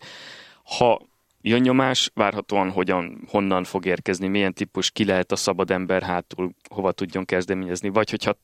ha 0.78 1.00
jön 1.40 1.60
nyomás, 1.60 2.10
várhatóan 2.14 2.70
hogyan, 2.70 3.24
honnan 3.28 3.64
fog 3.64 3.86
érkezni, 3.86 4.28
milyen 4.28 4.52
típus, 4.52 4.90
ki 4.90 5.04
lehet 5.04 5.32
a 5.32 5.36
szabad 5.36 5.70
ember 5.70 6.02
hátul, 6.02 6.54
hova 6.68 6.92
tudjon 6.92 7.24
kezdeményezni, 7.24 7.88
vagy 7.88 8.10
hogyha 8.10 8.36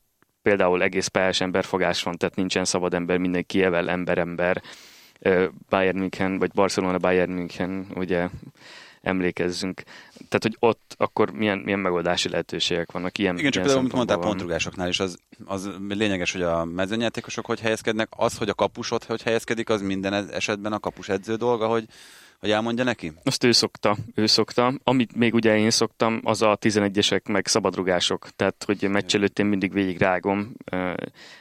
például 0.42 0.82
egész 0.82 1.06
pályás 1.06 1.40
emberfogás 1.40 2.02
van, 2.02 2.16
tehát 2.16 2.36
nincsen 2.36 2.64
szabad 2.64 2.94
ember, 2.94 3.18
mindenki 3.18 3.62
evel 3.62 3.88
ember-ember, 3.88 4.62
Bayern 5.68 5.98
München, 5.98 6.38
vagy 6.38 6.50
Barcelona 6.50 6.98
Bayern 6.98 7.32
München, 7.32 7.86
ugye 7.94 8.28
emlékezzünk. 9.02 9.82
Tehát, 10.12 10.42
hogy 10.42 10.56
ott 10.58 10.94
akkor 10.98 11.30
milyen, 11.30 11.58
milyen 11.58 11.78
megoldási 11.78 12.28
lehetőségek 12.28 12.92
vannak? 12.92 13.18
Ilyen 13.18 13.38
Igen, 13.38 13.50
csak 13.50 13.62
például, 13.62 13.84
amit 13.84 13.94
mondtál, 13.94 14.18
pontrugásoknál 14.18 14.88
is, 14.88 15.00
az, 15.00 15.18
az 15.44 15.70
lényeges, 15.88 16.32
hogy 16.32 16.42
a 16.42 16.64
mezőnyjátékosok 16.64 17.46
hogy 17.46 17.60
helyezkednek, 17.60 18.08
az, 18.16 18.36
hogy 18.38 18.48
a 18.48 18.54
kapus 18.54 18.90
ott 18.90 19.04
hogy 19.04 19.22
helyezkedik, 19.22 19.68
az 19.68 19.82
minden 19.82 20.14
esetben 20.30 20.72
a 20.72 20.78
kapus 20.78 21.08
edző 21.08 21.34
dolga, 21.34 21.66
hogy, 21.66 21.84
hogy 22.40 22.50
elmondja 22.50 22.84
neki? 22.84 23.12
Azt 23.24 23.44
ő 23.44 23.52
szokta, 23.52 23.96
ő 24.14 24.26
szokta. 24.26 24.74
Amit 24.84 25.16
még 25.16 25.34
ugye 25.34 25.58
én 25.58 25.70
szoktam, 25.70 26.20
az 26.24 26.42
a 26.42 26.58
11-esek 26.60 27.28
meg 27.28 27.46
szabadrugások. 27.46 28.28
Tehát, 28.36 28.64
hogy 28.66 28.88
meccs 28.88 29.14
előtt 29.14 29.38
én 29.38 29.46
mindig 29.46 29.72
végig 29.72 29.98
rágom. 29.98 30.52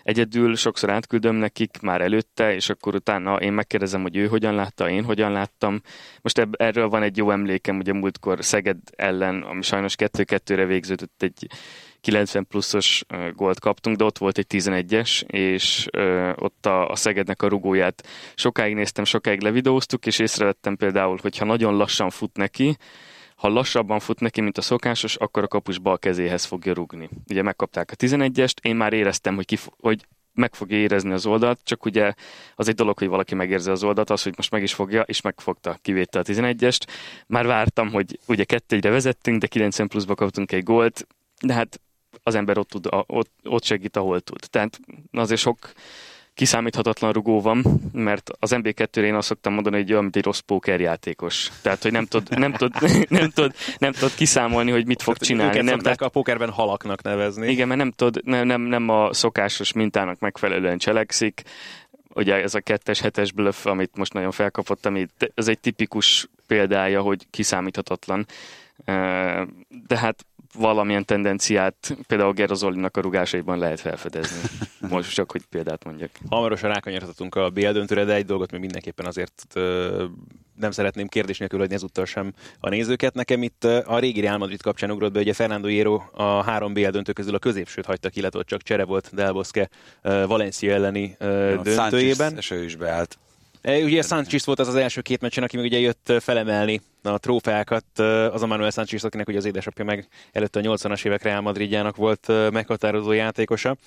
Egyedül 0.04 0.56
sokszor 0.56 0.90
átküldöm 0.90 1.36
nekik 1.36 1.78
már 1.82 2.02
előtte, 2.02 2.54
és 2.54 2.70
akkor 2.70 2.96
utána 2.96 3.36
én 3.36 3.54
megkérdezem, 3.54 4.02
hogy 4.02 4.16
ő 4.16 4.28
hogyan 4.28 4.56
látta, 4.56 4.90
én 4.90 5.04
hogyan 5.04 5.32
láttam. 5.32 5.82
Most 6.22 6.38
ebb, 6.38 6.62
erről 6.62 6.90
van 6.90 7.04
egy 7.04 7.18
jó 7.18 7.32
emlékem, 7.32 7.78
ugye 7.78 7.94
múltkor 7.94 8.44
Szeged 8.44 8.78
ellen, 8.96 9.42
ami 9.42 9.62
sajnos 9.62 9.96
2-2-re 9.98 10.66
végződött 10.66 11.24
egy 11.24 11.48
90 12.02 12.48
pluszos 12.48 13.04
gólt 13.36 13.60
kaptunk, 13.60 13.98
de 13.98 14.04
ott 14.04 14.18
volt 14.18 14.38
egy 14.38 14.46
11-es, 14.50 15.22
és 15.32 15.88
ott 16.36 16.66
a, 16.66 16.90
a 16.90 16.96
Szegednek 16.96 17.42
a 17.42 17.48
rugóját 17.48 18.08
sokáig 18.36 18.74
néztem, 18.74 19.04
sokáig 19.04 19.42
levideóztuk, 19.42 20.06
és 20.06 20.20
észrevettem 20.20 20.76
például, 20.76 21.18
hogy 21.22 21.38
ha 21.38 21.46
nagyon 21.46 21.76
lassan 21.76 22.10
fut 22.10 22.38
neki, 22.38 22.78
ha 23.36 23.48
lassabban 23.48 24.00
fut 24.00 24.20
neki, 24.20 24.42
mint 24.42 24.58
a 24.58 24.62
szokásos, 24.62 25.16
akkor 25.16 25.44
a 25.44 25.48
kapus 25.48 25.78
bal 25.78 26.00
kezéhez 26.00 26.46
fogja 26.46 26.74
rugni. 26.74 27.10
Ugye 27.30 27.42
megkapták 27.42 27.92
a 27.92 27.96
11-est, 27.96 28.54
én 28.62 28.76
már 28.76 28.94
éreztem, 28.94 29.36
hogy, 29.36 29.46
kif- 29.46 29.74
hogy 29.80 30.06
meg 30.34 30.56
fogja 30.56 30.78
érezni 30.78 31.12
az 31.12 31.26
oldalt, 31.26 31.60
csak 31.64 31.86
ugye 31.86 32.14
az 32.56 32.68
egy 32.68 32.76
dolog, 32.76 32.98
hogy 32.98 33.08
valaki 33.08 33.36
megérzi 33.36 33.70
az 33.70 33.84
oldalt, 33.84 34.10
az, 34.10 34.24
hogy 34.24 34.34
most 34.36 34.52
meg 34.52 34.64
is 34.64 34.74
fogja, 34.74 35.02
és 35.02 35.22
megfogta, 35.22 35.78
kivétte 35.82 36.20
a 36.20 36.24
11-est. 36.24 36.80
Már 37.28 37.46
vártam, 37.46 37.92
hogy 37.92 38.20
ugye 38.26 38.44
kettőre 38.44 38.90
vezettünk, 38.90 39.40
de 39.40 39.48
90 39.48 39.88
pluszba 39.88 40.16
kaptunk 40.16 40.52
egy 40.52 40.64
gólt, 40.64 41.08
de 41.42 41.54
hát 41.54 41.82
az 42.24 42.36
ember 42.36 42.58
ott, 42.58 42.70
tud, 42.70 42.88
ott, 42.90 43.32
ott 43.44 43.64
segít, 43.64 43.98
ahol 43.98 44.20
tud. 44.20 44.40
Tehát 44.50 44.80
azért 45.12 45.40
sok 45.40 45.72
kiszámíthatatlan 46.40 47.12
rugó 47.12 47.42
van, 47.42 47.64
mert 47.92 48.32
az 48.40 48.52
MB2-re 48.56 49.02
én 49.02 49.16
azt 49.16 49.28
szoktam 49.28 49.54
mondani, 49.54 49.76
hogy 49.76 49.92
olyan, 49.92 50.04
mint 50.04 50.16
egy 50.16 50.24
rossz 50.24 50.40
pókerjátékos. 50.40 51.52
Tehát, 51.62 51.82
hogy 51.82 51.92
nem 51.92 52.06
tud, 52.06 52.38
nem 52.38 52.54
tud, 52.54 52.74
nem 53.10 53.30
tud, 53.30 53.54
nem 53.78 53.92
tud 53.92 54.16
kiszámolni, 54.16 54.72
hogy 54.72 54.86
mit 54.86 55.02
fog 55.02 55.18
csinálni. 55.18 55.52
Őket 55.52 55.64
Nem, 55.64 55.74
szokták 55.74 56.02
a 56.02 56.10
pókerben 56.10 56.50
halaknak 56.50 57.02
nevezni. 57.02 57.50
igen, 57.50 57.68
mert 57.68 57.80
nem, 57.80 57.92
tud, 57.92 58.22
nem, 58.24 58.48
nem, 58.48 58.62
nem 58.62 58.90
a 58.90 59.14
szokásos 59.14 59.74
mintának 59.74 60.20
megfelelően 60.20 60.78
cselekszik. 60.78 61.42
Ugye 62.14 62.36
ez 62.36 62.56
a 62.56 62.60
kettes, 62.60 63.00
hetes 63.00 63.32
bluff, 63.32 63.66
amit 63.66 63.98
most 63.98 64.14
nagyon 64.14 64.32
felkapott, 64.32 64.86
ami 64.86 65.08
ez 65.34 65.48
egy 65.48 65.60
tipikus 65.60 66.30
példája, 66.48 67.02
hogy 67.02 67.28
kiszámíthatatlan. 67.30 68.26
De 69.88 69.98
hát 69.98 70.26
valamilyen 70.54 71.06
tendenciát 71.06 71.98
például 72.08 72.34
Gerazolinak 72.34 72.98
a 72.98 73.02
rugásaiban 73.02 73.58
lehet 73.58 73.80
felfedezni. 73.80 74.50
Most 74.90 75.14
csak, 75.14 75.32
hogy 75.32 75.42
példát 75.50 75.84
mondjak. 75.84 76.10
Hamarosan 76.30 76.70
rákanyarhatunk 76.70 77.36
a 77.36 77.50
BL 77.50 77.72
döntőre, 77.72 78.04
de 78.04 78.14
egy 78.14 78.26
dolgot 78.26 78.52
még 78.52 78.60
mindenképpen 78.60 79.06
azért 79.06 79.46
ö, 79.54 80.06
nem 80.60 80.72
szeretném 80.72 81.08
kérdés 81.08 81.38
nélkül 81.38 81.60
hagyni 81.60 81.76
ezúttal 81.76 82.06
sem 82.06 82.34
a 82.60 82.70
nézőket. 82.70 83.14
Nekem 83.14 83.44
itt 83.44 83.64
a 83.64 84.00
régi 84.00 84.22
Real 84.22 84.38
Madrid 84.38 84.62
kapcsán 84.62 84.92
ugrott 84.92 85.12
be, 85.12 85.20
ugye 85.20 85.34
Fernando 85.34 85.68
Hierro 85.68 86.02
a 86.12 86.44
három 86.44 86.74
BL 86.74 86.90
döntő 86.90 87.12
közül 87.12 87.36
a 87.36 87.40
középsőt 87.40 87.86
hagyta 87.86 88.10
ki, 88.10 88.20
illetve 88.20 88.40
ott 88.40 88.48
csak 88.48 88.62
csere 88.62 88.84
volt 88.84 89.10
Del 89.14 89.32
Bosque 89.32 89.70
ö, 90.02 90.24
Valencia 90.28 90.74
elleni 90.74 91.16
ö, 91.20 91.58
A 91.58 91.62
döntőjében. 91.62 92.16
Sánchez, 92.16 92.38
és 92.38 92.52
ő 92.52 92.64
is 92.64 92.76
beállt. 92.76 93.18
E, 93.62 93.84
Ugye 93.84 94.02
Sanchez 94.02 94.46
volt 94.46 94.60
az 94.60 94.68
az 94.68 94.76
első 94.76 95.02
két 95.02 95.22
meccsen, 95.22 95.44
aki 95.44 95.58
még 95.58 95.66
ugye 95.66 95.80
jött 95.80 96.14
felemelni 96.20 96.82
a 97.02 97.18
trófeákat, 97.18 98.00
az 98.32 98.42
a 98.42 98.48
Manuel 98.48 98.70
Sanchez, 98.70 99.04
akinek 99.04 99.28
ugye 99.28 99.38
az 99.38 99.46
édesapja 99.46 99.86
meg 99.86 100.08
előtte 100.32 100.60
a 100.60 100.64
80-as 100.64 101.06
évek 101.06 101.24
Real 101.24 101.42
Madridjának 101.42 101.96
volt 101.96 102.28
meghatározó 102.52 103.12
játékosa. 103.12 103.78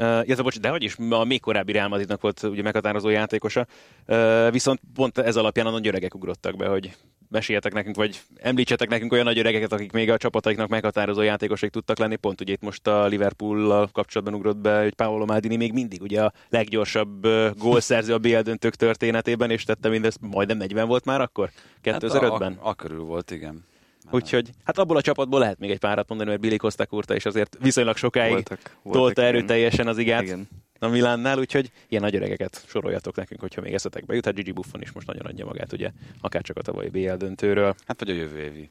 Uh, 0.00 0.04
illetve, 0.04 0.42
bocs, 0.42 0.60
de 0.60 0.68
hogy 0.68 0.82
is, 0.82 0.96
a 1.10 1.24
még 1.24 1.40
korábbi 1.40 1.72
Real 1.72 1.88
Madridnak 1.88 2.20
volt 2.20 2.42
ugye 2.42 2.62
meghatározó 2.62 3.08
játékosa, 3.08 3.66
uh, 4.06 4.50
viszont 4.50 4.80
pont 4.94 5.18
ez 5.18 5.36
alapján 5.36 5.66
a 5.66 5.70
nagy 5.70 5.86
öregek 5.86 6.14
ugrottak 6.14 6.56
be, 6.56 6.68
hogy 6.68 6.96
meséljetek 7.28 7.72
nekünk, 7.72 7.96
vagy 7.96 8.20
említsetek 8.36 8.88
nekünk 8.88 9.12
olyan 9.12 9.24
nagy 9.24 9.38
öregeket, 9.38 9.72
akik 9.72 9.92
még 9.92 10.10
a 10.10 10.16
csapataiknak 10.16 10.68
meghatározó 10.68 11.22
játékosok 11.22 11.70
tudtak 11.70 11.98
lenni. 11.98 12.16
Pont 12.16 12.40
ugye 12.40 12.52
itt 12.52 12.62
most 12.62 12.86
a 12.86 13.06
Liverpool 13.06 13.88
kapcsolatban 13.92 14.34
ugrott 14.34 14.56
be, 14.56 14.82
hogy 14.82 14.94
Paolo 14.94 15.24
Maldini 15.24 15.56
még 15.56 15.72
mindig 15.72 16.02
ugye 16.02 16.22
a 16.22 16.32
leggyorsabb 16.48 17.26
gólszerző 17.56 18.14
a 18.14 18.18
BL 18.18 18.38
döntők 18.38 18.74
történetében, 18.74 19.50
és 19.50 19.64
tette 19.64 19.88
mindezt 19.88 20.18
majdnem 20.20 20.56
40 20.56 20.86
volt 20.86 21.04
már 21.04 21.20
akkor? 21.20 21.50
2005-ben? 21.82 22.52
Hát 22.52 22.66
a, 22.66 22.67
a, 22.68 22.74
körül 22.74 23.02
volt, 23.02 23.30
igen. 23.30 23.66
Úgyhogy 24.10 24.50
hát 24.64 24.78
abból 24.78 24.96
a 24.96 25.02
csapatból 25.02 25.40
lehet 25.40 25.58
még 25.58 25.70
egy 25.70 25.78
párat 25.78 26.08
mondani, 26.08 26.30
mert 26.30 26.42
Billy 26.42 26.56
Costa 26.56 26.86
Kurta 26.86 27.14
is 27.14 27.24
azért 27.24 27.56
viszonylag 27.60 27.96
sokáig 27.96 28.32
Voltak, 28.32 28.76
voltak 28.82 29.02
tolta 29.02 29.22
erőteljesen 29.22 29.86
az 29.86 29.98
igát 29.98 30.22
Igen. 30.22 30.48
a 30.78 30.86
Milánnál, 30.86 31.38
úgyhogy 31.38 31.70
ilyen 31.88 32.02
nagy 32.02 32.16
öregeket 32.16 32.64
soroljatok 32.66 33.16
nekünk, 33.16 33.40
hogyha 33.40 33.60
még 33.60 33.74
eszetekbe 33.74 34.14
jut. 34.14 34.24
Hát 34.24 34.34
Gigi 34.34 34.52
Buffon 34.52 34.80
is 34.80 34.92
most 34.92 35.06
nagyon 35.06 35.26
adja 35.26 35.44
magát, 35.44 35.72
ugye, 35.72 35.90
akár 36.20 36.42
csak 36.42 36.56
a 36.56 36.62
tavalyi 36.62 36.88
BL 36.88 37.12
döntőről. 37.12 37.74
Hát 37.86 37.98
vagy 37.98 38.10
a 38.10 38.14
jövő 38.14 38.38
évi 38.38 38.70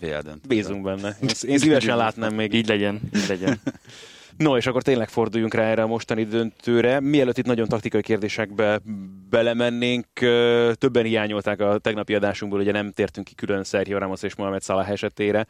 VL 0.00 0.20
döntő. 0.20 0.48
Bízunk 0.48 0.82
benne. 0.82 1.16
Én, 1.22 1.28
én 1.42 1.58
szívesen 1.58 1.96
látnám 1.96 2.34
még. 2.34 2.52
Így 2.52 2.68
legyen, 2.68 3.00
így 3.16 3.28
legyen. 3.28 3.60
No, 4.40 4.56
és 4.56 4.66
akkor 4.66 4.82
tényleg 4.82 5.08
forduljunk 5.08 5.54
rá 5.54 5.62
erre 5.62 5.82
a 5.82 5.86
mostani 5.86 6.24
döntőre. 6.24 7.00
Mielőtt 7.00 7.38
itt 7.38 7.46
nagyon 7.46 7.68
taktikai 7.68 8.02
kérdésekbe 8.02 8.80
belemennénk, 9.30 10.06
többen 10.72 11.04
hiányolták 11.04 11.60
a 11.60 11.78
tegnapi 11.78 12.14
adásunkból, 12.14 12.60
ugye 12.60 12.72
nem 12.72 12.92
tértünk 12.92 13.26
ki 13.26 13.34
külön 13.34 13.64
Sergio 13.64 13.98
Ramos 13.98 14.22
és 14.22 14.34
Mohamed 14.34 14.62
Salah 14.62 14.90
esetére. 14.90 15.46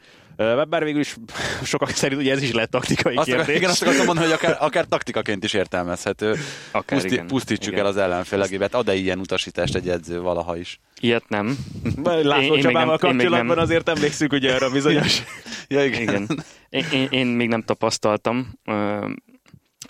Bár 0.69 0.83
végül 0.83 0.99
is 0.99 1.15
sokak 1.63 1.89
szerint 1.89 2.21
ugye 2.21 2.31
ez 2.31 2.41
is 2.41 2.51
lett 2.51 2.71
taktikai 2.71 3.15
Azt, 3.15 3.27
akar, 3.27 3.39
kérdés. 3.39 3.55
igen, 3.55 3.69
azt 3.69 3.81
akartam 3.81 4.05
mondani, 4.05 4.27
hogy 4.27 4.35
akár, 4.35 4.57
akár 4.59 4.85
taktikaként 4.85 5.43
is 5.43 5.53
értelmezhető. 5.53 6.35
Akár, 6.71 6.99
Puszti, 6.99 7.13
igen. 7.13 7.27
pusztítsuk 7.27 7.73
Igen. 7.73 7.85
el 7.85 7.91
az 7.91 7.97
ellenfélegébet. 7.97 8.73
Ad-e 8.73 8.93
ilyen 8.93 9.19
utasítást 9.19 9.75
egy 9.75 9.89
edző 9.89 10.21
valaha 10.21 10.57
is? 10.57 10.79
Ilyet 11.01 11.29
nem. 11.29 11.57
László 12.03 12.55
Én- 12.55 12.61
Csabával 12.61 12.91
én 12.93 12.97
kapcsolatban 13.09 13.45
nem. 13.45 13.57
azért 13.57 13.89
emlékszünk 13.89 14.31
ugye 14.33 14.53
arra 14.53 14.71
bizonyos. 14.71 15.21
Ja, 15.67 15.85
Igen. 15.85 16.27
Én, 16.69 16.85
én, 16.91 17.07
én 17.09 17.27
még 17.27 17.47
nem 17.47 17.61
tapasztaltam. 17.61 18.59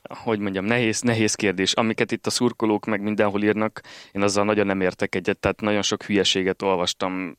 Hogy 0.09 0.39
mondjam, 0.39 0.65
nehéz, 0.65 1.01
nehéz 1.01 1.35
kérdés. 1.35 1.73
Amiket 1.73 2.11
itt 2.11 2.25
a 2.25 2.29
szurkolók 2.29 2.85
meg 2.85 3.01
mindenhol 3.01 3.43
írnak, 3.43 3.81
én 4.11 4.21
azzal 4.21 4.45
nagyon 4.45 4.65
nem 4.65 4.81
értek 4.81 5.15
egyet, 5.15 5.37
tehát 5.37 5.61
nagyon 5.61 5.81
sok 5.81 6.03
hülyeséget 6.03 6.61
olvastam. 6.61 7.37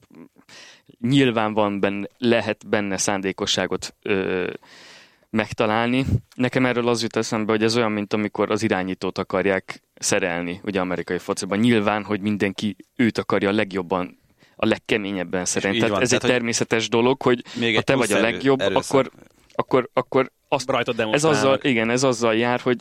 Nyilván 1.01 1.55
van 1.55 1.81
benne, 1.81 2.07
lehet 2.19 2.69
benne 2.69 2.97
szándékosságot 2.97 3.95
ö, 4.03 4.47
megtalálni. 5.31 6.05
Nekem 6.35 6.67
erről 6.67 6.89
az 6.89 7.03
jut 7.03 7.17
eszembe, 7.17 7.53
hogy 7.53 7.63
ez 7.63 7.77
olyan, 7.77 7.93
mint 7.93 8.13
amikor 8.13 8.51
az 8.51 8.63
irányítót 8.63 9.19
akarják 9.19 9.83
szerelni, 10.03 10.61
ugye 10.65 10.81
amerikai 10.81 11.19
fociban. 11.19 11.59
Nyilván, 11.59 12.05
hogy 12.05 12.21
mindenki 12.21 12.77
őt 12.97 13.19
akarja 13.19 13.49
a 13.49 13.53
legjobban, 13.53 14.19
a 14.57 14.67
legkeményebben 14.67 15.45
szerelni. 15.45 15.77
Tehát 15.77 15.93
van, 15.93 16.03
ez 16.03 16.09
tehát, 16.09 16.25
egy 16.25 16.31
természetes 16.31 16.89
dolog, 16.89 17.23
hogy 17.23 17.43
Még 17.55 17.75
ha 17.75 17.83
te 17.83 17.95
vagy 17.95 18.13
a 18.13 18.21
legjobb, 18.21 18.61
erőszak. 18.61 18.85
akkor, 18.85 19.11
akkor, 19.55 19.91
akkor 19.93 20.31
azt, 20.49 20.71
Rajtad 20.71 21.01
ez 21.01 21.25
azzal, 21.25 21.59
igen, 21.63 21.91
ez 21.91 22.03
azzal 22.03 22.35
jár, 22.35 22.61
hogy 22.61 22.77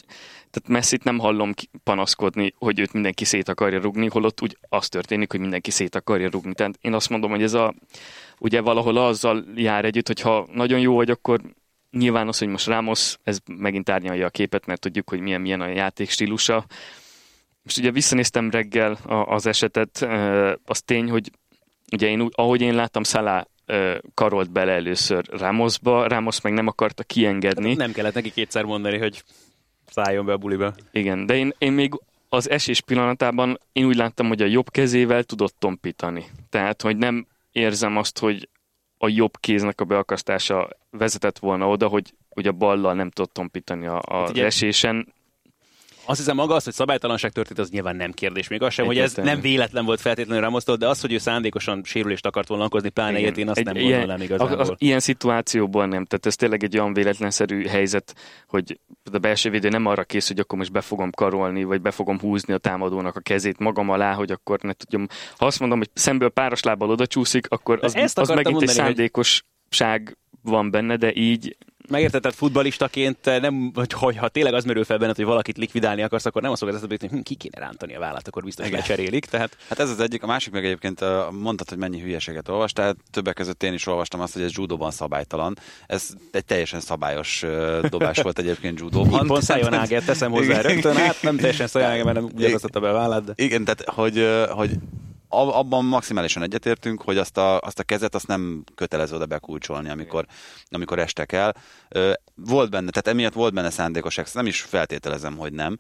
tehát 0.52 0.68
Messit 0.68 1.04
nem 1.04 1.18
hallom 1.18 1.54
ki- 1.54 1.70
panaszkodni, 1.84 2.54
hogy 2.58 2.80
őt 2.80 2.94
mindenki 2.94 3.26
szét 3.26 3.50
akarja 3.50 3.80
rugni, 3.80 4.08
holott 4.08 4.42
úgy 4.42 4.58
az 4.70 4.88
történik, 4.88 5.32
hogy 5.32 5.40
mindenki 5.40 5.72
szét 5.72 5.96
akarja 5.96 6.30
rugni. 6.30 6.54
Tehát 6.54 6.78
én 6.82 6.94
azt 6.94 7.10
mondom, 7.10 7.30
hogy 7.30 7.44
ez 7.44 7.54
a, 7.54 7.74
ugye 8.40 8.62
valahol 8.62 8.98
azzal 8.98 9.46
jár 9.56 9.86
együtt, 9.86 10.08
hogy 10.08 10.22
ha 10.22 10.48
nagyon 10.54 10.80
jó 10.80 10.96
vagy, 10.96 11.10
akkor 11.10 11.42
nyilván 11.92 12.28
az, 12.28 12.38
hogy 12.38 12.48
most 12.48 12.68
Ramos, 12.68 13.18
ez 13.24 13.38
megint 13.46 13.90
árnyalja 13.90 14.26
a 14.26 14.30
képet, 14.30 14.66
mert 14.66 14.80
tudjuk, 14.80 15.10
hogy 15.10 15.20
milyen, 15.20 15.42
milyen 15.42 15.62
a 15.62 15.68
játék 15.68 16.10
stílusa. 16.10 16.66
Most 17.64 17.78
ugye 17.78 17.92
visszanéztem 17.92 18.50
reggel 18.50 18.92
a, 18.92 19.14
az 19.14 19.46
esetet, 19.46 20.08
az 20.66 20.82
tény, 20.82 21.10
hogy 21.10 21.32
ugye 21.92 22.08
én, 22.08 22.28
ahogy 22.32 22.62
én 22.62 22.76
láttam, 22.76 23.04
ö, 23.66 23.98
karolt 24.14 24.52
bele 24.52 24.72
először 24.72 25.26
Ramosba, 25.30 26.08
Ramos 26.08 26.42
meg 26.42 26.54
nem 26.54 26.68
akarta 26.68 27.04
kiengedni. 27.04 27.74
Nem 27.74 27.92
kellett 27.92 28.14
neki 28.14 28.32
kétszer 28.32 28.64
mondani, 28.64 28.98
hogy 28.98 29.24
szálljon 29.86 30.26
be 30.26 30.32
a 30.34 30.38
buliba. 30.38 30.74
Igen, 30.92 31.26
de 31.26 31.36
én, 31.36 31.54
én 31.58 31.72
még 31.72 31.94
az 32.30 32.50
esés 32.50 32.82
pillanatában 32.82 33.60
én 33.72 33.86
úgy 33.86 33.96
láttam, 33.96 34.28
hogy 34.28 34.42
a 34.42 34.46
jobb 34.46 34.70
kezével 34.70 35.24
tudott 35.24 35.56
tompítani. 35.60 36.26
Tehát, 36.50 36.82
hogy 36.82 36.98
nem 36.98 37.28
érzem 37.52 37.98
azt, 37.98 38.20
hogy 38.20 38.50
a 38.98 39.08
jobb 39.08 39.38
kéznek 39.40 39.82
a 39.82 39.86
beakasztása 39.86 40.70
vezetett 40.90 41.40
volna 41.40 41.70
oda, 41.70 41.88
hogy, 41.88 42.14
hogy 42.30 42.48
a 42.48 42.52
ballal 42.52 42.94
nem 42.94 43.10
tudott 43.10 43.34
tompítani 43.34 43.86
a, 43.86 44.02
a 44.06 44.20
Hát 44.20 44.30
ugye- 44.30 44.46
esésen. 44.46 45.14
Azt 46.12 46.20
hiszem 46.20 46.36
maga 46.36 46.56
az, 46.56 46.64
hogy 46.64 46.74
szabálytalanság 46.74 47.32
történt, 47.32 47.60
az 47.60 47.70
nyilván 47.70 47.96
nem 47.96 48.12
kérdés. 48.12 48.48
Még 48.48 48.62
az 48.62 48.74
sem, 48.74 48.86
hogy 48.86 48.98
ez 48.98 49.14
nem 49.14 49.42
véletlen 49.42 49.86
volt 49.86 50.02
feltétlenül 50.02 50.44
Ramosztól, 50.44 50.76
de 50.76 50.88
az, 50.88 51.02
hogy 51.02 51.14
ő 51.14 51.18
szándékosan 51.18 51.82
sérülést 51.84 52.26
akart 52.26 52.48
volna 52.48 52.66
okozni, 52.66 52.90
pláne 52.90 53.20
ilyet, 53.20 53.38
én 53.38 53.50
azt 53.50 53.58
Egy 53.58 53.66
nem 53.66 53.74
gondolnám 53.74 54.22
igazából. 54.22 54.60
Az, 54.60 54.70
az, 54.70 54.76
ilyen 54.78 55.00
szituációban 55.00 55.90
nem. 55.90 56.06
Tehát 56.06 56.26
ez 56.26 56.36
tényleg 56.36 56.64
egy 56.64 56.78
olyan 56.78 56.94
véletlenszerű 56.94 57.66
helyzet, 57.66 58.16
hogy 58.48 58.80
a 59.12 59.18
belső 59.18 59.50
védő 59.50 59.70
nem 59.70 59.86
arra 59.86 60.04
kész, 60.04 60.28
hogy 60.28 60.40
akkor 60.40 60.58
most 60.58 60.72
be 60.72 60.82
fogom 60.82 61.12
karolni, 61.12 61.64
vagy 61.64 61.82
be 61.82 61.92
fogom 61.92 62.20
húzni 62.20 62.54
a 62.54 62.58
támadónak 62.58 63.16
a 63.16 63.20
kezét 63.20 63.60
magam 63.60 63.90
alá, 63.90 64.14
hogy 64.14 64.32
akkor 64.32 64.60
ne 64.62 64.74
tudjam. 64.74 65.08
Ha 65.38 65.46
azt 65.46 65.60
mondom, 65.60 65.78
hogy 65.78 65.90
szemből 65.94 66.30
páros 66.30 66.64
lábbal 66.64 66.90
oda 66.90 67.08
csúszik, 67.08 67.46
akkor 67.50 67.80
az, 67.82 67.96
az 67.96 68.14
megint 68.16 68.30
egy 68.30 68.46
mondani, 68.46 68.66
hogy- 68.66 68.76
szándékosság 68.76 70.18
van 70.42 70.72
benne, 70.72 70.96
de 70.96 71.14
így 71.14 71.58
Megérted, 71.90 72.22
tehát 72.22 72.38
futbalistaként 72.38 73.26
nem, 73.26 73.72
hogy, 73.74 73.94
hogy 73.94 74.18
ha 74.18 74.28
tényleg 74.28 74.54
az 74.54 74.64
merül 74.64 74.84
fel 74.84 74.98
benned, 74.98 75.16
hogy 75.16 75.26
valakit 75.26 75.58
likvidálni 75.58 76.02
akarsz, 76.02 76.26
akkor 76.26 76.42
nem 76.42 76.52
azt 76.52 76.60
fogod 76.60 76.76
eszedbe 76.76 76.96
hogy 77.10 77.24
ki 77.24 77.36
kéne 77.36 77.60
rántani 77.60 77.96
a 77.96 78.00
vállát, 78.00 78.28
akkor 78.28 78.44
biztos 78.44 78.70
lecserélik. 78.70 79.26
Tehát 79.26 79.58
Hát 79.70 79.80
ez 79.80 79.90
az 79.90 80.00
egyik, 80.00 80.24
a 80.24 80.28
másik 80.28 80.54
meg 80.54 80.66
egyébként 80.66 81.04
mondtad, 81.32 81.70
hogy 81.70 81.78
mennyi 81.78 82.02
hülyeséget 82.02 82.50
olvastál, 82.50 82.96
többek 83.12 83.36
között 83.36 83.64
én 83.64 83.74
is 83.74 83.88
olvastam 83.88 84.22
azt, 84.22 84.34
hogy 84.34 84.42
ez 84.42 84.52
judóban 84.54 84.92
szabálytalan. 84.92 85.58
Ez 85.88 86.10
egy 86.32 86.46
teljesen 86.46 86.80
szabályos 86.80 87.46
dobás 87.90 88.22
volt 88.22 88.40
egyébként 88.40 88.80
judóban. 88.80 89.28
pont 89.28 89.44
Sayonage, 89.46 90.02
teszem 90.02 90.32
hozzá 90.32 90.60
Igen. 90.60 90.62
rögtön, 90.62 90.96
hát 90.96 91.22
nem 91.22 91.38
teljesen 91.38 91.68
Sayonage, 91.68 92.04
mert 92.04 92.16
nem 92.16 92.30
ugyanazt 92.36 92.64
adta 92.64 92.80
be 92.80 92.90
a 92.90 92.94
vállát, 92.94 93.24
de... 93.24 93.34
Igen, 93.36 93.64
tehát 93.64 93.84
hogy, 93.90 94.28
hogy 94.50 94.72
abban 95.32 95.86
maximálisan 95.86 96.44
egyetértünk, 96.44 97.02
hogy 97.02 97.18
azt 97.18 97.38
a, 97.38 97.60
azt 97.60 97.80
a 97.80 97.84
kezet 97.84 98.16
azt 98.16 98.28
nem 98.28 98.64
kötelező 98.76 99.16
oda 99.16 99.26
bekulcsolni, 99.26 99.90
amikor, 99.90 100.26
amikor 100.70 101.00
estek 101.00 101.32
el. 101.32 101.56
Volt 102.36 102.70
benne, 102.70 102.90
tehát 102.90 103.08
emiatt 103.08 103.34
volt 103.34 103.54
benne 103.54 103.70
szándékos 103.70 104.18
ex, 104.18 104.34
nem 104.34 104.46
is 104.46 104.62
feltételezem, 104.62 105.38
hogy 105.38 105.54
nem, 105.54 105.78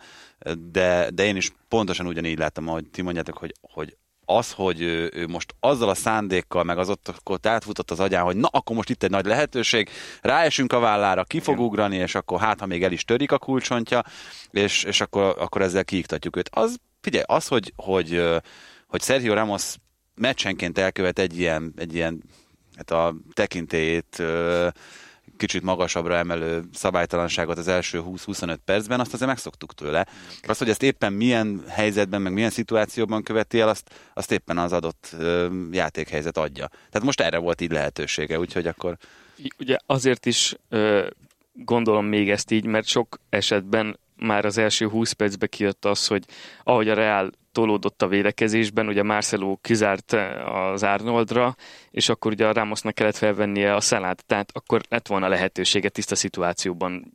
de, 0.71 1.09
de 1.13 1.25
én 1.25 1.35
is 1.35 1.51
pontosan 1.67 2.07
ugyanígy 2.07 2.37
láttam, 2.37 2.67
ahogy 2.67 2.89
ti 2.89 3.01
mondjátok, 3.01 3.37
hogy, 3.37 3.53
hogy 3.61 3.97
az, 4.25 4.51
hogy 4.51 4.81
ő, 4.81 5.11
ő 5.13 5.27
most 5.27 5.55
azzal 5.59 5.89
a 5.89 5.93
szándékkal, 5.93 6.63
meg 6.63 6.77
az 6.77 6.89
ott, 6.89 7.13
ott 7.23 7.45
átfutott 7.45 7.91
az 7.91 7.99
agyán, 7.99 8.23
hogy 8.23 8.35
na, 8.35 8.47
akkor 8.51 8.75
most 8.75 8.89
itt 8.89 9.03
egy 9.03 9.09
nagy 9.09 9.25
lehetőség, 9.25 9.89
ráesünk 10.21 10.73
a 10.73 10.79
vállára, 10.79 11.23
ki 11.23 11.39
fog 11.39 11.59
ugrani, 11.59 11.95
és 11.95 12.15
akkor 12.15 12.39
hát, 12.39 12.59
ha 12.59 12.65
még 12.65 12.83
el 12.83 12.91
is 12.91 13.05
törik 13.05 13.31
a 13.31 13.37
kulcsontja, 13.37 14.03
és, 14.51 14.83
és 14.83 15.01
akkor, 15.01 15.35
akkor 15.39 15.61
ezzel 15.61 15.85
kiiktatjuk 15.85 16.35
őt. 16.35 16.49
Az, 16.53 16.77
figyelj, 17.01 17.23
az, 17.27 17.47
hogy, 17.47 17.73
hogy, 17.75 18.23
hogy 18.91 19.01
Sergio 19.01 19.33
Ramos 19.33 19.75
meccsenként 20.15 20.77
elkövet 20.77 21.19
egy 21.19 21.39
ilyen, 21.39 21.73
egy 21.77 21.95
ilyen 21.95 22.23
hát 22.75 22.91
a 22.91 23.15
tekintélyét 23.33 24.23
kicsit 25.37 25.61
magasabbra 25.61 26.15
emelő 26.15 26.63
szabálytalanságot 26.73 27.57
az 27.57 27.67
első 27.67 28.01
20-25 28.05 28.57
percben, 28.65 28.99
azt 28.99 29.13
azért 29.13 29.29
megszoktuk 29.29 29.73
tőle. 29.73 30.07
Azt, 30.41 30.59
hogy 30.59 30.69
ezt 30.69 30.83
éppen 30.83 31.13
milyen 31.13 31.63
helyzetben, 31.67 32.21
meg 32.21 32.33
milyen 32.33 32.49
szituációban 32.49 33.23
követi 33.23 33.59
el, 33.59 33.69
azt, 33.69 33.93
azt 34.13 34.31
éppen 34.31 34.57
az 34.57 34.73
adott 34.73 35.15
játékhelyzet 35.71 36.37
adja. 36.37 36.67
Tehát 36.67 37.03
most 37.03 37.21
erre 37.21 37.37
volt 37.37 37.61
így 37.61 37.71
lehetősége, 37.71 38.39
úgyhogy 38.39 38.67
akkor 38.67 38.97
ugye 39.59 39.77
azért 39.85 40.25
is 40.25 40.55
gondolom 41.53 42.05
még 42.05 42.29
ezt 42.29 42.51
így, 42.51 42.65
mert 42.65 42.87
sok 42.87 43.19
esetben 43.29 43.99
már 44.15 44.45
az 44.45 44.57
első 44.57 44.87
20 44.87 45.11
percben 45.11 45.49
kijött 45.49 45.85
az, 45.85 46.07
hogy 46.07 46.25
ahogy 46.63 46.89
a 46.89 46.93
Real 46.93 47.31
tolódott 47.51 48.01
a 48.01 48.07
védekezésben, 48.07 48.87
ugye 48.87 49.03
Marcelo 49.03 49.57
kizárt 49.61 50.11
az 50.45 50.83
Arnoldra, 50.83 51.55
és 51.91 52.09
akkor 52.09 52.31
ugye 52.31 52.47
a 52.47 52.53
Ramosnak 52.53 52.93
kellett 52.93 53.15
felvennie 53.15 53.75
a 53.75 53.81
szelát, 53.81 54.25
tehát 54.25 54.49
akkor 54.53 54.81
lett 54.89 55.07
volna 55.07 55.27
lehetősége 55.27 55.89
tiszta 55.89 56.15
szituációban 56.15 57.13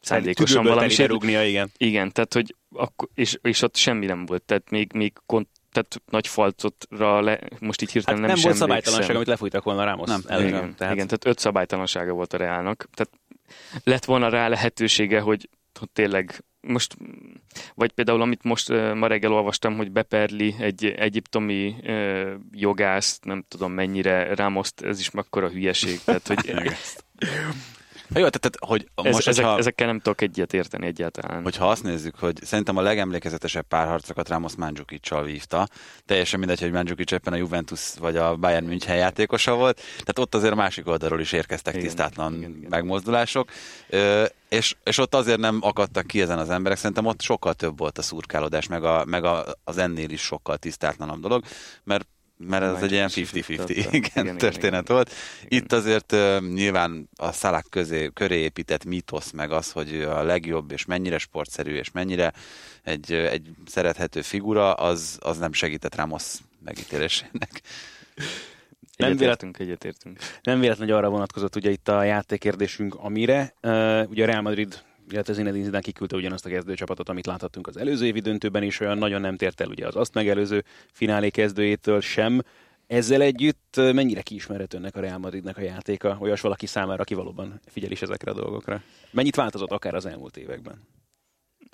szándékosan 0.00 0.62
Tüdőből 0.62 0.74
valami 0.74 1.06
rúgnia, 1.06 1.44
igen. 1.44 1.70
Igen, 1.76 2.12
tehát 2.12 2.34
hogy 2.34 2.56
akkor, 2.74 3.08
és, 3.14 3.38
és 3.42 3.62
ott 3.62 3.76
semmi 3.76 4.06
nem 4.06 4.26
volt, 4.26 4.42
tehát 4.42 4.70
még, 4.70 4.92
még 4.92 5.12
kont, 5.26 5.48
tehát 5.72 6.00
nagy 6.10 6.26
falcotra 6.26 7.20
le, 7.20 7.38
most 7.58 7.82
így 7.82 7.92
Hát 7.92 7.96
hirtelen 7.96 8.20
nem, 8.20 8.28
nem, 8.28 8.28
nem 8.28 8.36
is 8.36 8.42
volt 8.42 8.56
szabálytalanság, 8.56 9.14
amit 9.16 9.26
lefújtak 9.26 9.64
volna 9.64 9.84
Ramos 9.84 10.08
Nem, 10.08 10.22
ellen. 10.26 10.46
Igen, 10.46 10.74
Tehát, 10.74 10.94
igen, 10.94 11.06
tehát 11.06 11.26
öt 11.26 11.38
szabálytalansága 11.38 12.12
volt 12.12 12.32
a 12.32 12.36
Reálnak. 12.36 12.88
Tehát 12.94 13.12
lett 13.84 14.04
volna 14.04 14.28
rá 14.28 14.48
lehetősége, 14.48 15.20
hogy 15.20 15.48
tényleg 15.92 16.44
most, 16.60 16.96
vagy 17.74 17.92
például 17.92 18.22
amit 18.22 18.42
most 18.42 18.68
ma 18.94 19.06
reggel 19.06 19.32
olvastam, 19.32 19.76
hogy 19.76 19.92
beperli 19.92 20.54
egy 20.58 20.84
egyiptomi 20.84 21.74
uh, 21.82 22.32
jogász, 22.52 23.18
nem 23.22 23.44
tudom 23.48 23.72
mennyire, 23.72 24.34
Rámoszt, 24.34 24.80
ez 24.80 24.98
is 25.00 25.10
mekkora 25.10 25.48
hülyeség. 25.48 26.00
Tehát, 26.04 26.26
hogy 26.26 26.50
jó, 28.14 28.28
tehát, 28.28 28.56
hogy 28.58 28.88
Ez, 28.94 29.12
most, 29.12 29.28
ezek, 29.28 29.44
hogyha, 29.44 29.58
ezekkel 29.58 29.86
nem 29.86 30.00
tudok 30.00 30.20
egyet 30.20 30.52
érteni 30.52 30.86
egyáltalán. 30.86 31.42
Hogyha 31.42 31.70
azt 31.70 31.82
nézzük, 31.82 32.18
hogy 32.18 32.38
szerintem 32.44 32.76
a 32.76 32.80
legemlékezetesebb 32.80 33.64
párharcokat 33.68 34.28
Ramos 34.28 34.54
Mandzukic-sal 34.56 35.24
vívta, 35.24 35.68
teljesen 36.06 36.38
mindegy, 36.38 36.60
hogy 36.60 36.72
Mandzukic 36.72 37.10
éppen 37.12 37.32
a 37.32 37.36
Juventus 37.36 37.94
vagy 37.98 38.16
a 38.16 38.36
Bayern 38.36 38.66
München 38.66 38.96
játékosa 38.96 39.54
volt, 39.54 39.76
tehát 39.76 40.18
ott 40.18 40.34
azért 40.34 40.54
másik 40.54 40.88
oldalról 40.88 41.20
is 41.20 41.32
érkeztek 41.32 41.74
igen, 41.74 41.86
tisztátlan 41.86 42.34
igen, 42.34 42.54
igen. 42.56 42.68
megmozdulások, 42.68 43.50
ö, 43.88 44.24
és, 44.48 44.76
és 44.84 44.98
ott 44.98 45.14
azért 45.14 45.38
nem 45.38 45.58
akadtak 45.60 46.06
ki 46.06 46.20
ezen 46.20 46.38
az 46.38 46.50
emberek, 46.50 46.78
szerintem 46.78 47.06
ott 47.06 47.20
sokkal 47.20 47.54
több 47.54 47.78
volt 47.78 47.98
a 47.98 48.02
szurkálódás, 48.02 48.66
meg, 48.66 48.84
a, 48.84 49.04
meg 49.04 49.24
a, 49.24 49.44
az 49.64 49.78
ennél 49.78 50.10
is 50.10 50.20
sokkal 50.20 50.56
tisztátlanabb 50.56 51.20
dolog, 51.20 51.44
mert 51.84 52.06
mert 52.46 52.76
ez 52.76 52.82
egy 52.82 52.92
ilyen 52.92 53.08
50-50 53.12 53.64
igen, 53.66 53.92
igen, 53.92 54.38
történet 54.38 54.82
igen, 54.82 54.94
volt. 54.94 55.14
Igen. 55.44 55.62
Itt 55.62 55.72
azért 55.72 56.12
uh, 56.12 56.40
nyilván 56.40 57.08
a 57.16 57.32
szalák 57.32 57.66
közé, 57.70 58.10
köré 58.14 58.36
épített 58.36 58.84
mítosz, 58.84 59.30
meg 59.30 59.52
az, 59.52 59.70
hogy 59.70 59.94
a 60.00 60.22
legjobb, 60.22 60.72
és 60.72 60.84
mennyire 60.84 61.18
sportszerű, 61.18 61.74
és 61.74 61.90
mennyire 61.90 62.32
egy, 62.82 63.12
egy 63.12 63.48
szerethető 63.66 64.22
figura, 64.22 64.72
az, 64.72 65.18
az 65.20 65.38
nem 65.38 65.52
segített 65.52 65.94
Ramos 65.94 66.24
megítélésének. 66.64 67.60
Nem 68.96 69.16
véletlenül 69.16 69.56
egyetértünk. 69.58 70.18
Nem 70.42 70.60
véletlenül, 70.60 70.94
hogy 70.94 71.04
arra 71.04 71.12
vonatkozott 71.12 71.56
ugye 71.56 71.70
itt 71.70 71.88
a 71.88 72.02
játékérdésünk, 72.02 72.94
amire 72.94 73.54
uh, 73.62 74.02
ugye 74.08 74.22
a 74.22 74.26
Real 74.26 74.42
Madrid 74.42 74.82
illetve 75.12 75.32
Zinedine 75.32 75.64
Zidane 75.64 75.82
kiküldte 75.82 76.16
ugyanazt 76.16 76.46
a 76.46 76.48
kezdőcsapatot, 76.48 77.08
amit 77.08 77.26
láthattunk 77.26 77.66
az 77.66 77.76
előző 77.76 78.06
évi 78.06 78.20
döntőben 78.20 78.62
is, 78.62 78.80
olyan 78.80 78.98
nagyon 78.98 79.20
nem 79.20 79.36
tért 79.36 79.60
el 79.60 79.68
ugye 79.68 79.86
az 79.86 79.96
azt 79.96 80.14
megelőző 80.14 80.64
finálé 80.92 81.30
kezdőjétől 81.30 82.00
sem. 82.00 82.42
Ezzel 82.86 83.20
együtt 83.20 83.74
mennyire 83.76 84.22
kiismerhető 84.22 84.76
ennek 84.76 84.96
a 84.96 85.00
Real 85.00 85.18
Madridnek 85.18 85.56
a 85.56 85.60
játéka, 85.60 86.16
olyas 86.20 86.40
valaki 86.40 86.66
számára, 86.66 87.00
aki 87.02 87.14
valóban 87.14 87.60
figyel 87.66 87.90
is 87.90 88.02
ezekre 88.02 88.30
a 88.30 88.34
dolgokra? 88.34 88.82
Mennyit 89.10 89.36
változott 89.36 89.70
akár 89.70 89.94
az 89.94 90.06
elmúlt 90.06 90.36
években? 90.36 90.88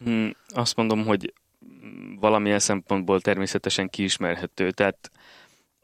Hmm, 0.05 0.35
azt 0.49 0.77
mondom, 0.77 1.05
hogy 1.05 1.33
valamilyen 2.21 2.59
szempontból 2.59 3.21
természetesen 3.21 3.89
kiismerhető. 3.89 4.71
Tehát 4.71 5.11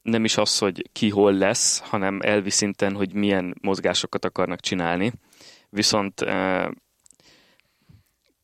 nem 0.03 0.25
is 0.25 0.37
az, 0.37 0.59
hogy 0.59 0.88
ki 0.93 1.11
hol 1.11 1.33
lesz, 1.33 1.79
hanem 1.79 2.21
elvi 2.23 2.51
szinten, 2.51 2.95
hogy 2.95 3.12
milyen 3.12 3.55
mozgásokat 3.61 4.25
akarnak 4.25 4.61
csinálni. 4.61 5.12
Viszont 5.71 6.25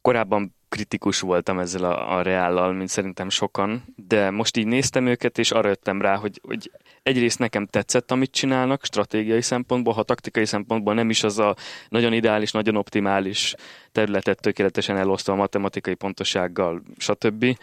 korábban 0.03 0.55
kritikus 0.71 1.21
voltam 1.21 1.59
ezzel 1.59 1.85
a, 1.85 2.17
a 2.17 2.23
Reállal, 2.23 2.73
mint 2.73 2.89
szerintem 2.89 3.29
sokan, 3.29 3.85
de 3.97 4.31
most 4.31 4.57
így 4.57 4.67
néztem 4.67 5.07
őket, 5.07 5.39
és 5.39 5.51
arra 5.51 5.69
jöttem 5.69 6.01
rá, 6.01 6.17
hogy, 6.17 6.41
hogy 6.43 6.71
egyrészt 7.03 7.39
nekem 7.39 7.67
tetszett, 7.67 8.11
amit 8.11 8.31
csinálnak 8.31 8.85
stratégiai 8.85 9.43
szempontból, 9.43 9.93
ha 9.93 10.03
taktikai 10.03 10.47
szempontból 10.47 10.95
nem 10.95 11.11
is 11.11 11.23
az 11.23 11.39
a 11.39 11.57
nagyon 11.89 12.13
ideális, 12.13 12.51
nagyon 12.51 12.77
optimális 12.77 13.55
területet 13.93 14.41
tökéletesen 14.41 14.97
elosztva 14.97 15.33
a 15.33 15.37
matematikai 15.37 15.95
pontosággal, 15.95 16.83
stb. 16.97 17.59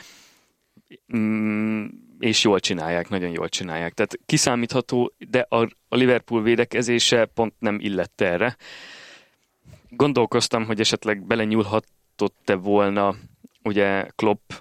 Mm, 1.16 1.86
és 2.20 2.44
jól 2.44 2.60
csinálják, 2.60 3.10
nagyon 3.10 3.30
jól 3.30 3.50
csinálják. 3.50 3.94
Tehát 3.94 4.20
kiszámítható, 4.26 5.14
de 5.30 5.46
a, 5.50 5.62
a 5.90 5.96
Liverpool 5.96 6.42
védekezése 6.42 7.26
pont 7.26 7.54
nem 7.60 7.78
illett 7.80 8.22
erre. 8.22 8.58
Gondolkoztam, 9.90 10.66
hogy 10.66 10.80
esetleg 10.80 11.26
belenyúlhat 11.26 11.88
tartott-e 12.18 12.56
volna, 12.56 13.16
ugye 13.64 14.08
Klopp 14.16 14.52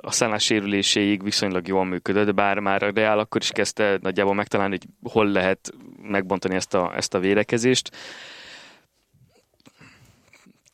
a 0.00 0.10
szállás 0.10 0.44
sérüléséig 0.44 1.22
viszonylag 1.22 1.68
jól 1.68 1.84
működött, 1.84 2.34
bár 2.34 2.58
már 2.58 2.82
a 2.82 2.90
Real 2.94 3.18
akkor 3.18 3.40
is 3.40 3.50
kezdte 3.50 3.98
nagyjából 4.02 4.34
megtalálni, 4.34 4.78
hogy 4.78 5.12
hol 5.12 5.26
lehet 5.26 5.72
megbontani 6.02 6.54
ezt 6.54 6.74
a, 6.74 6.96
ezt 6.96 7.14
a 7.14 7.18
védekezést. 7.18 7.96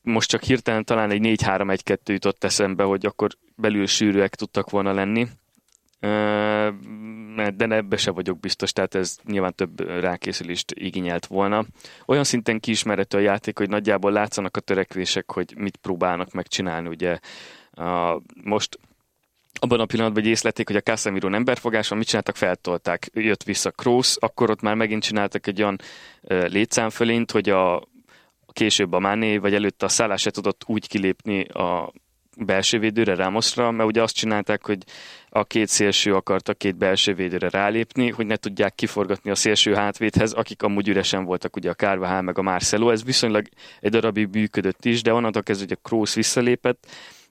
Most 0.03 0.29
csak 0.29 0.43
hirtelen 0.43 0.85
talán 0.85 1.11
egy 1.11 1.41
4-3-1-2 1.45 1.99
jutott 2.05 2.45
eszembe, 2.45 2.83
hogy 2.85 3.07
akkor 3.07 3.31
belül 3.57 3.87
sűrűek 3.87 4.35
tudtak 4.35 4.71
volna 4.71 4.93
lenni 4.93 5.29
de 7.35 7.67
ebbe 7.67 7.97
se 7.97 8.11
vagyok 8.11 8.41
biztos, 8.41 8.73
tehát 8.73 8.95
ez 8.95 9.17
nyilván 9.25 9.55
több 9.55 9.81
rákészülést 10.01 10.73
igényelt 10.75 11.27
volna. 11.27 11.65
Olyan 12.07 12.25
szinten 12.25 12.61
kiismerhető 12.61 13.19
a 13.19 13.21
játék, 13.21 13.59
hogy 13.59 13.69
nagyjából 13.69 14.13
látszanak 14.13 14.57
a 14.57 14.61
törekvések, 14.61 15.31
hogy 15.31 15.55
mit 15.57 15.77
próbálnak 15.77 16.33
megcsinálni. 16.33 16.89
Ugye 16.89 17.19
most 18.45 18.79
abban 19.61 19.81
a 19.81 19.87
pillanatban, 19.87 20.23
hogy 20.23 20.33
észlették, 20.33 20.67
hogy 20.67 20.77
a 20.77 20.81
Casemiro 20.81 21.35
emberfogáson 21.35 21.99
mit 21.99 22.07
csináltak, 22.07 22.37
feltolták, 22.37 23.11
jött 23.15 23.43
vissza 23.43 23.71
Kroos, 23.71 24.17
akkor 24.21 24.51
ott 24.51 24.61
már 24.61 24.75
megint 24.75 25.03
csináltak 25.03 25.47
egy 25.47 25.63
olyan 25.63 25.79
létszámfölényt, 26.29 27.31
hogy 27.31 27.49
a 27.49 27.89
később 28.53 28.93
a 28.93 28.99
Máné, 28.99 29.37
vagy 29.37 29.55
előtte 29.55 29.87
a 29.87 29.89
szállás 29.89 30.21
se 30.21 30.31
tudott 30.31 30.63
úgy 30.67 30.89
kilépni 30.89 31.45
a 31.45 31.93
belső 32.37 32.79
védőre, 32.79 33.15
Ramosra, 33.15 33.71
mert 33.71 33.89
ugye 33.89 34.03
azt 34.03 34.15
csinálták, 34.15 34.67
hogy 34.67 34.85
a 35.35 35.45
két 35.45 35.69
szélső 35.69 36.15
akart 36.15 36.49
a 36.49 36.55
két 36.55 36.77
belső 36.77 37.15
védőre 37.15 37.49
rálépni, 37.49 38.11
hogy 38.11 38.27
ne 38.27 38.37
tudják 38.37 38.75
kiforgatni 38.75 39.31
a 39.31 39.35
szélső 39.35 39.75
hátvédhez, 39.75 40.33
akik 40.33 40.63
amúgy 40.63 40.89
üresen 40.89 41.25
voltak, 41.25 41.57
ugye 41.57 41.71
a 41.71 41.75
Carvajal 41.75 42.23
meg 42.23 42.39
a 42.39 42.43
Marcelo. 42.43 42.91
Ez 42.91 43.05
viszonylag 43.05 43.49
egy 43.81 43.91
darabig 43.91 44.29
működött 44.33 44.85
is, 44.85 45.03
de 45.03 45.13
onnantól 45.13 45.43
kezdve, 45.43 45.67
hogy 45.69 45.79
a 45.83 45.89
Kroos 45.89 46.15
visszalépett, 46.15 46.87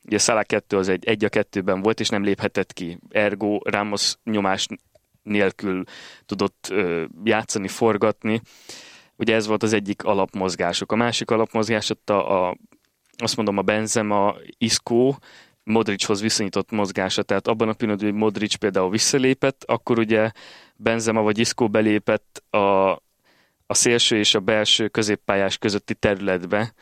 ugye 0.05 0.17
Salah 0.17 0.43
2 0.43 0.77
az 0.77 0.89
egy, 0.89 1.05
egy 1.05 1.25
a 1.25 1.29
kettőben 1.29 1.81
volt, 1.81 1.99
és 1.99 2.09
nem 2.09 2.23
léphetett 2.23 2.73
ki. 2.73 2.97
Ergo 3.09 3.59
Ramos 3.63 4.15
nyomás 4.23 4.67
nélkül 5.23 5.83
tudott 6.25 6.67
ö, 6.71 7.03
játszani, 7.23 7.67
forgatni. 7.67 8.41
Ugye 9.15 9.35
ez 9.35 9.47
volt 9.47 9.63
az 9.63 9.73
egyik 9.73 10.03
alapmozgások. 10.03 10.91
A 10.91 10.95
másik 10.95 11.31
alapmozgás 11.31 11.89
ott 11.89 12.09
a, 12.09 12.47
a 12.47 12.57
azt 13.17 13.35
mondom 13.35 13.57
a 13.57 13.61
Benzema, 13.61 14.35
Isco, 14.57 15.13
Modrichoz 15.63 16.21
viszonyított 16.21 16.71
mozgása, 16.71 17.23
tehát 17.23 17.47
abban 17.47 17.69
a 17.69 17.73
pillanatban, 17.73 18.09
hogy 18.09 18.19
Modric 18.19 18.55
például 18.55 18.89
visszalépett, 18.89 19.63
akkor 19.65 19.99
ugye 19.99 20.31
Benzema 20.75 21.21
vagy 21.21 21.37
Isco 21.37 21.67
belépett 21.69 22.43
a, 22.49 22.91
a 23.65 23.73
szélső 23.73 24.17
és 24.17 24.35
a 24.35 24.39
belső 24.39 24.87
középpályás 24.87 25.57
közötti 25.57 25.93
területbe, 25.93 26.73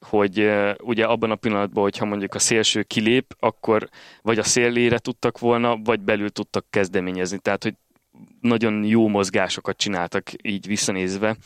hogy 0.00 0.40
uh, 0.40 0.70
ugye 0.82 1.04
abban 1.04 1.30
a 1.30 1.34
pillanatban, 1.34 1.82
hogyha 1.82 2.04
mondjuk 2.04 2.34
a 2.34 2.38
szélső 2.38 2.82
kilép, 2.82 3.36
akkor 3.38 3.88
vagy 4.22 4.38
a 4.38 4.42
szélére 4.42 4.98
tudtak 4.98 5.38
volna, 5.38 5.76
vagy 5.76 6.00
belül 6.00 6.30
tudtak 6.30 6.66
kezdeményezni. 6.70 7.38
Tehát, 7.38 7.62
hogy 7.62 7.74
nagyon 8.40 8.84
jó 8.84 9.08
mozgásokat 9.08 9.76
csináltak 9.76 10.30
így 10.42 10.66
visszanézve, 10.66 11.36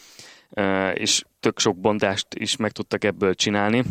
uh, 0.48 0.90
és 0.94 1.24
tök 1.40 1.59
sok 1.59 1.77
bontást 1.77 2.27
is 2.35 2.57
meg 2.57 2.70
tudtak 2.70 3.05
ebből 3.05 3.35
csinálni. 3.35 3.85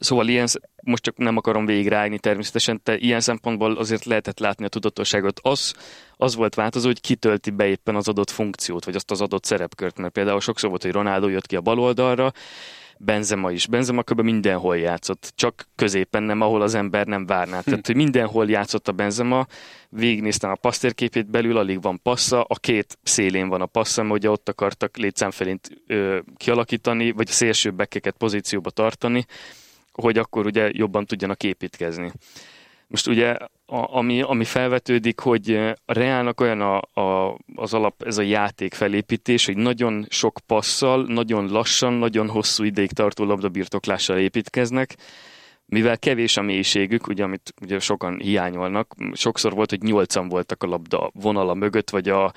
Szóval 0.00 0.28
ilyen, 0.28 0.46
most 0.82 1.02
csak 1.02 1.16
nem 1.16 1.36
akarom 1.36 1.66
végigrágni 1.66 2.18
természetesen, 2.18 2.80
de 2.84 2.96
ilyen 2.96 3.20
szempontból 3.20 3.76
azért 3.76 4.04
lehetett 4.04 4.38
látni 4.38 4.64
a 4.64 4.68
tudatosságot. 4.68 5.40
Az, 5.42 5.74
az 6.16 6.34
volt 6.34 6.54
változó, 6.54 6.86
hogy 6.86 7.00
kitölti 7.00 7.50
be 7.50 7.66
éppen 7.66 7.96
az 7.96 8.08
adott 8.08 8.30
funkciót, 8.30 8.84
vagy 8.84 8.94
azt 8.94 9.10
az 9.10 9.20
adott 9.20 9.44
szerepkört, 9.44 9.98
mert 9.98 10.12
például 10.12 10.40
sokszor 10.40 10.70
volt, 10.70 10.82
hogy 10.82 10.92
Ronaldo 10.92 11.28
jött 11.28 11.46
ki 11.46 11.56
a 11.56 11.60
bal 11.60 11.78
oldalra, 11.78 12.32
Benzema 12.98 13.50
is. 13.50 13.66
Benzema 13.66 14.02
kb. 14.02 14.20
mindenhol 14.20 14.78
játszott, 14.78 15.32
csak 15.34 15.68
középen 15.74 16.22
nem, 16.22 16.40
ahol 16.40 16.62
az 16.62 16.74
ember 16.74 17.06
nem 17.06 17.26
várná. 17.26 17.58
Hm. 17.58 17.64
Tehát, 17.64 17.86
hogy 17.86 17.96
mindenhol 17.96 18.50
játszott 18.50 18.88
a 18.88 18.92
Benzema, 18.92 19.46
végignéztem 19.88 20.50
a 20.50 20.54
passztérképét 20.54 21.30
belül, 21.30 21.56
alig 21.56 21.82
van 21.82 22.00
passza, 22.02 22.42
a 22.42 22.54
két 22.54 22.98
szélén 23.02 23.48
van 23.48 23.60
a 23.60 23.66
passza, 23.66 24.02
mert 24.02 24.14
ugye 24.14 24.30
ott 24.30 24.48
akartak 24.48 24.96
létszám 24.96 25.30
ö, 25.86 26.18
kialakítani, 26.36 27.10
vagy 27.10 27.28
a 27.28 27.32
szélső 27.32 27.70
bekkeket 27.70 28.14
pozícióba 28.16 28.70
tartani, 28.70 29.26
hogy 30.02 30.18
akkor 30.18 30.46
ugye 30.46 30.70
jobban 30.72 31.06
tudjanak 31.06 31.42
építkezni. 31.42 32.12
Most 32.86 33.06
ugye, 33.06 33.36
a, 33.66 33.96
ami, 33.96 34.22
ami 34.22 34.44
felvetődik, 34.44 35.20
hogy 35.20 35.50
a 35.84 35.92
Reálnak 35.92 36.40
olyan 36.40 36.60
a, 36.60 37.00
a, 37.00 37.38
az 37.54 37.74
alap, 37.74 38.02
ez 38.02 38.18
a 38.18 38.22
játék 38.22 38.74
felépítés, 38.74 39.46
hogy 39.46 39.56
nagyon 39.56 40.06
sok 40.08 40.38
passzal, 40.46 41.04
nagyon 41.08 41.48
lassan, 41.48 41.92
nagyon 41.92 42.28
hosszú 42.28 42.64
ideig 42.64 42.92
tartó 42.92 43.24
labdabirtoklással 43.24 44.18
építkeznek, 44.18 44.96
mivel 45.66 45.98
kevés 45.98 46.36
a 46.36 46.42
mélységük, 46.42 47.06
ugye, 47.06 47.24
amit 47.24 47.54
ugye 47.62 47.78
sokan 47.78 48.18
hiányolnak, 48.20 48.94
sokszor 49.12 49.52
volt, 49.52 49.70
hogy 49.70 49.82
nyolcan 49.82 50.28
voltak 50.28 50.62
a 50.62 50.66
labda 50.66 51.10
vonala 51.14 51.54
mögött, 51.54 51.90
vagy 51.90 52.08
a, 52.08 52.32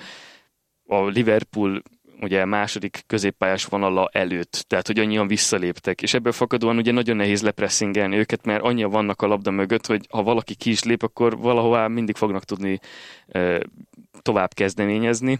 a 0.86 1.04
Liverpool 1.06 1.82
ugye 2.20 2.44
második 2.44 3.02
középpályás 3.06 3.64
vonala 3.64 4.08
előtt, 4.12 4.64
tehát 4.68 4.86
hogy 4.86 4.98
annyian 4.98 5.26
visszaléptek, 5.26 6.02
és 6.02 6.14
ebből 6.14 6.32
fakadóan 6.32 6.76
ugye 6.76 6.92
nagyon 6.92 7.16
nehéz 7.16 7.42
lepresszingelni 7.42 8.16
őket, 8.16 8.44
mert 8.44 8.62
annyian 8.62 8.90
vannak 8.90 9.22
a 9.22 9.26
labda 9.26 9.50
mögött, 9.50 9.86
hogy 9.86 10.06
ha 10.10 10.22
valaki 10.22 10.54
ki 10.54 10.70
is 10.70 10.82
lép, 10.82 11.02
akkor 11.02 11.38
valahová 11.38 11.86
mindig 11.86 12.16
fognak 12.16 12.44
tudni 12.44 12.78
e, 13.28 13.60
tovább 14.22 14.54
kezdeményezni. 14.54 15.38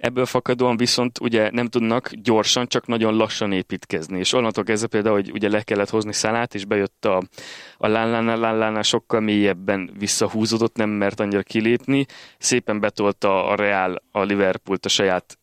Ebből 0.00 0.26
fakadóan 0.26 0.76
viszont 0.76 1.20
ugye 1.20 1.50
nem 1.50 1.66
tudnak 1.66 2.10
gyorsan, 2.12 2.66
csak 2.66 2.86
nagyon 2.86 3.16
lassan 3.16 3.52
építkezni. 3.52 4.18
És 4.18 4.32
onnantól 4.32 4.64
kezdve 4.64 4.88
például, 4.88 5.14
hogy 5.14 5.30
ugye 5.32 5.48
le 5.48 5.62
kellett 5.62 5.90
hozni 5.90 6.12
szalát, 6.12 6.54
és 6.54 6.64
bejött 6.64 7.04
a, 7.04 7.22
a 7.76 7.86
lánlánál, 7.86 8.38
lánlánál 8.38 8.82
sokkal 8.82 9.20
mélyebben 9.20 9.90
visszahúzódott, 9.98 10.76
nem 10.76 10.90
mert 10.90 11.20
annyira 11.20 11.42
kilépni. 11.42 12.06
Szépen 12.38 12.80
betolta 12.80 13.46
a 13.46 13.54
Real 13.54 14.02
a 14.10 14.22
Liverpoolt 14.22 14.84
a 14.84 14.88
saját 14.88 15.39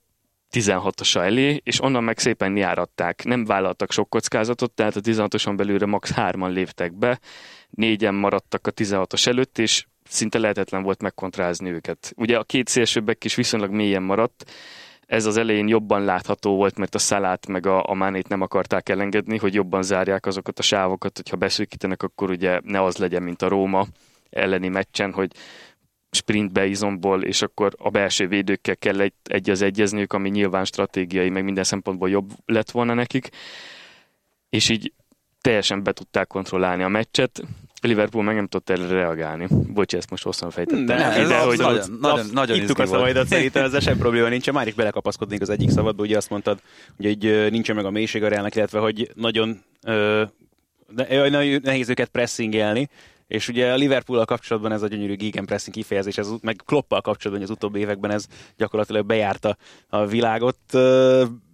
16-osa 0.52 1.24
elé, 1.24 1.62
és 1.64 1.82
onnan 1.82 2.04
meg 2.04 2.20
szépen 2.20 2.58
járatták. 2.58 3.24
Nem 3.24 3.46
vállaltak 3.46 3.92
sok 3.92 4.10
kockázatot, 4.10 4.72
tehát 4.72 4.96
a 4.96 5.02
16-oson 5.02 5.56
belülre 5.56 5.86
max. 5.86 6.12
hárman 6.12 6.52
léptek 6.52 6.94
be, 6.94 7.20
négyen 7.70 8.14
maradtak 8.14 8.68
a 8.68 8.72
16-os 8.72 9.28
előtt, 9.28 9.58
és 9.58 9.86
szinte 10.04 10.40
lehetetlen 10.40 10.84
volt 10.84 11.02
megkontrázni 11.02 11.70
őket. 11.70 12.14
Ugye 12.16 12.38
a 12.38 12.44
két 12.44 12.68
szélsőbbek 12.68 13.24
is 13.24 13.36
viszonylag 13.36 13.72
mélyen 13.72 14.04
maradt, 14.04 14.52
ez 15.08 15.26
az 15.26 15.38
elején 15.38 15.68
jobban 15.68 16.04
látható 16.04 16.56
volt, 16.56 16.78
mert 16.78 16.96
a 16.96 17.00
szalát 17.00 17.48
meg 17.48 17.66
a, 17.66 17.90
a 17.90 17.94
mánét 17.94 18.28
nem 18.28 18.42
akarták 18.42 18.90
elengedni, 18.90 19.38
hogy 19.38 19.54
jobban 19.54 19.84
zárják 19.84 20.26
azokat 20.26 20.60
a 20.60 20.62
sávokat, 20.62 21.16
hogyha 21.16 21.36
beszűkítenek, 21.36 22.04
akkor 22.04 22.30
ugye 22.30 22.60
ne 22.64 22.84
az 22.84 22.98
legyen, 22.98 23.24
mint 23.24 23.42
a 23.42 23.48
Róma 23.48 23.86
elleni 24.30 24.68
meccsen, 24.68 25.14
hogy 25.14 25.32
sprintbe 26.12 26.66
izomból, 26.66 27.24
és 27.24 27.42
akkor 27.42 27.74
a 27.78 27.90
belső 27.90 28.28
védőkkel 28.28 28.78
kell 28.78 29.00
egy, 29.00 29.14
egy 29.24 29.50
az 29.50 29.62
egyezniük, 29.62 30.14
ami 30.14 30.30
nyilván 30.30 30.66
stratégiai, 30.66 31.30
meg 31.30 31.44
minden 31.44 31.64
szempontból 31.64 32.10
jobb 32.10 32.32
lett 32.46 32.72
volna 32.72 32.94
nekik. 32.94 33.30
És 34.50 34.70
így 34.70 34.94
teljesen 35.42 35.84
be 35.84 35.92
tudták 35.92 36.28
kontrollálni 36.28 36.84
a 36.84 36.88
meccset. 36.88 37.42
Liverpool 37.82 38.24
meg 38.24 38.36
nem 38.36 38.48
tudott 38.48 38.70
erre 38.70 38.88
reagálni. 38.88 39.48
Bocsi, 39.50 39.98
ezt 39.98 40.10
most 40.10 40.24
hosszan 40.24 40.50
fejtettem. 40.50 40.84
Nem, 40.84 41.28
de, 41.28 41.36
ez 41.36 41.44
hogy 41.44 41.58
nagyon, 41.58 41.98
nagyon, 42.02 42.26
nagyon 42.32 42.58
Ittuk 42.58 42.80
a 42.80 42.86
szavaidat, 42.86 43.28
szerintem 43.28 43.64
ezzel 43.64 43.80
sem 43.80 43.98
probléma 43.98 44.28
nincs. 44.28 44.52
Már 44.52 44.68
is 44.68 44.74
belekapaszkodnék 44.74 45.42
az 45.42 45.50
egyik 45.50 45.70
szabadba, 45.70 46.04
ugye 46.04 46.18
azt 46.18 46.30
mondtad, 46.30 46.60
hogy 46.96 47.06
egy, 47.06 47.52
nincsen 47.52 47.76
meg 47.76 47.86
a 47.86 47.90
mélység 47.90 48.24
a 48.24 48.28
Realnak, 48.28 48.56
illetve 48.56 48.80
hogy 48.80 49.12
nagyon 49.16 49.64
ö, 49.84 50.24
nehéz 51.62 51.90
őket 51.90 52.10
pressingelni, 52.10 52.90
és 53.28 53.48
ugye 53.48 53.72
a 53.72 53.76
liverpool 53.76 54.26
kapcsolatban 54.26 54.72
ez 54.72 54.82
a 54.82 54.88
gyönyörű 54.88 55.16
gegenpressing 55.16 55.76
kifejezés, 55.76 56.18
ez, 56.18 56.30
meg 56.42 56.62
Kloppal 56.66 57.02
kapcsolatban 57.02 57.46
az 57.46 57.52
utóbbi 57.52 57.80
években 57.80 58.12
ez 58.12 58.26
gyakorlatilag 58.58 59.06
bejárta 59.06 59.58
a 59.90 60.06
világot. 60.06 60.58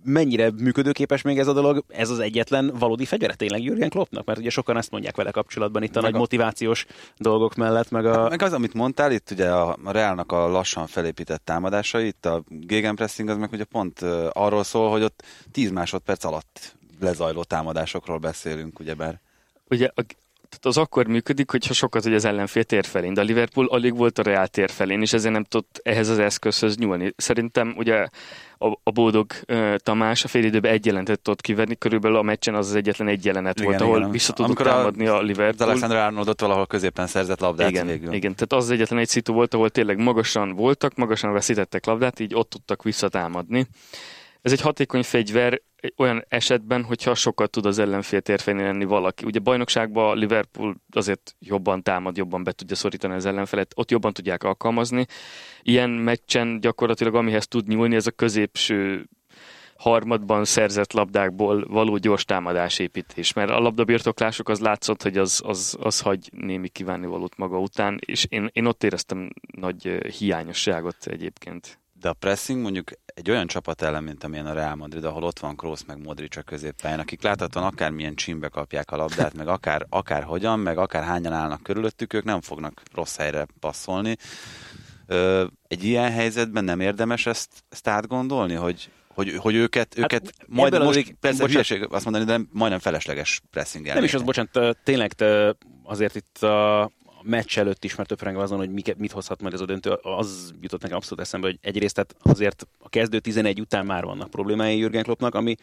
Mennyire 0.05 0.51
működőképes 0.51 1.21
még 1.21 1.39
ez 1.39 1.47
a 1.47 1.53
dolog? 1.53 1.83
Ez 1.87 2.09
az 2.09 2.19
egyetlen 2.19 2.71
valódi 2.79 3.05
fegyvere 3.05 3.33
tényleg 3.33 3.63
Jürgen 3.63 3.89
Kloppnak? 3.89 4.25
Mert 4.25 4.39
ugye 4.39 4.49
sokan 4.49 4.77
ezt 4.77 4.91
mondják 4.91 5.15
vele 5.15 5.31
kapcsolatban 5.31 5.83
itt 5.83 5.95
a 5.95 6.01
meg 6.01 6.03
nagy 6.03 6.13
a... 6.13 6.17
motivációs 6.17 6.85
dolgok 7.17 7.55
mellett. 7.55 7.89
Meg, 7.89 8.05
a... 8.05 8.29
meg 8.29 8.41
az, 8.41 8.53
amit 8.53 8.73
mondtál, 8.73 9.11
itt 9.11 9.31
ugye 9.31 9.49
a 9.49 9.77
Realnak 9.85 10.31
a 10.31 10.47
lassan 10.47 10.87
felépített 10.87 11.45
támadásai, 11.45 12.07
itt 12.07 12.25
a 12.25 12.43
gegenpressing 12.47 13.29
az 13.29 13.37
meg 13.37 13.51
ugye 13.51 13.63
pont 13.63 14.01
arról 14.31 14.63
szól, 14.63 14.89
hogy 14.89 15.03
ott 15.03 15.23
10 15.51 15.71
másodperc 15.71 16.23
alatt 16.23 16.75
lezajló 16.99 17.43
támadásokról 17.43 18.17
beszélünk, 18.17 18.79
ugyebár. 18.79 19.19
Ugye 19.69 19.89
a, 19.95 20.05
tehát 20.53 20.77
az 20.77 20.77
akkor 20.77 21.07
működik, 21.07 21.51
hogyha 21.51 21.73
sokat 21.73 22.03
hogy 22.03 22.13
az 22.13 22.25
ellenfél 22.25 22.63
tér 22.63 22.85
felén, 22.85 23.13
de 23.13 23.21
a 23.21 23.23
Liverpool 23.23 23.67
alig 23.67 23.95
volt 23.97 24.19
a 24.19 24.23
Real 24.23 24.47
tér 24.47 24.69
felén, 24.69 25.01
és 25.01 25.13
ezért 25.13 25.33
nem 25.33 25.43
tudott 25.43 25.79
ehhez 25.83 26.09
az 26.09 26.19
eszközhöz 26.19 26.77
nyúlni. 26.77 27.13
Szerintem 27.17 27.73
ugye 27.77 28.07
a, 28.57 28.67
a 28.83 28.91
boldog 28.91 29.31
uh, 29.47 29.75
Tamás 29.75 30.23
a 30.23 30.27
fél 30.27 30.43
időben 30.43 30.71
egy 30.71 30.85
jelentet 30.85 31.19
tudott 31.19 31.41
kivenni, 31.41 31.75
körülbelül 31.75 32.17
a 32.17 32.21
meccsen 32.21 32.55
az 32.55 32.67
az 32.67 32.75
egyetlen 32.75 33.07
egy 33.07 33.25
jelenet 33.25 33.59
igen, 33.59 33.69
volt, 33.69 33.81
ahol 33.81 33.97
igen. 33.97 34.11
vissza 34.11 34.33
tudott 34.33 34.57
támadni 34.57 35.07
a, 35.07 35.17
a 35.17 35.21
Liverpool. 35.21 35.69
Alexander 35.69 35.97
Arnold 35.97 36.27
ott 36.27 36.41
valahol 36.41 36.67
középen 36.67 37.07
szerzett 37.07 37.39
labdát 37.39 37.69
igen, 37.69 37.87
végül. 37.87 38.13
Igen, 38.13 38.33
tehát 38.33 38.53
az, 38.53 38.63
az 38.63 38.71
egyetlen 38.71 38.99
egy 38.99 39.07
szitu 39.07 39.33
volt, 39.33 39.53
ahol 39.53 39.69
tényleg 39.69 39.97
magasan 39.97 40.55
voltak, 40.55 40.95
magasan 40.95 41.31
veszítettek 41.31 41.85
labdát, 41.85 42.19
így 42.19 42.35
ott 42.35 42.49
tudtak 42.49 42.83
visszatámadni. 42.83 43.67
Ez 44.43 44.51
egy 44.51 44.61
hatékony 44.61 45.03
fegyver, 45.03 45.61
olyan 45.97 46.25
esetben, 46.27 46.83
hogyha 46.83 47.15
sokat 47.15 47.51
tud 47.51 47.65
az 47.65 47.79
ellenfél 47.79 48.21
térfején 48.21 48.61
lenni 48.61 48.85
valaki. 48.85 49.25
Ugye 49.25 49.39
bajnokságban 49.39 50.17
Liverpool 50.17 50.75
azért 50.91 51.35
jobban 51.39 51.83
támad, 51.83 52.17
jobban 52.17 52.43
be 52.43 52.51
tudja 52.51 52.75
szorítani 52.75 53.13
az 53.13 53.25
ellenfelet, 53.25 53.73
ott 53.75 53.91
jobban 53.91 54.13
tudják 54.13 54.43
alkalmazni. 54.43 55.05
Ilyen 55.61 55.89
meccsen 55.89 56.59
gyakorlatilag 56.59 57.15
amihez 57.15 57.47
tud 57.47 57.67
nyúlni, 57.67 57.95
ez 57.95 58.07
a 58.07 58.11
középső 58.11 59.09
harmadban 59.77 60.45
szerzett 60.45 60.93
labdákból 60.93 61.65
való 61.67 61.97
gyors 61.97 62.25
támadásépítés, 62.25 63.33
mert 63.33 63.49
a 63.49 63.59
labdabirtoklások 63.59 64.49
az 64.49 64.59
látszott, 64.59 65.01
hogy 65.01 65.17
az, 65.17 65.41
az, 65.45 65.77
az 65.79 65.99
hagy 65.99 66.29
némi 66.31 66.69
valót 66.85 67.37
maga 67.37 67.59
után, 67.59 67.99
és 68.05 68.25
én, 68.29 68.49
én 68.53 68.65
ott 68.65 68.83
éreztem 68.83 69.29
nagy 69.57 69.83
hiányosságot 70.17 71.07
egyébként. 71.07 71.82
De 72.03 72.09
a 72.09 72.13
pressing 72.13 72.61
mondjuk 72.61 72.91
egy 73.05 73.29
olyan 73.29 73.47
csapat 73.47 73.81
ellen, 73.81 74.03
mint 74.03 74.23
amilyen 74.23 74.45
a 74.45 74.53
Real 74.53 74.75
Madrid, 74.75 75.03
ahol 75.03 75.23
ott 75.23 75.39
van 75.39 75.55
Kroos 75.55 75.85
meg 75.85 76.03
Modric 76.03 76.37
a 76.37 76.41
középpályán, 76.41 76.99
akik 76.99 77.21
láthatóan 77.21 77.65
akármilyen 77.65 78.15
csimbe 78.15 78.47
kapják 78.47 78.91
a 78.91 78.95
labdát, 78.95 79.33
meg 79.33 79.47
akár, 79.47 79.85
akár 79.89 80.23
hogyan, 80.23 80.59
meg 80.59 80.77
akár 80.77 81.03
hányan 81.03 81.33
állnak 81.33 81.63
körülöttük, 81.63 82.13
ők 82.13 82.23
nem 82.23 82.41
fognak 82.41 82.81
rossz 82.93 83.15
helyre 83.17 83.47
passzolni. 83.59 84.17
Egy 85.67 85.83
ilyen 85.83 86.11
helyzetben 86.11 86.63
nem 86.63 86.79
érdemes 86.79 87.25
ezt, 87.25 87.49
ezt 87.69 87.87
átgondolni, 87.87 88.53
hogy, 88.53 88.89
hogy, 89.07 89.35
hogy 89.37 89.55
őket, 89.55 89.93
hát 89.93 90.03
őket 90.03 90.33
majd 90.47 90.83
most, 90.83 90.97
az, 90.97 91.13
persze 91.19 91.45
hülyeség 91.45 91.87
azt 91.89 92.03
mondani, 92.03 92.25
de 92.25 92.39
majdnem 92.51 92.79
felesleges 92.79 93.41
pressing 93.51 93.85
Nem 93.85 94.03
is 94.03 94.13
az, 94.13 94.21
bocsánat, 94.21 94.77
tényleg 94.83 95.15
azért 95.83 96.15
itt 96.15 96.37
a, 96.37 96.91
meccs 97.23 97.57
előtt 97.57 97.83
is, 97.83 97.95
mert 97.95 98.09
töprengve 98.09 98.41
azon, 98.41 98.57
hogy 98.57 98.71
mit, 98.71 98.97
mit 98.97 99.11
hozhat 99.11 99.41
majd 99.41 99.53
ez 99.53 99.61
a 99.61 99.65
döntő, 99.65 99.91
az 100.01 100.53
jutott 100.61 100.81
nekem 100.81 100.97
abszolút 100.97 101.23
eszembe, 101.23 101.47
hogy 101.47 101.57
egyrészt 101.61 101.95
tehát 101.95 102.15
azért 102.23 102.67
a 102.79 102.89
kezdő 102.89 103.19
11 103.19 103.59
után 103.59 103.85
már 103.85 104.03
vannak 104.03 104.29
problémái 104.29 104.77
Jürgen 104.77 105.03
Kloppnak, 105.03 105.35
ami 105.35 105.55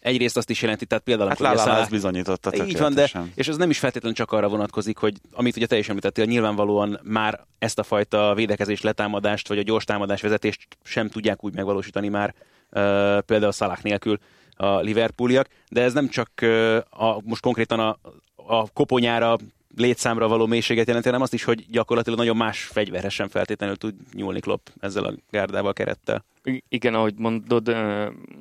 egyrészt 0.00 0.36
azt 0.36 0.50
is 0.50 0.62
jelenti, 0.62 0.86
tehát 0.86 1.04
például... 1.04 1.28
Hát 1.28 1.38
Lálá 1.38 1.80
ezt 1.80 1.90
bizonyította 1.90 2.64
Így 2.66 2.78
van, 2.78 2.94
de, 2.94 3.10
és 3.34 3.48
ez 3.48 3.56
nem 3.56 3.70
is 3.70 3.78
feltétlenül 3.78 4.16
csak 4.16 4.32
arra 4.32 4.48
vonatkozik, 4.48 4.96
hogy 4.96 5.14
amit 5.32 5.56
ugye 5.56 5.66
te 5.66 5.78
is 5.78 5.88
említettél, 5.88 6.24
nyilvánvalóan 6.24 7.00
már 7.02 7.46
ezt 7.58 7.78
a 7.78 7.82
fajta 7.82 8.34
védekezés, 8.34 8.80
letámadást, 8.80 9.48
vagy 9.48 9.58
a 9.58 9.62
gyors 9.62 9.84
támadás 9.84 10.20
vezetést 10.20 10.66
sem 10.82 11.08
tudják 11.08 11.44
úgy 11.44 11.54
megvalósítani 11.54 12.08
már 12.08 12.34
uh, 12.34 13.18
például 13.20 13.52
Salah 13.52 13.82
nélkül 13.82 14.18
a 14.56 14.80
Liverpooliak, 14.80 15.48
de 15.68 15.82
ez 15.82 15.92
nem 15.92 16.08
csak 16.08 16.30
uh, 16.42 16.76
a, 16.90 17.20
most 17.24 17.42
konkrétan 17.42 17.80
a, 17.80 17.98
a 18.34 18.70
koponyára 18.72 19.36
létszámra 19.80 20.28
való 20.28 20.46
mélységet 20.46 20.86
jelenti, 20.86 21.08
hanem 21.08 21.22
azt 21.22 21.34
is, 21.34 21.44
hogy 21.44 21.66
gyakorlatilag 21.70 22.18
nagyon 22.18 22.36
más 22.36 22.62
fegyverhez 22.64 23.12
sem 23.12 23.28
feltétlenül 23.28 23.76
tud 23.76 23.94
nyúlni 24.12 24.40
Klopp 24.40 24.66
ezzel 24.80 25.04
a 25.04 25.14
gárdával, 25.30 25.70
a 25.70 25.72
kerettel. 25.72 26.24
Igen, 26.68 26.94
ahogy 26.94 27.14
mondod, 27.16 27.76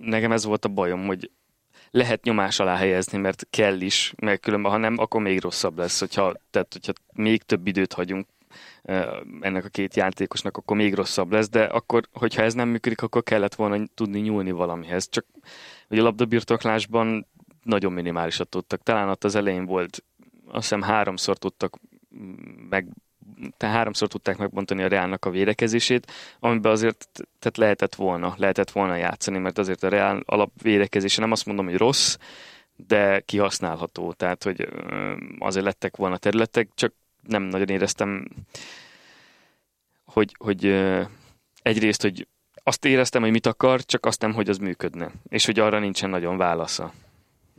nekem 0.01 0.31
ez 0.31 0.45
volt 0.45 0.65
a 0.65 0.69
bajom, 0.69 1.05
hogy 1.05 1.31
lehet 1.91 2.23
nyomás 2.23 2.59
alá 2.59 2.75
helyezni, 2.75 3.17
mert 3.17 3.47
kell 3.49 3.81
is, 3.81 4.13
mert 4.17 4.41
különben, 4.41 4.71
ha 4.71 4.77
nem, 4.77 4.97
akkor 4.97 5.21
még 5.21 5.41
rosszabb 5.41 5.77
lesz, 5.77 5.99
hogyha, 5.99 6.33
tehát, 6.51 6.73
hogyha 6.73 6.93
még 7.13 7.41
több 7.41 7.67
időt 7.67 7.93
hagyunk 7.93 8.27
ennek 9.41 9.65
a 9.65 9.69
két 9.69 9.95
játékosnak, 9.95 10.57
akkor 10.57 10.77
még 10.77 10.93
rosszabb 10.93 11.31
lesz, 11.31 11.49
de 11.49 11.63
akkor, 11.63 12.03
hogyha 12.13 12.41
ez 12.41 12.53
nem 12.53 12.69
működik, 12.69 13.01
akkor 13.01 13.23
kellett 13.23 13.55
volna 13.55 13.85
tudni 13.95 14.19
nyúlni 14.19 14.51
valamihez. 14.51 15.09
Csak 15.09 15.25
ugye 15.89 16.01
a 16.01 16.03
labdabirtoklásban 16.03 17.27
nagyon 17.63 17.91
minimálisat 17.91 18.49
tudtak. 18.49 18.83
Talán 18.83 19.09
ott 19.09 19.23
az 19.23 19.35
elején 19.35 19.65
volt 19.65 20.03
azt 20.51 20.61
hiszem 20.61 20.81
háromszor 20.81 21.37
tudtak 21.37 21.79
meg 22.69 22.87
tehát 23.57 23.75
háromszor 23.75 24.07
tudták 24.07 24.37
megbontani 24.37 24.83
a 24.83 24.87
Reálnak 24.87 25.25
a 25.25 25.29
védekezését, 25.29 26.11
amiben 26.39 26.71
azért 26.71 27.09
tehát 27.13 27.57
lehetett 27.57 27.95
volna, 27.95 28.33
lehetett 28.37 28.71
volna 28.71 28.95
játszani, 28.95 29.37
mert 29.37 29.57
azért 29.57 29.83
a 29.83 29.89
Reál 29.89 30.21
alapvédekezése 30.25 31.21
nem 31.21 31.31
azt 31.31 31.45
mondom, 31.45 31.65
hogy 31.65 31.77
rossz, 31.77 32.17
de 32.87 33.19
kihasználható, 33.19 34.13
tehát 34.13 34.43
hogy 34.43 34.67
azért 35.39 35.65
lettek 35.65 35.95
volna 35.95 36.17
területek, 36.17 36.69
csak 36.75 36.93
nem 37.27 37.43
nagyon 37.43 37.69
éreztem, 37.69 38.27
hogy, 40.05 40.35
hogy 40.39 40.65
egyrészt, 41.61 42.01
hogy 42.01 42.27
azt 42.63 42.85
éreztem, 42.85 43.21
hogy 43.21 43.31
mit 43.31 43.45
akar, 43.45 43.85
csak 43.85 44.05
azt 44.05 44.21
nem, 44.21 44.33
hogy 44.33 44.49
az 44.49 44.57
működne, 44.57 45.11
és 45.29 45.45
hogy 45.45 45.59
arra 45.59 45.79
nincsen 45.79 46.09
nagyon 46.09 46.37
válasza. 46.37 46.93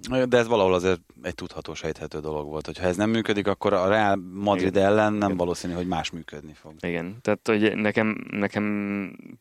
De 0.09 0.37
ez 0.37 0.47
valahol 0.47 0.75
azért 0.75 1.01
egy 1.23 1.35
tudható, 1.35 1.75
sejthető 1.75 2.19
dolog 2.19 2.49
volt. 2.49 2.67
Hogyha 2.67 2.87
ez 2.87 2.97
nem 2.97 3.11
működik, 3.11 3.47
akkor 3.47 3.73
a 3.73 3.89
Real 3.89 4.17
Madrid 4.33 4.75
Igen. 4.75 4.85
ellen 4.85 5.13
nem 5.13 5.23
Igen. 5.23 5.37
valószínű, 5.37 5.73
hogy 5.73 5.87
más 5.87 6.11
működni 6.11 6.53
fog. 6.53 6.73
Igen, 6.81 7.19
tehát 7.23 7.41
hogy 7.47 7.77
nekem, 7.77 8.27
nekem 8.31 8.65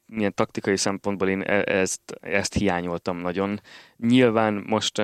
milyen 0.06 0.34
taktikai 0.34 0.78
szempontból 0.78 1.30
én 1.30 1.42
e- 1.42 1.64
ezt, 1.66 2.02
ezt 2.22 2.54
hiányoltam 2.54 3.18
nagyon. 3.18 3.62
Nyilván 3.98 4.64
most 4.68 5.02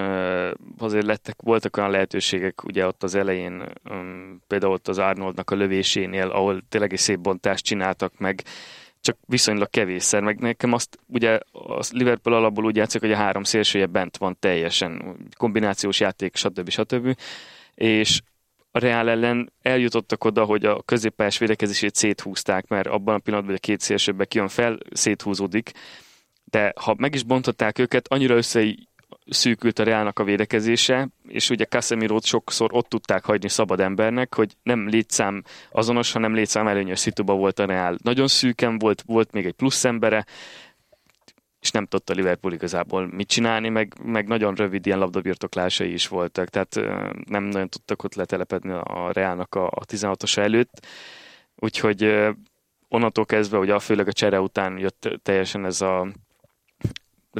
azért 0.77 1.05
lettek, 1.05 1.41
voltak 1.41 1.77
olyan 1.77 1.91
lehetőségek, 1.91 2.63
ugye 2.63 2.87
ott 2.87 3.03
az 3.03 3.15
elején, 3.15 3.63
például 4.47 4.73
ott 4.73 4.87
az 4.87 4.97
Arnoldnak 4.97 5.49
a 5.49 5.55
lövésénél, 5.55 6.27
ahol 6.27 6.61
tényleg 6.69 6.93
egy 6.93 6.99
szép 6.99 7.19
bontást 7.19 7.63
csináltak 7.63 8.17
meg, 8.17 8.43
csak 9.05 9.17
viszonylag 9.27 9.69
kevésszer, 9.69 10.21
meg 10.21 10.39
nekem 10.39 10.73
azt 10.73 10.99
ugye 11.07 11.39
a 11.51 11.83
Liverpool 11.91 12.35
alapból 12.35 12.65
úgy 12.65 12.75
játszik, 12.75 13.01
hogy 13.01 13.11
a 13.11 13.15
három 13.15 13.43
szélsője 13.43 13.85
bent 13.85 14.17
van 14.17 14.37
teljesen, 14.39 15.17
kombinációs 15.37 15.99
játék, 15.99 16.35
stb. 16.35 16.69
stb. 16.69 17.17
És 17.75 18.21
a 18.71 18.79
Real 18.79 19.09
ellen 19.09 19.53
eljutottak 19.61 20.23
oda, 20.23 20.43
hogy 20.43 20.65
a 20.65 20.81
középpályás 20.81 21.37
védekezését 21.37 21.95
széthúzták, 21.95 22.67
mert 22.67 22.87
abban 22.87 23.15
a 23.15 23.19
pillanatban, 23.19 23.55
hogy 23.55 23.61
a 23.63 23.67
két 23.67 23.79
szélsőbe 23.79 24.25
kijön 24.25 24.47
fel, 24.47 24.77
széthúzódik. 24.91 25.71
De 26.43 26.73
ha 26.81 26.95
meg 26.97 27.13
is 27.13 27.23
bontották 27.23 27.79
őket, 27.79 28.07
annyira 28.07 28.35
össze 28.35 28.63
szűkült 29.29 29.79
a 29.79 29.83
Reálnak 29.83 30.19
a 30.19 30.23
védekezése, 30.23 31.07
és 31.27 31.49
ugye 31.49 31.65
casemiro 31.65 32.17
sokszor 32.21 32.69
ott 32.73 32.89
tudták 32.89 33.25
hagyni 33.25 33.49
szabad 33.49 33.79
embernek, 33.79 34.35
hogy 34.35 34.53
nem 34.63 34.87
létszám 34.87 35.43
azonos, 35.71 36.11
hanem 36.11 36.33
létszám 36.33 36.67
előnyös 36.67 36.99
szituba 36.99 37.33
volt 37.33 37.59
a 37.59 37.65
Reál. 37.65 37.97
Nagyon 38.03 38.27
szűken 38.27 38.77
volt, 38.77 39.01
volt 39.01 39.31
még 39.31 39.45
egy 39.45 39.53
plusz 39.53 39.85
embere, 39.85 40.25
és 41.59 41.71
nem 41.71 41.85
tudta 41.85 42.13
Liverpool 42.13 42.53
igazából 42.53 43.07
mit 43.07 43.27
csinálni, 43.27 43.69
meg, 43.69 43.93
meg 44.03 44.27
nagyon 44.27 44.55
rövid 44.55 44.85
ilyen 44.85 44.99
labdabirtoklásai 44.99 45.93
is 45.93 46.07
voltak, 46.07 46.49
tehát 46.49 46.75
nem 47.29 47.43
nagyon 47.43 47.69
tudtak 47.69 48.03
ott 48.03 48.15
letelepedni 48.15 48.71
a 48.71 49.09
Reálnak 49.11 49.55
a, 49.55 49.65
a 49.65 49.85
16-os 49.85 50.37
előtt, 50.37 50.85
úgyhogy 51.55 52.25
onnantól 52.87 53.25
kezdve, 53.25 53.57
ugye 53.57 53.79
főleg 53.79 54.07
a 54.07 54.13
csere 54.13 54.39
után 54.39 54.77
jött 54.77 55.19
teljesen 55.23 55.65
ez 55.65 55.81
a 55.81 56.07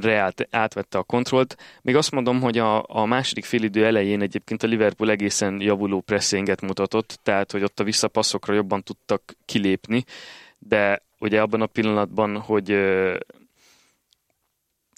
Real 0.02 0.34
átvette 0.50 0.98
a 0.98 1.04
kontrollt. 1.04 1.58
Még 1.82 1.96
azt 1.96 2.12
mondom, 2.12 2.42
hogy 2.42 2.58
a, 2.58 2.84
a 2.88 3.06
második 3.06 3.46
félidő 3.46 3.86
elején 3.86 4.22
egyébként 4.22 4.64
a 4.64 4.68
Liverpool 4.68 5.10
egészen 5.10 5.62
javuló 5.62 6.02
pressinget 6.02 6.62
mutatott, 6.62 7.20
tehát 7.24 7.52
hogy 7.52 7.64
ott 7.64 7.80
a 7.80 7.84
visszapasszokra 7.84 8.54
jobban 8.54 8.84
tudtak 8.84 9.36
kilépni, 9.46 10.04
de 10.58 11.04
ugye 11.20 11.42
abban 11.42 11.62
a 11.62 11.66
pillanatban, 11.66 12.38
hogy 12.38 12.72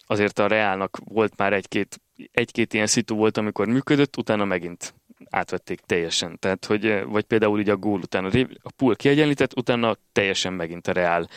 azért 0.07 0.39
a 0.39 0.47
Realnak 0.47 0.97
volt 1.05 1.37
már 1.37 1.53
egy-két, 1.53 2.01
egy-két 2.31 2.73
ilyen 2.73 2.87
szitu 2.87 3.15
volt, 3.15 3.37
amikor 3.37 3.67
működött, 3.67 4.17
utána 4.17 4.45
megint 4.45 4.93
átvették 5.29 5.79
teljesen. 5.79 6.39
Tehát, 6.39 6.65
hogy, 6.65 7.03
vagy 7.05 7.23
például 7.23 7.59
így 7.59 7.69
a 7.69 7.77
gól 7.77 7.99
után 7.99 8.25
a, 8.25 8.29
a 8.61 8.71
pool 8.75 8.95
kiegyenlített, 8.95 9.57
utána 9.57 9.95
teljesen 10.11 10.53
megint 10.53 10.87
a 10.87 10.91
Real. 10.91 11.27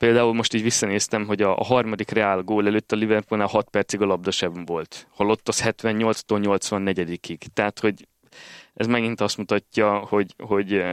Például 0.00 0.34
most 0.34 0.54
így 0.54 0.62
visszanéztem, 0.62 1.26
hogy 1.26 1.42
a, 1.42 1.58
a 1.58 1.64
harmadik 1.64 2.10
Real 2.10 2.42
gól 2.42 2.66
előtt 2.66 2.92
a 2.92 2.96
Liverpoolnál 2.96 3.48
6 3.48 3.68
percig 3.68 4.00
a 4.00 4.06
labda 4.06 4.30
sem 4.30 4.64
volt. 4.64 5.06
Holott 5.10 5.48
az 5.48 5.62
78-tól 5.64 6.22
84-ig. 6.28 7.38
Tehát, 7.54 7.78
hogy 7.78 8.08
ez 8.74 8.86
megint 8.86 9.20
azt 9.20 9.36
mutatja, 9.36 9.98
hogy, 9.98 10.34
hogy 10.38 10.84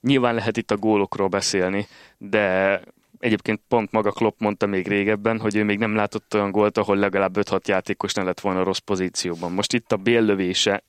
nyilván 0.00 0.34
lehet 0.34 0.56
itt 0.56 0.70
a 0.70 0.76
gólokról 0.76 1.28
beszélni, 1.28 1.86
de 2.18 2.80
Egyébként 3.18 3.60
pont 3.68 3.92
maga 3.92 4.10
Klopp 4.10 4.40
mondta 4.40 4.66
még 4.66 4.88
régebben, 4.88 5.40
hogy 5.40 5.56
ő 5.56 5.64
még 5.64 5.78
nem 5.78 5.94
látott 5.94 6.34
olyan 6.34 6.50
gólt, 6.50 6.78
ahol 6.78 6.96
legalább 6.96 7.36
5-6 7.38 7.66
játékos 7.66 8.12
ne 8.12 8.22
lett 8.22 8.40
volna 8.40 8.62
rossz 8.62 8.78
pozícióban. 8.78 9.52
Most 9.52 9.72
itt 9.72 9.92
a 9.92 9.96
béllövése 9.96 10.84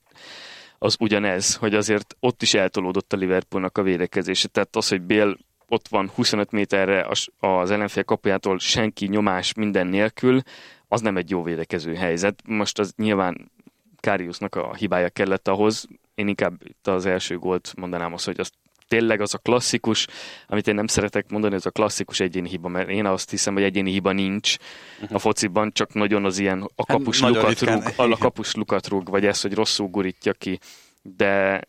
az 0.77 0.95
ugyanez, 0.99 1.55
hogy 1.55 1.75
azért 1.75 2.15
ott 2.19 2.41
is 2.41 2.53
eltolódott 2.53 3.13
a 3.13 3.17
Liverpoolnak 3.17 3.77
a 3.77 3.81
védekezése. 3.81 4.47
Tehát 4.47 4.75
az, 4.75 4.87
hogy 4.87 5.01
Bél 5.01 5.37
ott 5.69 5.87
van 5.87 6.11
25 6.15 6.51
méterre 6.51 7.07
az 7.39 7.71
ellenfél 7.71 8.03
kapujától 8.03 8.59
senki 8.59 9.05
nyomás 9.05 9.53
minden 9.53 9.87
nélkül, 9.87 10.41
az 10.87 11.01
nem 11.01 11.17
egy 11.17 11.29
jó 11.29 11.43
védekező 11.43 11.95
helyzet. 11.95 12.41
Most 12.45 12.79
az 12.79 12.93
nyilván 12.97 13.51
Káriusnak 13.99 14.55
a 14.55 14.75
hibája 14.75 15.09
kellett 15.09 15.47
ahhoz, 15.47 15.87
én 16.15 16.27
inkább 16.27 16.61
itt 16.63 16.87
az 16.87 17.05
első 17.05 17.37
gólt 17.37 17.73
mondanám 17.77 18.13
azt, 18.13 18.25
hogy 18.25 18.39
azt 18.39 18.53
tényleg 18.87 19.21
az 19.21 19.33
a 19.33 19.37
klasszikus, 19.37 20.07
amit 20.47 20.67
én 20.67 20.75
nem 20.75 20.87
szeretek 20.87 21.29
mondani, 21.29 21.55
az 21.55 21.65
a 21.65 21.69
klasszikus 21.69 22.19
egyéni 22.19 22.49
hiba, 22.49 22.67
mert 22.67 22.89
én 22.89 23.05
azt 23.05 23.29
hiszem, 23.29 23.53
hogy 23.53 23.63
egyéni 23.63 23.91
hiba 23.91 24.11
nincs 24.11 24.55
uh-huh. 25.01 25.15
a 25.15 25.19
fociban, 25.19 25.71
csak 25.71 25.93
nagyon 25.93 26.25
az 26.25 26.39
ilyen 26.39 26.61
a 26.61 26.83
hát 26.87 26.97
kapus, 26.97 27.21
hát, 27.21 27.29
lukat, 27.29 27.59
rúg, 27.59 27.83
a 27.97 28.17
kapus 28.17 28.53
lukat 28.53 28.87
rúg, 28.87 29.09
vagy 29.09 29.25
ez, 29.25 29.41
hogy 29.41 29.53
rosszul 29.53 29.87
gurítja 29.87 30.33
ki, 30.33 30.59
de 31.01 31.61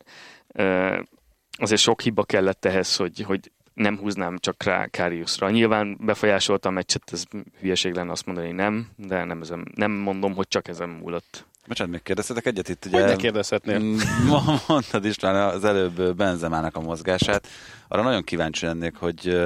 azért 1.52 1.80
sok 1.80 2.00
hiba 2.00 2.24
kellett 2.24 2.64
ehhez, 2.64 2.96
hogy, 2.96 3.20
hogy 3.20 3.50
nem 3.74 3.98
húznám 3.98 4.38
csak 4.38 4.62
rá 4.62 4.86
Káriuszra. 4.86 5.50
Nyilván 5.50 5.96
befolyásolta 6.00 6.68
a 6.68 6.72
meccset, 6.72 7.02
ez 7.12 7.24
hülyeség 7.60 7.94
lenne 7.94 8.10
azt 8.10 8.26
mondani, 8.26 8.50
nem, 8.50 8.88
de 8.96 9.24
nem, 9.24 9.40
ezen, 9.40 9.72
nem 9.74 9.90
mondom, 9.90 10.34
hogy 10.34 10.48
csak 10.48 10.68
ezen 10.68 10.88
múlott. 10.88 11.46
Bocsánat, 11.66 11.92
még 11.92 12.02
kérdeztetek 12.02 12.46
egyet 12.46 12.68
itt? 12.68 12.84
Ugye, 12.84 13.00
hogy 13.00 13.10
ne 13.10 13.16
kérdezhetnél? 13.16 13.78
Mm, 13.78 13.98
mondtad 14.68 15.04
István 15.04 15.34
az 15.34 15.64
előbb 15.64 16.16
Benzemának 16.16 16.76
a 16.76 16.80
mozgását. 16.80 17.48
Arra 17.88 18.02
nagyon 18.02 18.22
kíváncsi 18.22 18.66
lennék, 18.66 18.96
hogy 18.96 19.40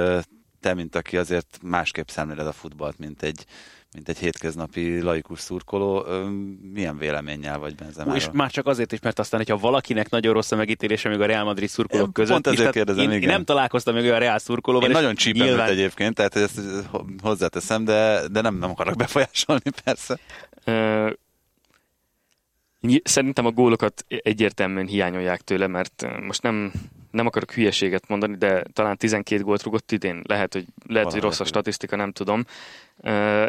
te, 0.59 0.73
mint 0.73 0.95
aki 0.95 1.17
azért 1.17 1.59
másképp 1.61 2.07
szemléled 2.07 2.47
a 2.47 2.51
futballt, 2.51 2.97
mint 2.99 3.21
egy, 3.21 3.45
mint 3.95 4.09
egy 4.09 4.17
hétköznapi 4.17 5.01
laikus 5.01 5.39
szurkoló, 5.39 6.05
milyen 6.73 6.97
véleménnyel 6.97 7.59
vagy 7.59 7.75
Benzemáról? 7.75 8.15
És 8.15 8.27
már 8.31 8.51
csak 8.51 8.67
azért 8.67 8.91
is, 8.91 8.99
mert 8.99 9.19
aztán, 9.19 9.39
hogyha 9.39 9.57
valakinek 9.57 10.09
nagyon 10.09 10.33
rossz 10.33 10.51
a 10.51 10.55
megítélése 10.55 11.09
még 11.09 11.19
a 11.19 11.25
Real 11.25 11.43
Madrid 11.43 11.69
szurkolók 11.69 12.13
között, 12.13 12.41
Pont 12.41 12.47
ezért 12.47 12.71
kérdezem, 12.71 13.03
én, 13.03 13.09
igen. 13.09 13.21
én, 13.21 13.27
nem 13.27 13.43
találkoztam 13.43 13.93
még 13.93 14.03
olyan 14.03 14.19
Real 14.19 14.39
szurkolóval. 14.39 14.89
Én 14.89 14.95
nagyon 14.95 15.15
csípem 15.15 15.47
nyilván... 15.47 15.69
egyébként, 15.69 16.15
tehát 16.15 16.35
ezt 16.35 16.61
hozzáteszem, 17.21 17.83
de, 17.83 18.27
de 18.27 18.41
nem, 18.41 18.57
nem 18.57 18.69
akarok 18.69 18.95
befolyásolni 18.95 19.71
persze. 19.83 20.19
Szerintem 23.03 23.45
a 23.45 23.51
gólokat 23.51 24.05
egyértelműen 24.07 24.87
hiányolják 24.87 25.41
tőle, 25.41 25.67
mert 25.67 26.07
most 26.21 26.41
nem, 26.41 26.71
nem 27.15 27.25
akarok 27.25 27.51
hülyeséget 27.51 28.07
mondani, 28.07 28.35
de 28.37 28.63
talán 28.73 28.97
12 28.97 29.41
gólt 29.41 29.63
rugott 29.63 29.91
idén. 29.91 30.21
Lehet, 30.27 30.53
hogy, 30.53 30.65
lehet, 30.87 31.11
hogy 31.11 31.21
rossz 31.21 31.39
a 31.39 31.45
statisztika, 31.45 31.95
nem 31.95 32.11
tudom. 32.11 32.45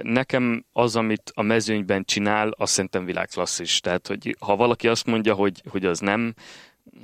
Nekem 0.02 0.64
az, 0.72 0.96
amit 0.96 1.32
a 1.34 1.42
mezőnyben 1.42 2.04
csinál, 2.04 2.54
azt 2.58 2.72
szerintem 2.72 3.04
világklasszis. 3.04 3.80
Tehát, 3.80 4.06
hogy 4.06 4.36
ha 4.40 4.56
valaki 4.56 4.88
azt 4.88 5.06
mondja, 5.06 5.34
hogy, 5.34 5.62
hogy 5.68 5.84
az 5.84 5.98
nem, 5.98 6.34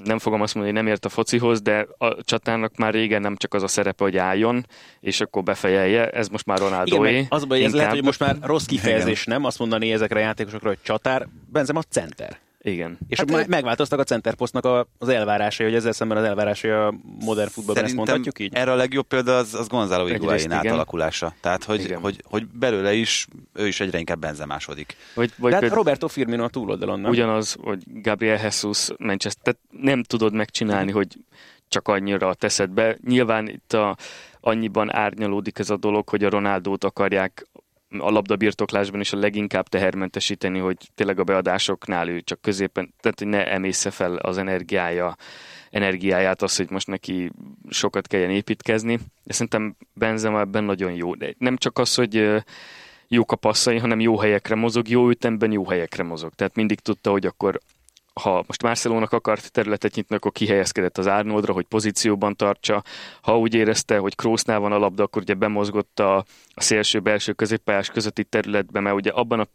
nem 0.04 0.18
fogom 0.18 0.40
azt 0.40 0.54
mondani, 0.54 0.74
hogy 0.74 0.84
nem 0.84 0.92
ért 0.92 1.04
a 1.04 1.08
focihoz, 1.08 1.62
de 1.62 1.86
a 1.98 2.22
csatának 2.22 2.76
már 2.76 2.92
régen 2.92 3.20
nem 3.20 3.36
csak 3.36 3.54
az 3.54 3.62
a 3.62 3.68
szerepe, 3.68 4.04
hogy 4.04 4.16
álljon, 4.16 4.66
és 5.00 5.20
akkor 5.20 5.42
befejelje, 5.42 6.10
ez 6.10 6.28
most 6.28 6.46
már 6.46 6.58
Ronaldo 6.58 7.04
Igen, 7.04 7.26
az 7.28 7.44
baj, 7.44 7.64
ez 7.64 7.72
lehet, 7.72 7.92
hogy 7.92 8.04
most 8.04 8.20
már 8.20 8.36
rossz 8.42 8.64
kifejezés, 8.64 9.22
Igen. 9.22 9.38
nem 9.38 9.46
azt 9.46 9.58
mondani 9.58 9.92
ezekre 9.92 10.18
a 10.18 10.22
játékosokra, 10.22 10.68
hogy 10.68 10.78
csatár, 10.82 11.28
Benzem 11.52 11.76
a 11.76 11.82
center. 11.82 12.38
Igen. 12.64 12.98
És 13.08 13.18
hát 13.18 13.30
meg, 13.30 13.48
megváltoztak 13.48 13.98
a 13.98 14.04
centerposztnak 14.04 14.88
az 14.98 15.08
elvárásai, 15.08 15.66
hogy 15.66 15.74
ezzel 15.74 15.92
szemben 15.92 16.16
az 16.16 16.24
elvárásai 16.24 16.70
a 16.70 16.94
modern 17.24 17.48
futballban, 17.48 17.84
ezt 17.84 17.94
mondhatjuk 17.94 18.38
így? 18.38 18.54
erre 18.54 18.72
a 18.72 18.74
legjobb 18.74 19.06
példa 19.06 19.36
az, 19.36 19.54
az 19.54 19.68
Gonzalo 19.68 20.06
Higuain 20.06 20.52
átalakulása. 20.52 21.34
Tehát, 21.40 21.64
hogy, 21.64 21.96
hogy, 22.00 22.22
hogy, 22.24 22.46
belőle 22.46 22.92
is, 22.92 23.26
ő 23.52 23.66
is 23.66 23.80
egyre 23.80 23.98
inkább 23.98 24.18
benzemásodik. 24.18 24.96
Vagy, 25.14 25.32
vagy 25.36 25.52
De 25.52 25.60
hát 25.60 25.74
Roberto 25.74 26.08
Firmino 26.08 26.44
a 26.44 26.48
túloldalon, 26.48 27.00
nem? 27.00 27.10
Ugyanaz, 27.10 27.56
hogy 27.60 27.82
Gabriel 27.86 28.38
Jesus 28.42 28.88
Manchester, 28.98 29.42
tehát 29.42 29.84
nem 29.84 30.02
tudod 30.02 30.32
megcsinálni, 30.32 30.90
hogy 30.90 31.16
csak 31.68 31.88
annyira 31.88 32.34
teszed 32.34 32.70
be. 32.70 32.96
Nyilván 33.04 33.48
itt 33.48 33.72
a, 33.72 33.96
annyiban 34.40 34.94
árnyalódik 34.94 35.58
ez 35.58 35.70
a 35.70 35.76
dolog, 35.76 36.08
hogy 36.08 36.24
a 36.24 36.30
Ronaldót 36.30 36.84
akarják 36.84 37.46
a 37.98 38.10
labdabirtoklásban 38.10 39.00
is 39.00 39.12
a 39.12 39.18
leginkább 39.18 39.68
tehermentesíteni, 39.68 40.58
hogy 40.58 40.76
tényleg 40.94 41.18
a 41.18 41.24
beadásoknál 41.24 42.08
ő 42.08 42.20
csak 42.20 42.40
középen, 42.40 42.94
tehát 43.00 43.18
hogy 43.18 43.28
ne 43.28 43.46
emésze 43.46 43.90
fel 43.90 44.16
az 44.16 44.38
energiája, 44.38 45.16
energiáját 45.70 46.42
az, 46.42 46.56
hogy 46.56 46.70
most 46.70 46.86
neki 46.86 47.30
sokat 47.68 48.06
kelljen 48.06 48.30
építkezni. 48.30 48.98
De 49.24 49.32
szerintem 49.32 49.76
Benzema 49.94 50.40
ebben 50.40 50.64
nagyon 50.64 50.92
jó. 50.92 51.14
De 51.14 51.34
nem 51.38 51.56
csak 51.56 51.78
az, 51.78 51.94
hogy 51.94 52.42
jók 53.08 53.32
a 53.32 53.36
passzai, 53.36 53.78
hanem 53.78 54.00
jó 54.00 54.18
helyekre 54.18 54.54
mozog, 54.54 54.88
jó 54.88 55.10
ütemben 55.10 55.52
jó 55.52 55.68
helyekre 55.68 56.02
mozog. 56.02 56.34
Tehát 56.34 56.54
mindig 56.54 56.80
tudta, 56.80 57.10
hogy 57.10 57.26
akkor 57.26 57.60
ha 58.20 58.44
most 58.46 58.62
Marcelónak 58.62 59.12
akart 59.12 59.52
területet 59.52 59.94
nyitni, 59.94 60.16
akkor 60.16 60.32
kihelyezkedett 60.32 60.98
az 60.98 61.06
Arnoldra, 61.06 61.52
hogy 61.52 61.64
pozícióban 61.64 62.36
tartsa. 62.36 62.82
Ha 63.22 63.38
úgy 63.38 63.54
érezte, 63.54 63.98
hogy 63.98 64.14
Kroosznál 64.14 64.58
van 64.58 64.72
a 64.72 64.78
labda, 64.78 65.02
akkor 65.02 65.22
ugye 65.22 65.34
bemozgott 65.34 66.00
a 66.00 66.24
szélső-belső 66.56 67.32
középpályás 67.32 67.88
közötti 67.88 68.24
területbe, 68.24 68.80
mert 68.80 68.96
ugye 68.96 69.10
abban 69.10 69.40
a, 69.40 69.46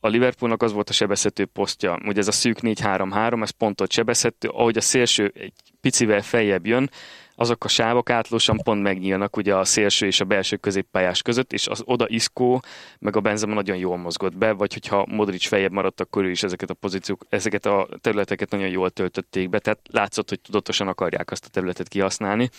a 0.00 0.08
Liverpoolnak 0.08 0.62
az 0.62 0.72
volt 0.72 0.88
a 0.88 0.92
sebezhető 0.92 1.44
posztja. 1.44 1.98
Ugye 2.04 2.20
ez 2.20 2.28
a 2.28 2.32
szűk 2.32 2.58
4-3-3, 2.62 3.42
ez 3.42 3.50
pontot 3.50 3.92
sebezhető, 3.92 4.48
ahogy 4.48 4.76
a 4.76 4.80
szélső 4.80 5.32
egy 5.34 5.52
picivel 5.80 6.22
feljebb 6.22 6.66
jön, 6.66 6.90
azok 7.38 7.64
a 7.64 7.68
sávok 7.68 8.10
átlósan 8.10 8.56
pont 8.56 8.82
megnyílnak 8.82 9.36
ugye 9.36 9.56
a 9.56 9.64
szélső 9.64 10.06
és 10.06 10.20
a 10.20 10.24
belső 10.24 10.56
középpályás 10.56 11.22
között, 11.22 11.52
és 11.52 11.66
az 11.66 11.82
oda 11.84 12.08
Iszkó 12.08 12.62
meg 12.98 13.16
a 13.16 13.20
Benzema 13.20 13.54
nagyon 13.54 13.76
jól 13.76 13.96
mozgott 13.96 14.36
be, 14.36 14.52
vagy 14.52 14.72
hogyha 14.72 15.06
Modric 15.08 15.46
feljebb 15.46 15.72
maradt, 15.72 16.00
akkor 16.00 16.24
ő 16.24 16.30
is 16.30 16.42
ezeket 16.42 16.70
a 16.70 16.74
pozíciók, 16.74 17.26
ezeket 17.28 17.66
a 17.66 17.88
területeket 18.00 18.50
nagyon 18.50 18.68
jól 18.68 18.90
töltötték 18.90 19.48
be, 19.48 19.58
tehát 19.58 19.80
látszott, 19.90 20.28
hogy 20.28 20.40
tudatosan 20.40 20.88
akarják 20.88 21.30
azt 21.30 21.44
a 21.44 21.48
területet 21.48 21.88
kihasználni. 21.88 22.50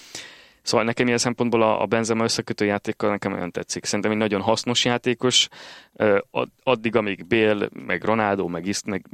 Szóval 0.62 0.86
nekem 0.86 1.06
ilyen 1.06 1.18
szempontból 1.18 1.62
a, 1.62 1.86
Benzema 1.86 2.24
összekötő 2.24 2.66
játékkal 2.66 3.10
nekem 3.10 3.32
nagyon 3.32 3.52
tetszik. 3.52 3.86
Szerintem 3.86 4.12
egy 4.12 4.18
nagyon 4.18 4.42
hasznos 4.42 4.86
játékos, 4.86 5.48
addig, 6.64 6.96
amíg 6.96 7.26
Bél, 7.26 7.70
meg 7.86 8.04
Ronaldo, 8.04 8.48
meg, 8.48 8.66
Is, 8.66 8.84
meg 8.86 9.06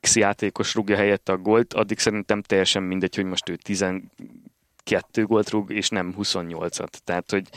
X 0.00 0.16
játékos 0.16 0.74
rúgja 0.74 0.96
helyette 0.96 1.32
a 1.32 1.36
gólt, 1.36 1.72
addig 1.72 1.98
szerintem 1.98 2.42
teljesen 2.42 2.82
mindegy, 2.82 3.14
hogy 3.14 3.24
most 3.24 3.48
ő 3.48 3.56
10 3.56 3.84
kettő 4.84 5.26
gólt 5.26 5.50
rúg, 5.50 5.70
és 5.70 5.88
nem 5.88 6.14
28-at. 6.18 6.92
Tehát, 7.04 7.30
hogy 7.30 7.48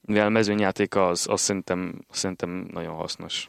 mivel 0.00 0.30
mezőnyjáték 0.30 0.94
az, 0.96 1.26
az 1.28 1.40
szerintem, 1.40 2.04
szerintem 2.10 2.68
nagyon 2.72 2.94
hasznos. 2.94 3.48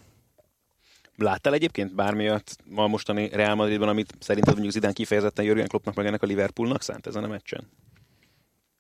Láttál 1.16 1.54
egyébként 1.54 1.96
bármilyat 1.96 2.56
a 2.76 2.88
mostani 2.88 3.30
Real 3.30 3.56
Madridban, 3.56 3.90
amit 3.90 4.14
szerinted 4.20 4.54
mondjuk 4.54 4.74
Zidane 4.74 4.94
kifejezetten 4.94 5.46
Jürgen 5.46 5.68
Kloppnak 5.68 5.96
meg 5.96 6.06
ennek 6.06 6.24
a 6.24 6.26
Liverpoolnak 6.26 6.82
szánt 6.82 7.08
ezen 7.08 7.24
a 7.24 7.28
meccsen? 7.28 7.70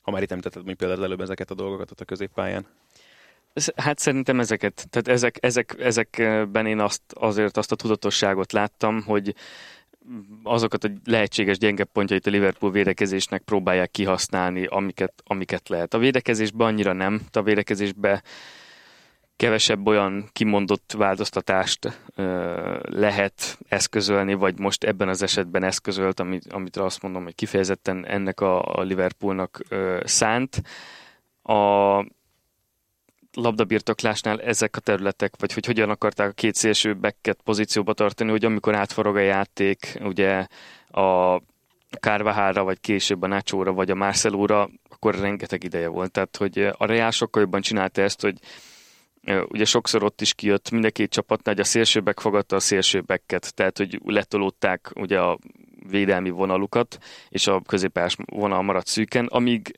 Ha 0.01 0.11
már 0.11 0.21
itt 0.21 0.31
említetted 0.31 0.63
mondjuk 0.65 0.79
például 0.79 1.03
előbb 1.03 1.21
ezeket 1.21 1.51
a 1.51 1.55
dolgokat 1.55 1.91
ott 1.91 2.01
a 2.01 2.05
középpályán. 2.05 2.67
Hát 3.75 3.99
szerintem 3.99 4.39
ezeket, 4.39 4.87
tehát 4.89 5.07
ezek, 5.07 5.37
ezek, 5.39 5.75
ezekben 5.79 6.65
én 6.65 6.79
azt, 6.79 7.01
azért 7.13 7.57
azt 7.57 7.71
a 7.71 7.75
tudatosságot 7.75 8.51
láttam, 8.51 9.01
hogy 9.01 9.35
azokat 10.43 10.83
a 10.83 10.89
lehetséges 11.05 11.57
gyenge 11.57 11.83
pontjait 11.83 12.27
a 12.27 12.29
Liverpool 12.29 12.71
védekezésnek 12.71 13.41
próbálják 13.41 13.91
kihasználni, 13.91 14.65
amiket, 14.65 15.13
amiket 15.25 15.69
lehet. 15.69 15.93
A 15.93 15.97
védekezésben 15.97 16.67
annyira 16.67 16.93
nem, 16.93 17.21
a 17.31 17.41
védekezésben 17.41 18.21
kevesebb 19.35 19.87
olyan 19.87 20.29
kimondott 20.31 20.93
változtatást 20.97 21.99
ö, 22.15 22.79
lehet 22.89 23.57
eszközölni, 23.67 24.33
vagy 24.33 24.59
most 24.59 24.83
ebben 24.83 25.09
az 25.09 25.21
esetben 25.21 25.63
eszközölt, 25.63 26.19
amit, 26.19 26.53
amit 26.53 26.77
azt 26.77 27.01
mondom, 27.01 27.23
hogy 27.23 27.35
kifejezetten 27.35 28.05
ennek 28.05 28.41
a, 28.41 28.77
a 28.77 28.81
Liverpoolnak 28.81 29.59
ö, 29.69 30.01
szánt. 30.03 30.61
A 31.41 32.05
labdabirtoklásnál 33.33 34.41
ezek 34.41 34.75
a 34.75 34.79
területek, 34.79 35.33
vagy 35.39 35.53
hogy 35.53 35.65
hogyan 35.65 35.89
akarták 35.89 36.29
a 36.29 36.33
két 36.33 36.55
szélső 36.55 36.97
backet 36.97 37.39
pozícióba 37.43 37.93
tartani, 37.93 38.29
hogy 38.29 38.45
amikor 38.45 38.75
átforog 38.75 39.15
a 39.15 39.19
játék, 39.19 39.99
ugye 40.03 40.47
a 40.91 41.41
Kárvahára, 41.99 42.63
vagy 42.63 42.79
később 42.79 43.21
a 43.21 43.27
Nácsóra, 43.27 43.73
vagy 43.73 43.91
a 43.91 43.95
Marcelóra, 43.95 44.69
akkor 44.89 45.19
rengeteg 45.19 45.63
ideje 45.63 45.87
volt. 45.87 46.11
Tehát, 46.11 46.37
hogy 46.37 46.57
a 46.77 46.85
Real 46.85 47.11
sokkal 47.11 47.41
jobban 47.41 47.61
csinálta 47.61 48.01
ezt, 48.01 48.21
hogy 48.21 48.37
ugye 49.47 49.65
sokszor 49.65 50.03
ott 50.03 50.21
is 50.21 50.33
kijött 50.33 50.71
mind 50.71 50.85
a 50.85 50.89
két 50.89 51.11
csapatnál, 51.11 51.55
hogy 51.55 51.63
a 51.63 51.67
szélsőbbek 51.67 52.19
fogadta 52.19 52.55
a 52.55 52.59
szélsőbbeket, 52.59 53.53
tehát 53.53 53.77
hogy 53.77 53.99
letolódták 54.05 54.91
ugye 54.95 55.19
a 55.19 55.39
védelmi 55.89 56.29
vonalukat, 56.29 56.97
és 57.29 57.47
a 57.47 57.61
középás 57.61 58.15
vonal 58.25 58.61
maradt 58.61 58.87
szűken, 58.87 59.25
amíg 59.25 59.75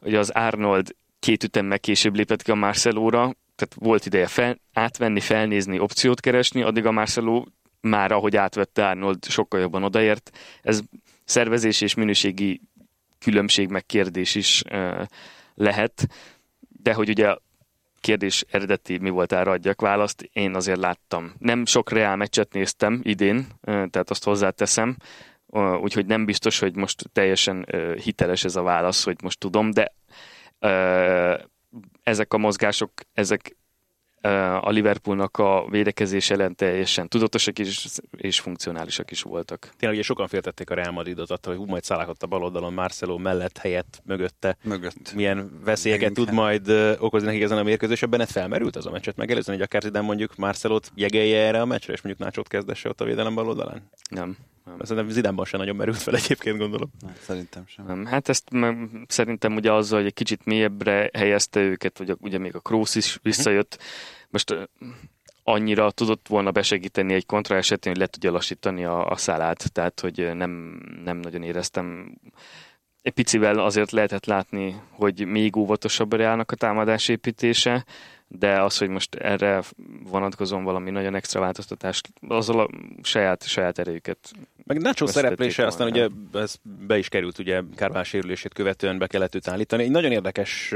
ugye 0.00 0.18
az 0.18 0.30
Arnold 0.30 0.94
két 1.26 1.44
ütemmel 1.44 1.78
később 1.78 2.16
lépett 2.16 2.42
ki 2.42 2.50
a 2.50 2.54
Marcelóra, 2.54 3.20
tehát 3.54 3.74
volt 3.74 4.06
ideje 4.06 4.26
fel, 4.26 4.58
átvenni, 4.72 5.20
felnézni, 5.20 5.78
opciót 5.78 6.20
keresni, 6.20 6.62
addig 6.62 6.86
a 6.86 6.90
Marcelo 6.90 7.44
már 7.80 8.12
ahogy 8.12 8.36
átvette 8.36 8.88
Arnold 8.88 9.24
sokkal 9.24 9.60
jobban 9.60 9.82
odaért. 9.82 10.30
Ez 10.62 10.80
szervezés 11.24 11.80
és 11.80 11.94
minőségi 11.94 12.60
különbség 13.18 13.68
meg 13.68 13.86
kérdés 13.86 14.34
is 14.34 14.62
lehet, 15.54 16.08
de 16.82 16.92
hogy 16.92 17.08
ugye 17.08 17.36
kérdés 18.00 18.44
eredeti 18.50 18.98
mi 18.98 19.10
volt 19.10 19.32
erre 19.32 19.50
adjak 19.50 19.80
választ, 19.80 20.28
én 20.32 20.54
azért 20.54 20.80
láttam. 20.80 21.32
Nem 21.38 21.66
sok 21.66 21.90
reál 21.90 22.16
meccset 22.16 22.52
néztem 22.52 23.00
idén, 23.02 23.46
tehát 23.64 24.10
azt 24.10 24.24
hozzáteszem, 24.24 24.96
úgyhogy 25.80 26.06
nem 26.06 26.24
biztos, 26.24 26.58
hogy 26.58 26.76
most 26.76 27.10
teljesen 27.12 27.66
hiteles 28.02 28.44
ez 28.44 28.56
a 28.56 28.62
válasz, 28.62 29.04
hogy 29.04 29.16
most 29.22 29.38
tudom, 29.38 29.70
de 29.70 29.94
ezek 32.02 32.34
a 32.34 32.38
mozgások, 32.38 32.92
ezek 33.12 33.56
a 34.60 34.70
Liverpoolnak 34.70 35.38
a 35.38 35.66
védekezés 35.70 36.30
ellen 36.30 36.54
teljesen 36.54 37.08
tudatosak 37.08 37.58
is, 37.58 37.86
és 38.16 38.40
funkcionálisak 38.40 39.10
is 39.10 39.22
voltak. 39.22 39.70
Tényleg 39.76 39.98
ugye 39.98 40.06
sokan 40.06 40.28
féltették 40.28 40.70
a 40.70 40.74
Real 40.74 40.90
Madridot 40.90 41.30
attól, 41.30 41.54
hogy 41.54 41.64
hú, 41.64 41.70
majd 41.70 41.82
Szalák 41.82 42.08
a 42.18 42.26
bal 42.26 42.42
oldalon, 42.42 42.72
Marcelo 42.72 43.18
mellett 43.18 43.58
helyett, 43.58 44.02
mögötte. 44.04 44.56
Mögött. 44.62 45.12
Milyen 45.14 45.60
veszélyeket 45.64 46.12
tud 46.12 46.32
majd 46.32 46.68
okozni 46.98 47.26
nekik 47.26 47.42
ezen 47.42 47.58
a 47.58 47.62
mérkőzésen. 47.62 48.10
Bennett 48.10 48.30
felmerült 48.30 48.76
az 48.76 48.86
a 48.86 48.90
meccset 48.90 49.16
megelőzni, 49.16 49.52
hogy 49.52 49.62
akár 49.62 49.82
Zidane 49.82 50.06
mondjuk 50.06 50.36
Marcelot 50.36 50.92
jegelje 50.94 51.46
erre 51.46 51.60
a 51.60 51.64
meccsre, 51.64 51.92
és 51.92 52.02
mondjuk 52.02 52.26
Nácsot 52.26 52.48
kezdesse 52.48 52.88
ott 52.88 53.00
a 53.00 53.04
védelem 53.04 53.34
bal 53.34 53.46
oldalán? 53.46 53.90
Nem. 54.10 54.36
Nem. 54.66 54.76
Szerintem 54.80 55.08
Zidánban 55.08 55.44
sem 55.44 55.60
nagyon 55.60 55.76
merült 55.76 55.96
fel 55.96 56.14
egyébként, 56.14 56.58
gondolom. 56.58 56.90
Na, 57.00 57.12
szerintem 57.20 57.66
sem. 57.66 57.86
Nem. 57.86 58.04
Hát 58.04 58.28
ezt 58.28 58.50
szerintem 59.06 59.56
ugye 59.56 59.72
azzal, 59.72 59.98
hogy 59.98 60.06
egy 60.06 60.14
kicsit 60.14 60.44
mélyebbre 60.44 61.10
helyezte 61.12 61.60
őket, 61.60 61.98
vagy 61.98 62.16
ugye 62.20 62.38
még 62.38 62.54
a 62.54 62.60
Kroos 62.60 62.94
is 62.94 63.18
visszajött, 63.22 63.78
most 64.30 64.68
annyira 65.42 65.90
tudott 65.90 66.28
volna 66.28 66.50
besegíteni 66.50 67.14
egy 67.14 67.26
kontra 67.26 67.56
esetén, 67.56 67.92
hogy 67.92 68.00
le 68.00 68.06
tudja 68.06 68.30
lassítani 68.30 68.84
a, 68.84 69.06
a 69.06 69.16
szálát, 69.16 69.72
tehát 69.72 70.00
hogy 70.00 70.30
nem, 70.34 70.80
nem 71.04 71.16
nagyon 71.18 71.42
éreztem. 71.42 72.16
Egy 73.02 73.12
picivel 73.12 73.58
azért 73.58 73.90
lehetett 73.90 74.24
látni, 74.24 74.80
hogy 74.90 75.26
még 75.26 75.56
óvatosabb 75.56 76.12
a 76.12 76.38
a 76.38 76.54
támadás 76.54 77.08
építése, 77.08 77.84
de 78.28 78.62
az, 78.62 78.78
hogy 78.78 78.88
most 78.88 79.14
erre 79.14 79.62
vonatkozom 80.10 80.64
valami 80.64 80.90
nagyon 80.90 81.14
extra 81.14 81.40
változtatást, 81.40 82.08
azzal 82.28 82.60
a 82.60 82.68
saját, 83.02 83.46
saját 83.46 83.78
erejüket 83.78 84.32
meg 84.66 84.80
Nacho 84.80 85.06
szereplése, 85.06 85.66
aztán 85.66 85.88
ugye 85.88 86.08
ez 86.32 86.56
be 86.86 86.98
is 86.98 87.08
került, 87.08 87.38
ugye 87.38 87.62
Kárván 87.76 88.04
sérülését 88.04 88.52
követően 88.52 88.98
be 88.98 89.06
kellett 89.06 89.34
őt 89.34 89.48
állítani. 89.48 89.82
Egy 89.82 89.90
nagyon 89.90 90.12
érdekes 90.12 90.74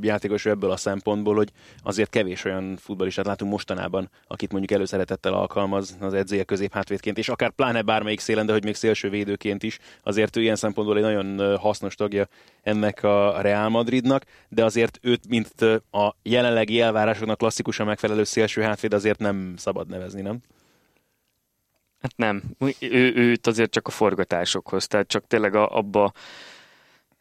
játékos 0.00 0.46
ebből 0.46 0.70
a 0.70 0.76
szempontból, 0.76 1.34
hogy 1.34 1.52
azért 1.82 2.10
kevés 2.10 2.44
olyan 2.44 2.76
futballistát 2.76 3.26
látunk 3.26 3.50
mostanában, 3.50 4.10
akit 4.26 4.50
mondjuk 4.50 4.72
előszeretettel 4.72 5.32
alkalmaz 5.32 5.96
az 6.00 6.14
edzője 6.14 6.44
középhátvédként, 6.44 7.18
és 7.18 7.28
akár 7.28 7.50
pláne 7.50 7.82
bármelyik 7.82 8.20
szélen, 8.20 8.46
de 8.46 8.52
hogy 8.52 8.64
még 8.64 8.74
szélső 8.74 9.10
védőként 9.10 9.62
is. 9.62 9.78
Azért 10.02 10.36
ő 10.36 10.40
ilyen 10.40 10.56
szempontból 10.56 10.96
egy 10.96 11.02
nagyon 11.02 11.56
hasznos 11.56 11.94
tagja 11.94 12.28
ennek 12.62 13.02
a 13.02 13.40
Real 13.40 13.68
Madridnak, 13.68 14.24
de 14.48 14.64
azért 14.64 14.98
őt, 15.02 15.28
mint 15.28 15.62
a 15.90 16.16
jelenlegi 16.22 16.80
elvárásoknak 16.80 17.38
klasszikusan 17.38 17.86
megfelelő 17.86 18.24
szélső 18.24 18.62
hátvéd 18.62 18.92
azért 18.92 19.18
nem 19.18 19.54
szabad 19.56 19.88
nevezni, 19.88 20.20
nem? 20.20 20.38
Hát 22.08 22.16
nem. 22.16 22.42
Ő, 22.78 23.14
őt 23.14 23.46
azért 23.46 23.70
csak 23.70 23.86
a 23.86 23.90
forgatásokhoz, 23.90 24.86
tehát 24.86 25.08
csak 25.08 25.26
tényleg 25.26 25.54
a, 25.54 25.76
abba 25.76 26.12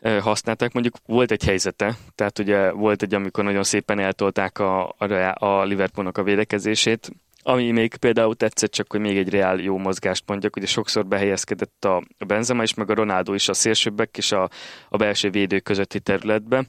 használták. 0.01 0.73
Mondjuk 0.73 0.95
volt 1.05 1.31
egy 1.31 1.43
helyzete, 1.43 1.95
tehát 2.15 2.39
ugye 2.39 2.71
volt 2.71 3.01
egy, 3.01 3.13
amikor 3.13 3.43
nagyon 3.43 3.63
szépen 3.63 3.99
eltolták 3.99 4.59
a, 4.59 4.95
a, 4.97 5.35
a 5.37 5.63
Liverpoolnak 5.63 6.17
a 6.17 6.23
védekezését, 6.23 7.11
ami 7.43 7.71
még 7.71 7.95
például 7.95 8.35
tetszett, 8.35 8.71
csak 8.71 8.91
hogy 8.91 8.99
még 8.99 9.17
egy 9.17 9.29
reál 9.29 9.59
jó 9.59 9.77
mozgást 9.77 10.23
mondjak, 10.27 10.55
ugye 10.55 10.65
sokszor 10.65 11.05
behelyezkedett 11.05 11.85
a, 11.85 12.03
Benzema 12.27 12.63
is, 12.63 12.73
meg 12.73 12.89
a 12.89 12.93
Ronaldo 12.93 13.33
is 13.33 13.49
a 13.49 13.53
szélsőbbek 13.53 14.17
és 14.17 14.31
a, 14.31 14.49
a 14.89 14.97
belső 14.97 15.29
védő 15.29 15.59
közötti 15.59 15.99
területbe 15.99 16.65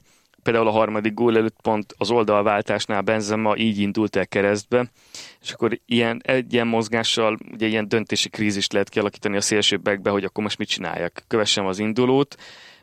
például 0.49 0.67
a 0.69 0.77
harmadik 0.79 1.13
gól 1.13 1.37
előtt 1.37 1.61
pont 1.61 1.93
az 1.97 2.11
oldalváltásnál 2.11 3.01
Benzema 3.01 3.57
így 3.57 3.79
indult 3.79 4.15
el 4.15 4.27
keresztbe, 4.27 4.91
és 5.41 5.51
akkor 5.51 5.79
ilyen, 5.85 6.21
egy 6.23 6.53
ilyen 6.53 6.67
mozgással 6.67 7.37
ugye 7.51 7.67
ilyen 7.67 7.87
döntési 7.87 8.29
krízist 8.29 8.73
lehet 8.73 8.89
kialakítani 8.89 9.35
a 9.35 9.41
szélsőbbekbe, 9.41 10.09
hogy 10.09 10.23
akkor 10.23 10.43
most 10.43 10.57
mit 10.57 10.67
csináljak, 10.67 11.23
kövessem 11.27 11.65
az 11.65 11.79
indulót, 11.79 12.35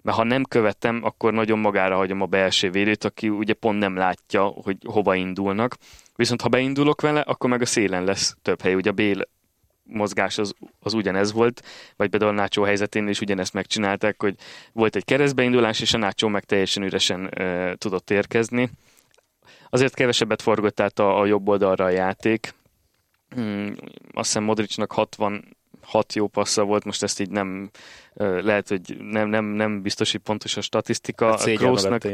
mert 0.02 0.16
ha 0.16 0.24
nem 0.24 0.44
követem, 0.44 1.00
akkor 1.04 1.32
nagyon 1.32 1.58
magára 1.58 1.96
hagyom 1.96 2.20
a 2.20 2.26
belső 2.26 2.70
védőt, 2.70 3.04
aki 3.04 3.28
ugye 3.28 3.54
pont 3.54 3.78
nem 3.78 3.96
látja, 3.96 4.44
hogy 4.44 4.76
hova 4.84 5.14
indulnak. 5.14 5.76
Viszont 6.14 6.42
ha 6.42 6.48
beindulok 6.48 7.00
vele, 7.00 7.20
akkor 7.20 7.50
meg 7.50 7.62
a 7.62 7.66
szélen 7.66 8.04
lesz 8.04 8.36
több 8.42 8.60
hely. 8.60 8.74
Ugye 8.74 8.90
a 8.90 8.92
Bél 8.92 9.20
mozgás 9.86 10.38
az, 10.38 10.54
az 10.80 10.94
ugyanez 10.94 11.32
volt, 11.32 11.62
vagy 11.96 12.08
például 12.08 12.30
a 12.30 12.34
Nácsó 12.34 12.62
helyzetén 12.62 13.08
is 13.08 13.20
ugyanezt 13.20 13.52
megcsinálták, 13.52 14.20
hogy 14.20 14.34
volt 14.72 14.96
egy 14.96 15.04
keresztbeindulás, 15.04 15.80
és 15.80 15.94
a 15.94 15.98
Nácsó 15.98 16.28
meg 16.28 16.44
teljesen 16.44 16.82
üresen 16.82 17.28
e, 17.34 17.74
tudott 17.74 18.10
érkezni. 18.10 18.70
Azért 19.70 19.94
kevesebbet 19.94 20.42
forgott 20.42 20.80
át 20.80 20.98
a, 20.98 21.20
a 21.20 21.26
jobb 21.26 21.48
oldalra 21.48 21.84
a 21.84 21.90
játék. 21.90 22.54
Hmm, 23.28 23.76
azt 24.12 24.26
hiszem 24.26 24.42
Modricnak 24.42 24.92
66 24.92 26.14
jó 26.14 26.26
passza 26.26 26.64
volt, 26.64 26.84
most 26.84 27.02
ezt 27.02 27.20
így 27.20 27.30
nem 27.30 27.70
lehet, 28.18 28.68
hogy 28.68 28.96
nem, 29.00 29.28
nem, 29.28 29.44
nem 29.44 29.82
biztos, 29.82 30.12
hogy 30.12 30.20
pontos 30.20 30.56
a 30.56 30.60
statisztika. 30.60 31.26
Hát 31.26 31.46
a 31.46 31.52
Kroosnak, 31.52 32.04
a, 32.04 32.08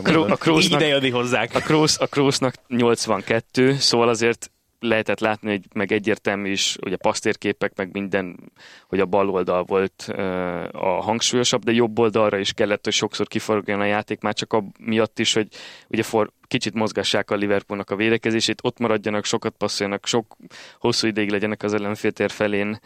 Kroosnak, 0.00 1.54
a, 1.54 1.58
Kroos, 1.58 1.98
a 1.98 2.06
Kroosnak 2.06 2.54
82, 2.68 3.74
szóval 3.74 4.08
azért 4.08 4.50
lehetett 4.80 5.20
látni, 5.20 5.50
hogy 5.50 5.64
meg 5.74 5.92
egyértelmű 5.92 6.50
is, 6.50 6.76
hogy 6.80 6.92
a 6.92 6.96
pasztérképek, 6.96 7.76
meg 7.76 7.92
minden, 7.92 8.52
hogy 8.88 9.00
a 9.00 9.06
bal 9.06 9.30
oldal 9.30 9.64
volt 9.64 10.02
a 10.72 11.02
hangsúlyosabb, 11.02 11.64
de 11.64 11.72
jobb 11.72 11.98
oldalra 11.98 12.38
is 12.38 12.52
kellett, 12.52 12.84
hogy 12.84 12.92
sokszor 12.92 13.26
kiforogjon 13.26 13.80
a 13.80 13.84
játék, 13.84 14.20
már 14.20 14.34
csak 14.34 14.52
a 14.52 14.64
miatt 14.78 15.18
is, 15.18 15.32
hogy 15.32 15.48
ugye 15.88 16.02
for, 16.02 16.32
kicsit 16.48 16.74
mozgassák 16.74 17.30
a 17.30 17.34
Liverpoolnak 17.34 17.90
a 17.90 17.96
védekezését, 17.96 18.60
ott 18.62 18.78
maradjanak, 18.78 19.24
sokat 19.24 19.54
passzoljanak, 19.58 20.06
sok 20.06 20.36
hosszú 20.78 21.06
ideig 21.06 21.30
legyenek 21.30 21.62
az 21.62 21.74
ellenféltér 21.74 22.30
felén. 22.30 22.78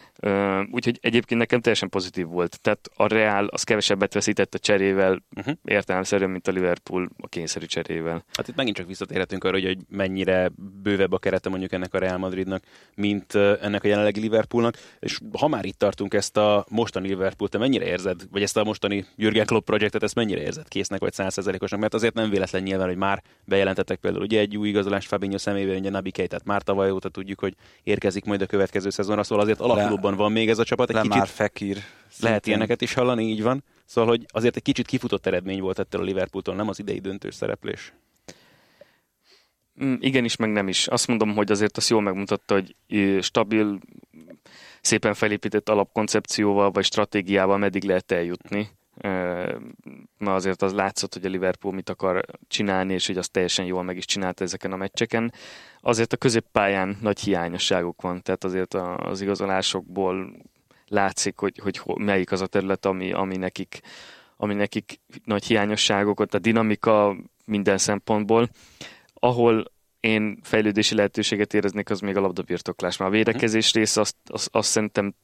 Úgyhogy 0.71 0.97
egyébként 1.01 1.39
nekem 1.39 1.61
teljesen 1.61 1.89
pozitív 1.89 2.27
volt. 2.27 2.61
Tehát 2.61 2.89
a 2.95 3.07
Real 3.07 3.47
az 3.47 3.63
kevesebbet 3.63 4.13
veszített 4.13 4.53
a 4.53 4.59
cserével, 4.59 5.23
uh-huh. 5.35 5.53
értelemszerűen, 5.63 6.29
mint 6.29 6.47
a 6.47 6.51
Liverpool 6.51 7.09
a 7.17 7.27
kényszerű 7.27 7.65
cserével. 7.65 8.25
Hát 8.33 8.47
itt 8.47 8.55
megint 8.55 8.75
csak 8.75 8.87
visszatérhetünk 8.87 9.43
arra, 9.43 9.59
hogy 9.59 9.77
mennyire 9.89 10.51
bővebb 10.81 11.11
a 11.11 11.17
kerete 11.17 11.49
mondjuk 11.49 11.71
ennek 11.71 11.93
a 11.93 11.97
Real 11.97 12.17
Madridnak, 12.17 12.63
mint 12.95 13.35
ennek 13.35 13.83
a 13.83 13.87
jelenlegi 13.87 14.19
Liverpoolnak. 14.19 14.77
És 14.99 15.19
ha 15.39 15.47
már 15.47 15.65
itt 15.65 15.77
tartunk 15.77 16.13
ezt 16.13 16.37
a 16.37 16.65
mostani 16.69 17.07
Liverpool, 17.07 17.49
te 17.49 17.57
mennyire 17.57 17.85
érzed, 17.85 18.21
vagy 18.31 18.41
ezt 18.41 18.57
a 18.57 18.63
mostani 18.63 19.05
Jürgen 19.15 19.45
Klopp 19.45 19.65
projektet, 19.65 20.03
ezt 20.03 20.15
mennyire 20.15 20.41
érzed 20.41 20.67
késznek, 20.67 20.99
vagy 20.99 21.13
százszerzelékosnak? 21.13 21.79
Mert 21.79 21.93
azért 21.93 22.13
nem 22.13 22.29
véletlen 22.29 22.63
nyilván, 22.63 22.87
hogy 22.87 22.97
már 22.97 23.23
bejelentettek 23.53 23.99
például 23.99 24.23
ugye 24.23 24.39
egy 24.39 24.57
új 24.57 24.67
igazolást 24.67 25.07
Fabinho 25.07 25.37
személyében, 25.37 25.77
ugye 25.77 25.89
Nabi 25.89 26.11
Keitát 26.11 26.45
már 26.45 26.61
tavaly 26.61 26.91
óta 26.91 27.09
tudjuk, 27.09 27.39
hogy 27.39 27.55
érkezik 27.83 28.25
majd 28.25 28.41
a 28.41 28.45
következő 28.45 28.89
szezonra, 28.89 29.23
szóval 29.23 29.43
azért 29.43 29.59
alakulóban 29.59 30.15
van 30.15 30.31
még 30.31 30.49
ez 30.49 30.59
a 30.59 30.63
csapat. 30.63 30.89
Egy 30.89 30.95
kicsit 30.95 31.13
már 31.17 31.27
Fekir. 31.27 31.77
Lehet 32.19 32.47
ilyeneket 32.47 32.81
is 32.81 32.93
hallani, 32.93 33.23
így 33.23 33.41
van. 33.41 33.63
Szóval, 33.85 34.09
hogy 34.09 34.25
azért 34.27 34.55
egy 34.55 34.61
kicsit 34.61 34.85
kifutott 34.85 35.25
eredmény 35.25 35.61
volt 35.61 35.79
ettől 35.79 36.01
a 36.01 36.03
Liverpooltól, 36.03 36.55
nem 36.55 36.69
az 36.69 36.79
idei 36.79 36.99
döntős 36.99 37.35
szereplés. 37.35 37.93
Mm, 39.83 39.93
igen 39.99 40.25
is, 40.25 40.35
meg 40.35 40.51
nem 40.51 40.67
is. 40.67 40.87
Azt 40.87 41.07
mondom, 41.07 41.35
hogy 41.35 41.51
azért 41.51 41.77
azt 41.77 41.89
jól 41.89 42.01
megmutatta, 42.01 42.53
hogy 42.53 42.75
stabil, 43.21 43.79
szépen 44.81 45.13
felépített 45.13 45.69
alapkoncepcióval 45.69 46.71
vagy 46.71 46.85
stratégiával 46.85 47.57
meddig 47.57 47.83
lehet 47.83 48.11
eljutni 48.11 48.69
mert 50.17 50.35
azért 50.35 50.61
az 50.61 50.73
látszott, 50.73 51.13
hogy 51.13 51.25
a 51.25 51.29
Liverpool 51.29 51.73
mit 51.73 51.89
akar 51.89 52.25
csinálni, 52.47 52.93
és 52.93 53.07
hogy 53.07 53.17
azt 53.17 53.31
teljesen 53.31 53.65
jól 53.65 53.83
meg 53.83 53.97
is 53.97 54.05
csinálta 54.05 54.43
ezeken 54.43 54.71
a 54.71 54.75
meccseken. 54.75 55.33
Azért 55.81 56.13
a 56.13 56.17
középpályán 56.17 56.97
nagy 57.01 57.19
hiányosságuk 57.19 58.01
van, 58.01 58.21
tehát 58.21 58.43
azért 58.43 58.73
az 58.73 59.21
igazolásokból 59.21 60.35
látszik, 60.87 61.39
hogy, 61.39 61.57
hogy 61.57 61.81
melyik 61.95 62.31
az 62.31 62.41
a 62.41 62.47
terület, 62.47 62.85
ami, 62.85 63.11
ami, 63.11 63.37
nekik, 63.37 63.79
ami 64.37 64.53
nekik 64.53 64.99
nagy 65.23 65.45
hiányosságok, 65.45 66.19
ott 66.19 66.33
a 66.33 66.39
dinamika 66.39 67.15
minden 67.45 67.77
szempontból. 67.77 68.49
Ahol 69.13 69.71
én 69.99 70.39
fejlődési 70.41 70.95
lehetőséget 70.95 71.53
éreznék, 71.53 71.89
az 71.89 71.99
még 71.99 72.17
a 72.17 72.21
labdabirtoklás. 72.21 72.97
Már 72.97 73.09
a 73.09 73.11
védekezés 73.11 73.73
rész 73.73 73.97
azt, 73.97 74.15
azt, 74.25 74.49
azt 74.51 74.69
szerintem 74.69 75.15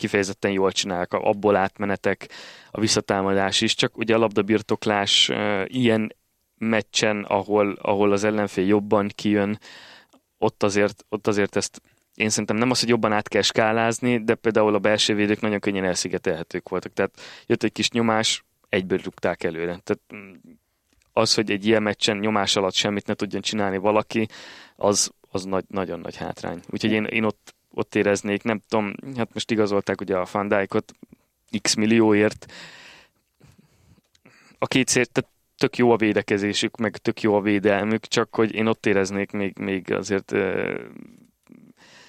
kifejezetten 0.00 0.50
jól 0.50 0.72
csinálják, 0.72 1.12
abból 1.12 1.56
átmenetek, 1.56 2.28
a 2.70 2.80
visszatámadás 2.80 3.60
is, 3.60 3.74
csak 3.74 3.98
ugye 3.98 4.14
a 4.14 4.18
labdabirtoklás 4.18 5.30
ilyen 5.64 6.16
meccsen, 6.58 7.24
ahol, 7.24 7.78
ahol 7.80 8.12
az 8.12 8.24
ellenfél 8.24 8.66
jobban 8.66 9.10
kijön, 9.14 9.58
ott 10.38 10.62
azért, 10.62 11.04
ott 11.08 11.26
azért 11.26 11.56
ezt 11.56 11.82
én 12.14 12.28
szerintem 12.28 12.56
nem 12.56 12.70
az, 12.70 12.80
hogy 12.80 12.88
jobban 12.88 13.12
át 13.12 13.28
kell 13.28 13.42
skálázni, 13.42 14.24
de 14.24 14.34
például 14.34 14.74
a 14.74 14.78
belső 14.78 15.14
védők 15.14 15.40
nagyon 15.40 15.60
könnyen 15.60 15.84
elszigetelhetők 15.84 16.68
voltak. 16.68 16.92
Tehát 16.92 17.20
jött 17.46 17.62
egy 17.62 17.72
kis 17.72 17.90
nyomás, 17.90 18.44
egyből 18.68 18.98
rúgták 18.98 19.42
előre. 19.42 19.78
Tehát 19.84 20.00
mm, 20.14 20.34
az, 21.12 21.34
hogy 21.34 21.50
egy 21.50 21.66
ilyen 21.66 21.82
meccsen 21.82 22.16
nyomás 22.16 22.56
alatt 22.56 22.72
semmit 22.72 23.06
ne 23.06 23.14
tudjon 23.14 23.40
csinálni 23.40 23.76
valaki, 23.76 24.28
az, 24.76 25.12
az 25.30 25.44
nagy, 25.44 25.64
nagyon 25.68 26.00
nagy 26.00 26.16
hátrány. 26.16 26.60
Úgyhogy 26.70 26.92
én, 26.92 27.04
én 27.04 27.24
ott, 27.24 27.54
ott 27.74 27.94
éreznék, 27.94 28.42
nem 28.42 28.60
tudom, 28.68 28.94
hát 29.16 29.34
most 29.34 29.50
igazolták 29.50 30.00
ugye 30.00 30.16
a 30.16 30.26
Fandáikot 30.26 30.92
x 31.60 31.74
millióért. 31.74 32.52
A 34.58 34.66
két 34.66 34.88
szér, 34.88 35.06
tehát 35.06 35.30
tök 35.56 35.76
jó 35.76 35.90
a 35.90 35.96
védekezésük, 35.96 36.76
meg 36.76 36.96
tök 36.96 37.22
jó 37.22 37.34
a 37.34 37.40
védelmük, 37.40 38.06
csak 38.06 38.34
hogy 38.34 38.54
én 38.54 38.66
ott 38.66 38.86
éreznék 38.86 39.30
még, 39.30 39.58
még 39.58 39.92
azért 39.92 40.32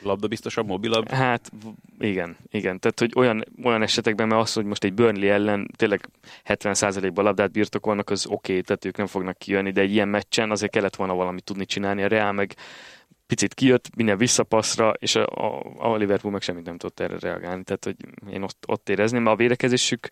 labdabiztosabb, 0.01 0.68
mobilabb? 0.68 1.09
Hát 1.09 1.51
igen, 1.99 2.38
igen. 2.49 2.80
Tehát, 2.80 2.99
hogy 2.99 3.12
olyan, 3.16 3.43
olyan 3.64 3.82
esetekben, 3.82 4.28
mert 4.28 4.41
az, 4.41 4.53
hogy 4.53 4.66
most 4.66 4.84
egy 4.84 4.93
Burnley 4.93 5.30
ellen 5.30 5.70
tényleg 5.76 6.09
70%-ban 6.45 7.24
labdát 7.26 7.51
birtokolnak, 7.51 8.09
az 8.09 8.26
oké, 8.26 8.51
okay, 8.51 8.64
tehát 8.64 8.86
ők 8.86 8.97
nem 8.97 9.07
fognak 9.07 9.38
kijönni, 9.38 9.72
de 9.72 9.82
egy 9.82 9.91
ilyen 9.91 10.07
meccsen 10.07 10.51
azért 10.51 10.72
kellett 10.72 10.95
volna 10.95 11.14
valamit 11.14 11.43
tudni 11.43 11.66
csinálni. 11.66 12.03
A 12.03 12.07
Real 12.07 12.32
meg 12.32 12.55
picit 13.32 13.53
kijött, 13.53 13.95
minden 13.95 14.17
visszapasszra, 14.17 14.93
és 14.99 15.15
a, 15.15 15.61
a, 15.77 15.95
Liverpool 15.95 16.34
meg 16.34 16.41
semmit 16.41 16.65
nem 16.65 16.77
tudott 16.77 16.99
erre 16.99 17.19
reagálni. 17.19 17.63
Tehát, 17.63 17.84
hogy 17.84 17.95
én 18.29 18.41
ott, 18.41 18.63
ott 18.67 18.89
érezném, 18.89 19.21
mert 19.21 19.36
a 19.36 19.39
védekezésük 19.39 20.07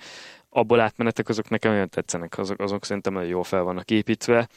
abból 0.49 0.79
átmenetek, 0.79 1.29
azok 1.29 1.49
nekem 1.49 1.71
olyan 1.71 1.89
tetszenek, 1.89 2.37
azok, 2.37 2.59
azok 2.59 2.85
szerintem 2.85 3.13
nagyon 3.13 3.29
jól 3.29 3.43
fel 3.43 3.63
vannak 3.63 3.91
építve. 3.91 4.49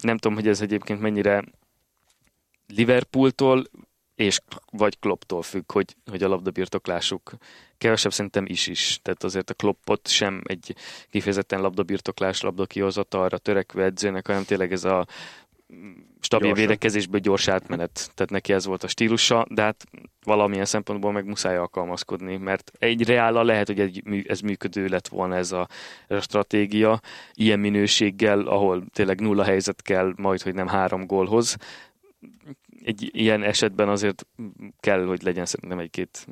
Nem 0.00 0.18
tudom, 0.18 0.36
hogy 0.36 0.48
ez 0.48 0.60
egyébként 0.60 1.00
mennyire 1.00 1.44
Liverpooltól 2.66 3.64
és 4.14 4.40
vagy 4.70 4.98
Klopptól 4.98 5.42
függ, 5.42 5.72
hogy, 5.72 5.96
hogy 6.10 6.22
a 6.22 6.28
labdabirtoklásuk 6.28 7.32
kevesebb 7.78 8.12
szerintem 8.12 8.44
is 8.46 8.66
is. 8.66 8.98
Tehát 9.02 9.24
azért 9.24 9.50
a 9.50 9.54
Kloppot 9.54 10.08
sem 10.08 10.42
egy 10.44 10.74
kifejezetten 11.10 11.60
labdabirtoklás, 11.60 12.40
labdakihozatalra 12.40 13.38
törekvő 13.38 13.82
edzőnek, 13.82 14.26
hanem 14.26 14.44
tényleg 14.44 14.72
ez 14.72 14.84
a 14.84 15.06
stabil 16.20 16.46
Gyorsan. 16.46 16.66
védekezésből 16.66 17.20
gyors 17.20 17.48
átmenet. 17.48 18.10
Tehát 18.14 18.30
neki 18.30 18.52
ez 18.52 18.66
volt 18.66 18.82
a 18.82 18.88
stílusa, 18.88 19.46
de 19.50 19.62
hát 19.62 19.84
valamilyen 20.24 20.64
szempontból 20.64 21.12
meg 21.12 21.24
muszáj 21.24 21.56
alkalmazkodni, 21.56 22.36
mert 22.36 22.72
egy 22.78 23.06
reála 23.06 23.42
lehet, 23.42 23.66
hogy 23.66 23.80
egy, 23.80 24.24
ez 24.26 24.40
működő 24.40 24.86
lett 24.86 25.08
volna 25.08 25.36
ez 25.36 25.52
a, 25.52 25.68
ez 26.08 26.16
a 26.16 26.20
stratégia, 26.20 27.00
ilyen 27.32 27.60
minőséggel, 27.60 28.40
ahol 28.40 28.84
tényleg 28.92 29.20
nulla 29.20 29.44
helyzet 29.44 29.82
kell, 29.82 30.12
majd, 30.16 30.42
hogy 30.42 30.54
nem 30.54 30.68
három 30.68 31.06
gólhoz, 31.06 31.56
egy 32.84 33.10
ilyen 33.12 33.42
esetben 33.42 33.88
azért 33.88 34.26
kell, 34.80 35.04
hogy 35.04 35.22
legyen 35.22 35.46
szerintem 35.46 35.78
egy-két 35.78 36.26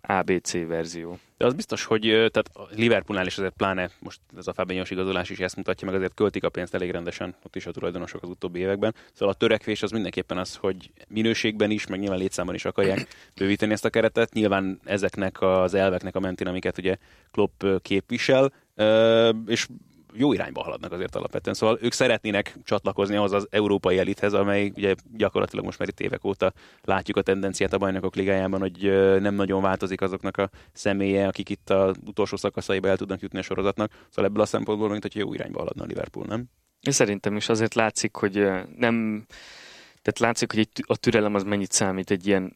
ABC 0.00 0.52
verzió. 0.52 1.18
De 1.40 1.46
az 1.46 1.54
biztos, 1.54 1.84
hogy 1.84 2.00
tehát 2.02 2.50
a 2.54 2.68
Liverpoolnál 2.70 3.26
is 3.26 3.38
azért 3.38 3.56
pláne 3.56 3.90
most 3.98 4.20
ez 4.36 4.46
a 4.46 4.52
Fabinhos 4.52 4.90
igazolás 4.90 5.30
is 5.30 5.38
ezt 5.38 5.56
mutatja, 5.56 5.86
meg 5.86 5.96
azért 5.96 6.14
költik 6.14 6.44
a 6.44 6.48
pénzt 6.48 6.74
elég 6.74 6.90
rendesen, 6.90 7.34
ott 7.42 7.56
is 7.56 7.66
a 7.66 7.70
tulajdonosok 7.70 8.22
az 8.22 8.28
utóbbi 8.28 8.58
években. 8.58 8.94
Szóval 9.12 9.34
a 9.34 9.36
törekvés 9.36 9.82
az 9.82 9.90
mindenképpen 9.90 10.38
az, 10.38 10.54
hogy 10.54 10.90
minőségben 11.08 11.70
is, 11.70 11.86
meg 11.86 11.98
nyilván 11.98 12.18
létszámban 12.18 12.54
is 12.54 12.64
akarják 12.64 13.06
bővíteni 13.36 13.72
ezt 13.72 13.84
a 13.84 13.90
keretet. 13.90 14.32
Nyilván 14.32 14.80
ezeknek 14.84 15.42
az 15.42 15.74
elveknek 15.74 16.16
a 16.16 16.20
mentén, 16.20 16.46
amiket 16.46 16.78
ugye 16.78 16.96
Klopp 17.30 17.64
képvisel, 17.82 18.52
és 19.46 19.66
jó 20.12 20.32
irányba 20.32 20.62
haladnak 20.62 20.92
azért 20.92 21.14
alapvetően. 21.14 21.54
Szóval 21.54 21.78
ők 21.82 21.92
szeretnének 21.92 22.56
csatlakozni 22.64 23.16
ahhoz 23.16 23.32
az 23.32 23.46
európai 23.50 23.98
elithez, 23.98 24.32
amely 24.32 24.72
ugye 24.76 24.94
gyakorlatilag 25.16 25.64
most 25.64 25.78
már 25.78 25.88
itt 25.88 26.00
évek 26.00 26.24
óta 26.24 26.52
látjuk 26.82 27.16
a 27.16 27.22
tendenciát 27.22 27.72
a 27.72 27.78
bajnokok 27.78 28.14
ligájában, 28.14 28.60
hogy 28.60 28.82
nem 29.20 29.34
nagyon 29.34 29.62
változik 29.62 30.00
azoknak 30.00 30.36
a 30.36 30.50
személye, 30.72 31.26
akik 31.26 31.48
itt 31.48 31.70
az 31.70 31.96
utolsó 32.06 32.36
szakaszaiba 32.36 32.88
el 32.88 32.96
tudnak 32.96 33.20
jutni 33.20 33.38
a 33.38 33.42
sorozatnak. 33.42 33.92
Szóval 34.08 34.24
ebből 34.24 34.42
a 34.42 34.46
szempontból, 34.46 34.88
mint 34.88 35.02
hogy 35.02 35.16
jó 35.16 35.34
irányba 35.34 35.58
haladna 35.58 35.82
a 35.82 35.86
Liverpool, 35.86 36.26
nem? 36.26 36.44
Szerintem 36.80 37.36
is 37.36 37.48
azért 37.48 37.74
látszik, 37.74 38.16
hogy 38.16 38.34
nem 38.76 39.24
tehát 40.02 40.18
látszik, 40.18 40.52
hogy 40.52 40.68
a 40.86 40.96
türelem 40.96 41.34
az 41.34 41.42
mennyit 41.42 41.72
számít 41.72 42.10
egy 42.10 42.26
ilyen 42.26 42.54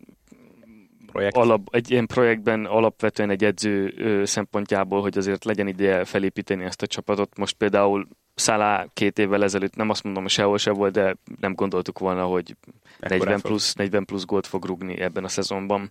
projekt. 1.14 1.36
Alap, 1.36 1.68
egy 1.70 1.90
ilyen 1.90 2.06
projektben 2.06 2.64
alapvetően 2.64 3.30
egy 3.30 3.44
edző 3.44 4.24
szempontjából, 4.24 5.00
hogy 5.00 5.18
azért 5.18 5.44
legyen 5.44 5.68
ideje 5.68 6.04
felépíteni 6.04 6.64
ezt 6.64 6.82
a 6.82 6.86
csapatot. 6.86 7.38
Most 7.38 7.56
például 7.56 8.06
Szálá 8.34 8.86
két 8.94 9.18
évvel 9.18 9.42
ezelőtt, 9.42 9.76
nem 9.76 9.90
azt 9.90 10.02
mondom, 10.02 10.22
hogy 10.22 10.32
sehol 10.32 10.58
se 10.58 10.70
volt, 10.70 10.92
de 10.92 11.16
nem 11.40 11.54
gondoltuk 11.54 11.98
volna, 11.98 12.24
hogy 12.24 12.56
40 13.00 13.40
plusz, 13.40 13.74
40 13.74 14.04
plusz 14.04 14.24
gólt 14.24 14.46
fog 14.46 14.64
rugni 14.64 15.00
ebben 15.00 15.24
a 15.24 15.28
szezonban. 15.28 15.90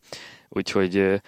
Úgyhogy 0.50 1.22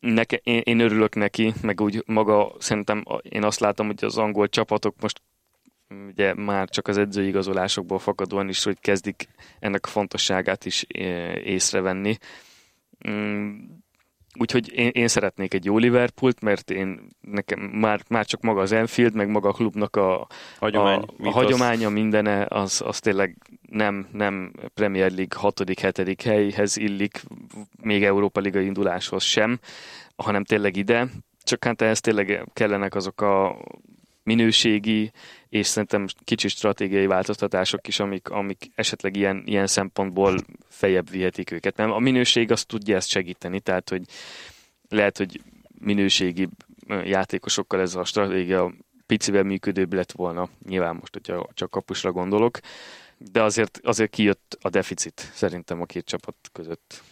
neke, 0.00 0.36
én, 0.42 0.60
én 0.64 0.80
örülök 0.80 1.14
neki, 1.14 1.52
meg 1.62 1.80
úgy 1.80 2.02
maga 2.06 2.52
szerintem 2.58 3.04
én 3.22 3.44
azt 3.44 3.60
látom, 3.60 3.86
hogy 3.86 4.04
az 4.04 4.18
angol 4.18 4.48
csapatok 4.48 4.94
most 5.00 5.22
ugye 6.08 6.34
már 6.34 6.68
csak 6.68 6.88
az 6.88 6.98
edzőigazolásokból 6.98 7.98
fakadóan 7.98 8.48
is, 8.48 8.64
hogy 8.64 8.80
kezdik 8.80 9.28
ennek 9.58 9.86
a 9.86 9.88
fontosságát 9.88 10.64
is 10.64 10.82
észrevenni. 11.44 12.16
Mm, 13.10 13.54
úgyhogy 14.38 14.72
én, 14.72 14.90
én 14.92 15.08
szeretnék 15.08 15.54
egy 15.54 15.64
jó 15.64 15.78
Liverpoolt, 15.78 16.40
mert 16.40 16.70
én 16.70 17.08
nekem 17.20 17.60
már, 17.60 18.00
már 18.08 18.26
csak 18.26 18.40
maga 18.40 18.60
az 18.60 18.72
Enfield, 18.72 19.14
meg 19.14 19.28
maga 19.28 19.48
a 19.48 19.52
klubnak 19.52 19.96
a, 19.96 20.26
Hagyomány, 20.58 20.98
a, 20.98 21.26
a 21.26 21.30
hagyománya 21.30 21.88
mindene, 21.88 22.46
az, 22.48 22.82
az 22.84 22.98
tényleg 22.98 23.36
nem, 23.70 24.08
nem 24.12 24.52
Premier 24.74 25.10
League 25.10 25.40
6 25.40 25.80
hetedik 25.80 26.22
helyhez 26.22 26.76
illik, 26.76 27.22
még 27.82 28.04
Európa 28.04 28.40
Liga 28.40 28.60
induláshoz 28.60 29.22
sem, 29.22 29.58
hanem 30.16 30.44
tényleg 30.44 30.76
ide. 30.76 31.08
Csak 31.42 31.64
hát 31.64 31.82
ehhez 31.82 32.00
tényleg 32.00 32.44
kellenek 32.52 32.94
azok 32.94 33.20
a 33.20 33.56
minőségi 34.28 35.10
és 35.48 35.66
szerintem 35.66 36.06
kicsi 36.24 36.48
stratégiai 36.48 37.06
változtatások 37.06 37.88
is, 37.88 38.00
amik, 38.00 38.28
amik 38.28 38.70
esetleg 38.74 39.16
ilyen, 39.16 39.42
ilyen 39.46 39.66
szempontból 39.66 40.38
fejebb 40.68 41.10
vihetik 41.10 41.50
őket. 41.50 41.76
Mert 41.76 41.90
a 41.90 41.98
minőség 41.98 42.50
azt 42.52 42.66
tudja 42.66 42.96
ezt 42.96 43.08
segíteni, 43.08 43.60
tehát 43.60 43.88
hogy 43.88 44.02
lehet, 44.88 45.18
hogy 45.18 45.40
minőségi 45.80 46.48
játékosokkal 47.04 47.80
ez 47.80 47.94
a 47.94 48.04
stratégia 48.04 48.72
picivel 49.06 49.42
működőbb 49.42 49.92
lett 49.92 50.12
volna, 50.12 50.48
nyilván 50.68 50.96
most, 51.00 51.12
hogyha 51.12 51.48
csak 51.54 51.70
kapusra 51.70 52.12
gondolok, 52.12 52.58
de 53.18 53.42
azért, 53.42 53.80
azért 53.82 54.10
kijött 54.10 54.58
a 54.60 54.68
deficit 54.68 55.30
szerintem 55.34 55.80
a 55.80 55.84
két 55.84 56.04
csapat 56.04 56.36
között. 56.52 57.02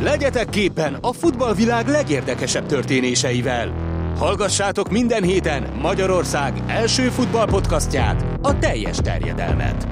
Legyetek 0.00 0.48
képen 0.48 0.94
a 0.94 1.12
futballvilág 1.12 1.86
legérdekesebb 1.86 2.66
történéseivel! 2.66 3.89
Hallgassátok 4.18 4.90
minden 4.90 5.22
héten 5.22 5.72
Magyarország 5.80 6.62
első 6.66 7.08
futballpodcastját, 7.08 8.24
a 8.42 8.58
teljes 8.58 8.96
terjedelmet. 8.96 9.86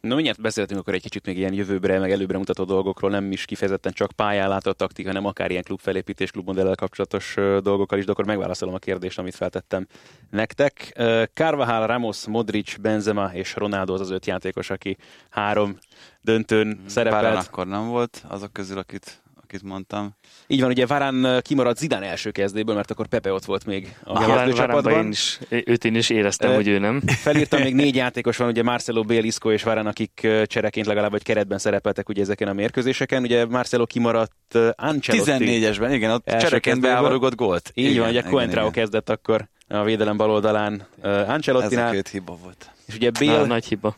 No, 0.00 0.14
mindjárt 0.14 0.40
beszéltünk 0.40 0.80
akkor 0.80 0.94
egy 0.94 1.02
kicsit 1.02 1.26
még 1.26 1.36
ilyen 1.36 1.52
jövőbre, 1.52 1.98
meg 1.98 2.10
előbbre 2.10 2.38
mutató 2.38 2.64
dolgokról, 2.64 3.10
nem 3.10 3.32
is 3.32 3.44
kifejezetten 3.44 3.92
csak 3.92 4.12
pályán 4.12 4.48
látott 4.48 4.76
taktika, 4.76 5.08
hanem 5.08 5.26
akár 5.26 5.50
ilyen 5.50 5.62
klubfelépítés, 5.62 6.30
klubmodellel 6.30 6.74
kapcsolatos 6.74 7.34
dolgokkal 7.62 7.98
is, 7.98 8.04
de 8.04 8.12
akkor 8.12 8.26
megválaszolom 8.26 8.74
a 8.74 8.78
kérdést, 8.78 9.18
amit 9.18 9.34
feltettem 9.34 9.86
nektek. 10.30 11.00
Carvajal, 11.34 11.86
Ramos, 11.86 12.26
Modric, 12.26 12.76
Benzema 12.76 13.30
és 13.32 13.54
Ronaldo 13.54 13.94
az 13.94 14.00
az 14.00 14.10
öt 14.10 14.26
játékos, 14.26 14.70
aki 14.70 14.96
három 15.30 15.78
döntőn 16.20 16.80
szerepelt. 16.86 17.22
Pár 17.22 17.44
akkor 17.48 17.66
nem 17.66 17.88
volt 17.88 18.24
azok 18.28 18.52
közül, 18.52 18.78
akit 18.78 19.22
akit 19.54 19.68
mondtam. 19.68 20.16
Így 20.46 20.60
van, 20.60 20.70
ugye 20.70 20.86
Varán 20.86 21.40
kimaradt 21.42 21.78
Zidane 21.78 22.06
első 22.06 22.30
kezdéből, 22.30 22.74
mert 22.74 22.90
akkor 22.90 23.06
Pepe 23.06 23.32
ott 23.32 23.44
volt 23.44 23.66
még 23.66 23.94
a 24.04 24.20
Ja, 24.22 24.34
kezdőcsapatban. 24.36 25.04
Én 25.04 25.10
is, 25.10 25.38
őt 25.48 25.84
én 25.84 25.94
is 25.94 26.10
éreztem, 26.10 26.50
Ö, 26.50 26.54
hogy 26.54 26.68
ő 26.68 26.78
nem. 26.78 27.02
Felírtam, 27.26 27.62
még 27.62 27.74
négy 27.74 27.94
játékos 28.04 28.36
van, 28.36 28.48
ugye 28.48 28.62
Marcelo, 28.62 29.02
Bale, 29.02 29.20
Isco 29.20 29.52
és 29.52 29.62
Varane, 29.62 29.88
akik 29.88 30.20
ö, 30.22 30.46
csereként 30.46 30.86
legalább 30.86 31.10
vagy 31.10 31.22
keretben 31.22 31.58
szerepeltek 31.58 32.08
ugye 32.08 32.22
ezeken 32.22 32.48
a 32.48 32.52
mérkőzéseken. 32.52 33.22
Ugye 33.22 33.46
Marcelo 33.46 33.86
kimaradt 33.86 34.54
Ancelotti. 34.74 35.32
14-esben, 35.36 35.88
igen, 35.92 36.10
ott 36.10 36.24
csereként 36.24 36.80
beávarogott 36.80 37.34
gólt. 37.34 37.70
Így 37.74 37.90
igen, 37.90 38.00
van, 38.00 38.08
ugye 38.10 38.22
Coentrao 38.22 38.70
kezdett 38.70 39.08
akkor 39.10 39.48
a 39.68 39.82
védelem 39.82 40.16
bal 40.16 40.30
oldalán 40.30 40.86
uh, 41.02 41.10
Ez 41.10 41.28
a 41.28 41.32
Ancelottinál, 41.32 41.92
két 41.92 42.08
hiba 42.08 42.38
volt. 42.42 42.70
és 42.86 42.94
ugye 42.94 43.10
Bale... 43.10 43.32
Bale, 43.32 43.46
Nagy 43.46 43.64
hiba. 43.64 43.96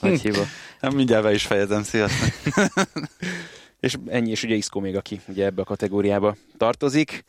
Nagy 0.00 0.20
hiba. 0.20 0.42
Hát 0.80 0.94
mindjárt 0.94 1.22
be 1.22 1.32
is 1.32 1.42
fejezem, 1.46 1.82
sziasztok. 1.82 2.28
És 3.80 3.96
ennyi, 4.06 4.30
és 4.30 4.42
ugye 4.42 4.54
Isco 4.54 4.80
még, 4.80 4.96
aki 4.96 5.20
ugye 5.28 5.44
ebbe 5.44 5.62
a 5.62 5.64
kategóriába 5.64 6.36
tartozik. 6.56 7.24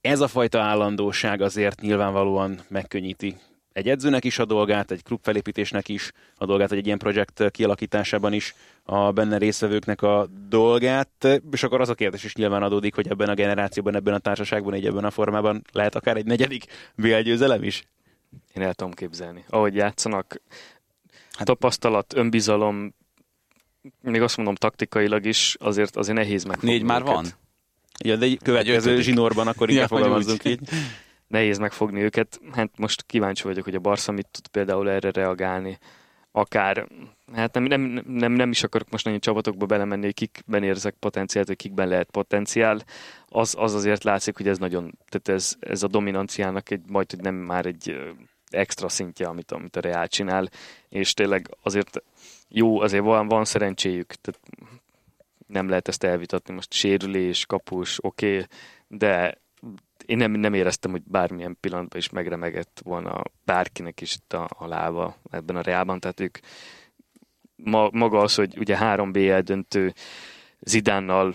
Ez 0.00 0.20
a 0.20 0.28
fajta 0.28 0.60
állandóság 0.60 1.40
azért 1.40 1.80
nyilvánvalóan 1.80 2.60
megkönnyíti 2.68 3.36
egy 3.72 3.88
edzőnek 3.88 4.24
is 4.24 4.38
a 4.38 4.44
dolgát, 4.44 4.90
egy 4.90 5.02
klubfelépítésnek 5.02 5.88
is 5.88 6.12
a 6.36 6.46
dolgát, 6.46 6.68
vagy 6.68 6.78
egy 6.78 6.86
ilyen 6.86 6.98
projekt 6.98 7.50
kialakításában 7.50 8.32
is 8.32 8.54
a 8.82 9.12
benne 9.12 9.38
résztvevőknek 9.38 10.02
a 10.02 10.28
dolgát, 10.48 11.40
és 11.50 11.62
akkor 11.62 11.80
az 11.80 11.88
a 11.88 11.94
kérdés 11.94 12.24
is 12.24 12.34
nyilván 12.34 12.62
adódik, 12.62 12.94
hogy 12.94 13.08
ebben 13.08 13.28
a 13.28 13.34
generációban, 13.34 13.94
ebben 13.94 14.14
a 14.14 14.18
társaságban, 14.18 14.74
így 14.74 14.86
ebben 14.86 15.04
a 15.04 15.10
formában 15.10 15.62
lehet 15.72 15.94
akár 15.94 16.16
egy 16.16 16.26
negyedik 16.26 16.64
BL 16.94 17.18
győzelem 17.18 17.62
is? 17.62 17.84
Én 18.54 18.62
el 18.62 18.74
tudom 18.74 18.92
képzelni. 18.92 19.44
Ahogy 19.48 19.74
játszanak, 19.74 20.40
hát, 21.32 21.46
tapasztalat, 21.46 22.14
önbizalom, 22.16 22.94
még 24.00 24.22
azt 24.22 24.36
mondom 24.36 24.54
taktikailag 24.54 25.26
is, 25.26 25.56
azért 25.60 25.96
azért 25.96 26.18
nehéz 26.18 26.44
meg. 26.44 26.58
Négy 26.60 26.82
már 26.82 27.02
van? 27.02 27.26
Igen, 27.98 28.18
de 28.18 28.36
következő 28.42 29.00
zsinórban 29.00 29.46
akkor 29.46 29.70
Ja, 29.70 29.78
vagy 29.78 29.88
fogalmazzunk 29.88 30.40
úgy. 30.44 30.50
így. 30.50 30.68
Nehéz 31.26 31.58
megfogni 31.58 32.00
őket. 32.02 32.40
Hát 32.52 32.70
most 32.76 33.02
kíváncsi 33.02 33.42
vagyok, 33.42 33.64
hogy 33.64 33.74
a 33.74 33.80
Barca 33.80 34.12
mit 34.12 34.28
tud 34.30 34.46
például 34.46 34.90
erre 34.90 35.10
reagálni. 35.10 35.78
Akár, 36.32 36.86
hát 37.32 37.54
nem, 37.54 37.62
nem, 37.62 38.02
nem, 38.06 38.32
nem 38.32 38.50
is 38.50 38.62
akarok 38.62 38.90
most 38.90 39.04
nagyon 39.04 39.20
csapatokba 39.20 39.66
belemenni, 39.66 40.04
hogy 40.04 40.14
kikben 40.14 40.62
érzek 40.62 40.94
potenciált, 40.94 41.46
vagy 41.46 41.56
kikben 41.56 41.88
lehet 41.88 42.10
potenciál. 42.10 42.84
Az, 43.28 43.54
az 43.58 43.74
azért 43.74 44.04
látszik, 44.04 44.36
hogy 44.36 44.48
ez 44.48 44.58
nagyon, 44.58 44.98
tehát 45.08 45.40
ez, 45.40 45.56
ez 45.60 45.82
a 45.82 45.86
dominanciának 45.86 46.70
egy, 46.70 46.82
majd, 46.86 47.10
hogy 47.10 47.20
nem 47.20 47.34
már 47.34 47.66
egy 47.66 47.96
extra 48.50 48.88
szintje, 48.88 49.26
amit, 49.26 49.52
amit 49.52 49.76
a 49.76 49.80
Real 49.80 50.08
csinál, 50.08 50.50
és 50.88 51.14
tényleg 51.14 51.56
azért 51.62 52.02
jó, 52.54 52.80
azért 52.80 53.04
van, 53.04 53.28
van 53.28 53.44
szerencséjük, 53.44 54.14
tehát 54.14 54.40
nem 55.46 55.68
lehet 55.68 55.88
ezt 55.88 56.04
elvitatni, 56.04 56.54
most 56.54 56.72
sérülés, 56.72 57.46
kapus, 57.46 58.04
oké, 58.04 58.32
okay, 58.32 58.46
de 58.88 59.40
én 60.06 60.16
nem, 60.16 60.30
nem 60.30 60.54
éreztem, 60.54 60.90
hogy 60.90 61.02
bármilyen 61.02 61.56
pillanatban 61.60 61.98
is 61.98 62.10
megremegett 62.10 62.80
volna 62.84 63.22
bárkinek 63.44 64.00
is 64.00 64.14
itt 64.14 64.32
a, 64.32 64.48
a 64.58 64.66
lába 64.66 65.16
ebben 65.30 65.56
a 65.56 65.60
reában, 65.60 66.00
tehát 66.00 66.20
ők 66.20 66.38
ma, 67.56 67.88
maga 67.92 68.20
az, 68.20 68.34
hogy 68.34 68.58
ugye 68.58 68.76
három 68.76 69.12
BL 69.12 69.38
döntő 69.38 69.94
Zidánnal 70.60 71.34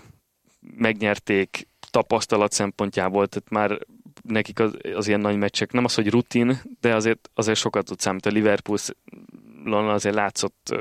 megnyerték 0.60 1.68
tapasztalat 1.90 2.52
szempontjából, 2.52 3.26
tehát 3.26 3.50
már 3.50 3.86
nekik 4.22 4.60
az, 4.60 4.76
az 4.94 5.08
ilyen 5.08 5.20
nagy 5.20 5.36
meccsek, 5.36 5.72
nem 5.72 5.84
az, 5.84 5.94
hogy 5.94 6.10
rutin, 6.10 6.60
de 6.80 6.94
azért, 6.94 7.30
azért 7.34 7.58
sokat 7.58 7.84
tud 7.84 8.00
számítani. 8.00 8.34
A 8.34 8.38
Liverpool 8.38 8.78
azért 9.72 10.14
látszott 10.14 10.74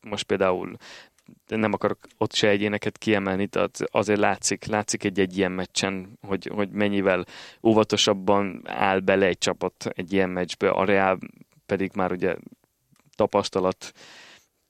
most 0.00 0.24
például 0.24 0.76
nem 1.46 1.72
akarok 1.72 1.98
ott 2.16 2.32
se 2.32 2.48
egyéneket 2.48 2.98
kiemelni, 2.98 3.46
tehát 3.46 3.78
azért 3.90 4.20
látszik, 4.20 4.64
látszik 4.64 5.04
egy-egy 5.04 5.36
ilyen 5.36 5.52
meccsen, 5.52 6.18
hogy, 6.20 6.50
hogy 6.54 6.70
mennyivel 6.70 7.24
óvatosabban 7.62 8.62
áll 8.64 8.98
bele 9.00 9.26
egy 9.26 9.38
csapat 9.38 9.86
egy 9.86 10.12
ilyen 10.12 10.30
meccsbe, 10.30 10.70
a 10.70 10.84
Real 10.84 11.18
pedig 11.66 11.90
már 11.94 12.12
ugye 12.12 12.36
tapasztalat, 13.16 13.92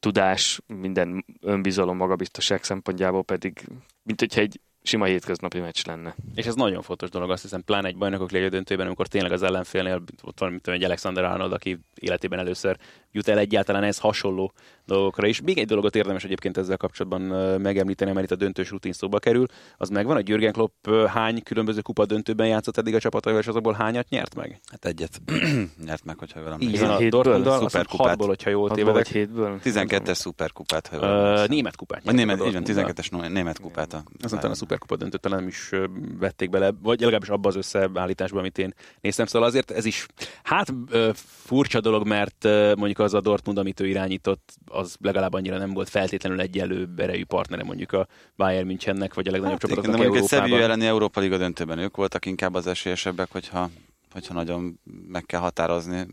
tudás, 0.01 0.61
minden 0.66 1.25
önbizalom, 1.41 1.97
magabiztosság 1.97 2.64
szempontjából 2.64 3.25
pedig, 3.25 3.66
mint 4.03 4.21
hogyha 4.21 4.41
egy 4.41 4.61
sima 4.89 5.05
hétköznapi 5.05 5.59
meccs 5.59 5.86
lenne. 5.86 6.14
És 6.34 6.47
ez 6.47 6.55
nagyon 6.55 6.82
fontos 6.82 7.11
dolog, 7.11 7.30
azt 7.30 7.43
hiszem, 7.43 7.64
pláne 7.64 7.89
egy 7.89 7.97
bajnokok 7.97 8.30
légy 8.30 8.51
döntőben, 8.51 8.86
amikor 8.86 9.07
tényleg 9.07 9.32
az 9.32 9.43
ellenfélnél 9.43 10.03
ott 10.22 10.39
van, 10.39 10.51
mint 10.51 10.68
egy 10.68 10.84
Alexander 10.84 11.24
Arnold, 11.24 11.53
aki 11.53 11.78
életében 11.95 12.39
először 12.39 12.76
jut 13.12 13.28
el 13.28 13.39
egyáltalán 13.39 13.82
ez 13.82 13.99
hasonló 13.99 14.53
dolgokra 14.89 15.26
is. 15.26 15.41
Még 15.41 15.59
egy 15.59 15.66
dolgot 15.66 15.97
érdemes 15.97 16.24
egyébként 16.24 16.57
ezzel 16.57 16.76
kapcsolatban 16.76 17.22
megemlíteni, 17.61 18.12
mert 18.12 18.24
itt 18.24 18.32
a 18.32 18.36
döntős 18.36 18.70
rutin 18.70 18.93
szóba 18.93 19.18
kerül. 19.18 19.47
Az 19.76 19.89
megvan, 19.89 20.14
hogy 20.14 20.28
Jürgen 20.28 20.53
Klopp 20.53 20.89
hány 21.07 21.43
különböző 21.43 21.80
kupa 21.80 22.07
döntőben 22.07 22.47
játszott 22.47 22.76
eddig 22.76 22.95
a 22.95 22.99
csapataival, 22.99 23.43
és 23.43 23.49
azokból 23.49 23.72
hányat 23.72 24.09
nyert 24.09 24.34
meg? 24.34 24.61
Hát 24.70 24.84
egyet 24.84 25.20
nyert 25.86 26.05
meg, 26.05 26.18
hogyha 26.18 26.43
velem. 26.43 26.61
Így 26.61 26.68
Igen, 26.68 26.89
van, 26.89 27.05
a 27.05 27.09
Dortmunddal, 27.09 27.64
azt 27.64 27.76
hatból, 27.89 28.26
hogyha 28.26 28.51
jól 28.51 28.70
tévedek. 28.70 29.07
hétből? 29.07 29.59
12-es 29.64 30.14
szuperkupát, 30.14 30.86
ha 30.86 30.97
jól 30.97 31.47
német 31.47 31.76
kupát. 31.76 32.03
Nyert 32.03 32.16
német, 32.16 32.41
a 32.41 32.47
így 32.47 32.53
van, 32.53 32.62
Dortmunddal. 32.62 32.95
12-es 33.28 33.32
német 33.32 33.61
kupát. 33.61 33.93
A, 33.93 34.03
Aztán 34.22 34.51
a 34.51 34.55
szuperkupa 34.55 34.97
döntőt 34.97 35.20
talán 35.20 35.39
nem 35.39 35.49
is 35.49 35.70
vették 36.18 36.51
bele, 36.51 36.72
vagy 36.82 37.01
legalábbis 37.01 37.28
abba 37.28 37.49
az 37.49 37.57
összeállításba, 37.57 38.39
amit 38.39 38.59
én 38.59 38.74
néztem. 39.01 39.26
Szóval 39.26 39.49
azért 39.49 39.70
ez 39.70 39.84
is, 39.84 40.07
hát 40.43 40.74
furcsa 41.14 41.80
dolog, 41.80 42.07
mert 42.07 42.45
mondjuk 42.76 42.99
az 42.99 43.14
a 43.14 43.20
Dortmund, 43.20 43.59
amit 43.59 43.80
ő 43.80 43.86
irányított, 43.86 44.53
az 44.79 44.97
legalább 45.01 45.33
annyira 45.33 45.59
nem 45.59 45.72
volt 45.72 45.89
feltétlenül 45.89 46.41
egyenlő 46.41 46.89
erejű 46.97 47.24
partnere 47.24 47.62
mondjuk 47.64 47.93
a 47.93 48.07
Bayern 48.37 48.66
Münchennek, 48.66 49.14
vagy 49.14 49.29
a 49.29 49.31
legnagyobb 49.31 49.61
Hát, 49.61 49.70
csapatoknak 49.70 49.97
mondjuk 49.97 50.22
egy 50.22 50.29
Sevilla 50.29 50.47
Európában. 50.47 50.70
elleni 50.70 50.87
Európa 50.91 51.20
Liga 51.20 51.37
döntőben 51.37 51.79
ők 51.79 51.97
voltak 51.97 52.26
inkább 52.26 52.55
az 52.55 52.66
esélyesebbek, 52.66 53.29
hogyha, 53.33 53.70
hogyha 54.12 54.35
nagyon 54.35 54.81
meg 55.09 55.24
kell 55.26 55.41
határozni. 55.41 56.07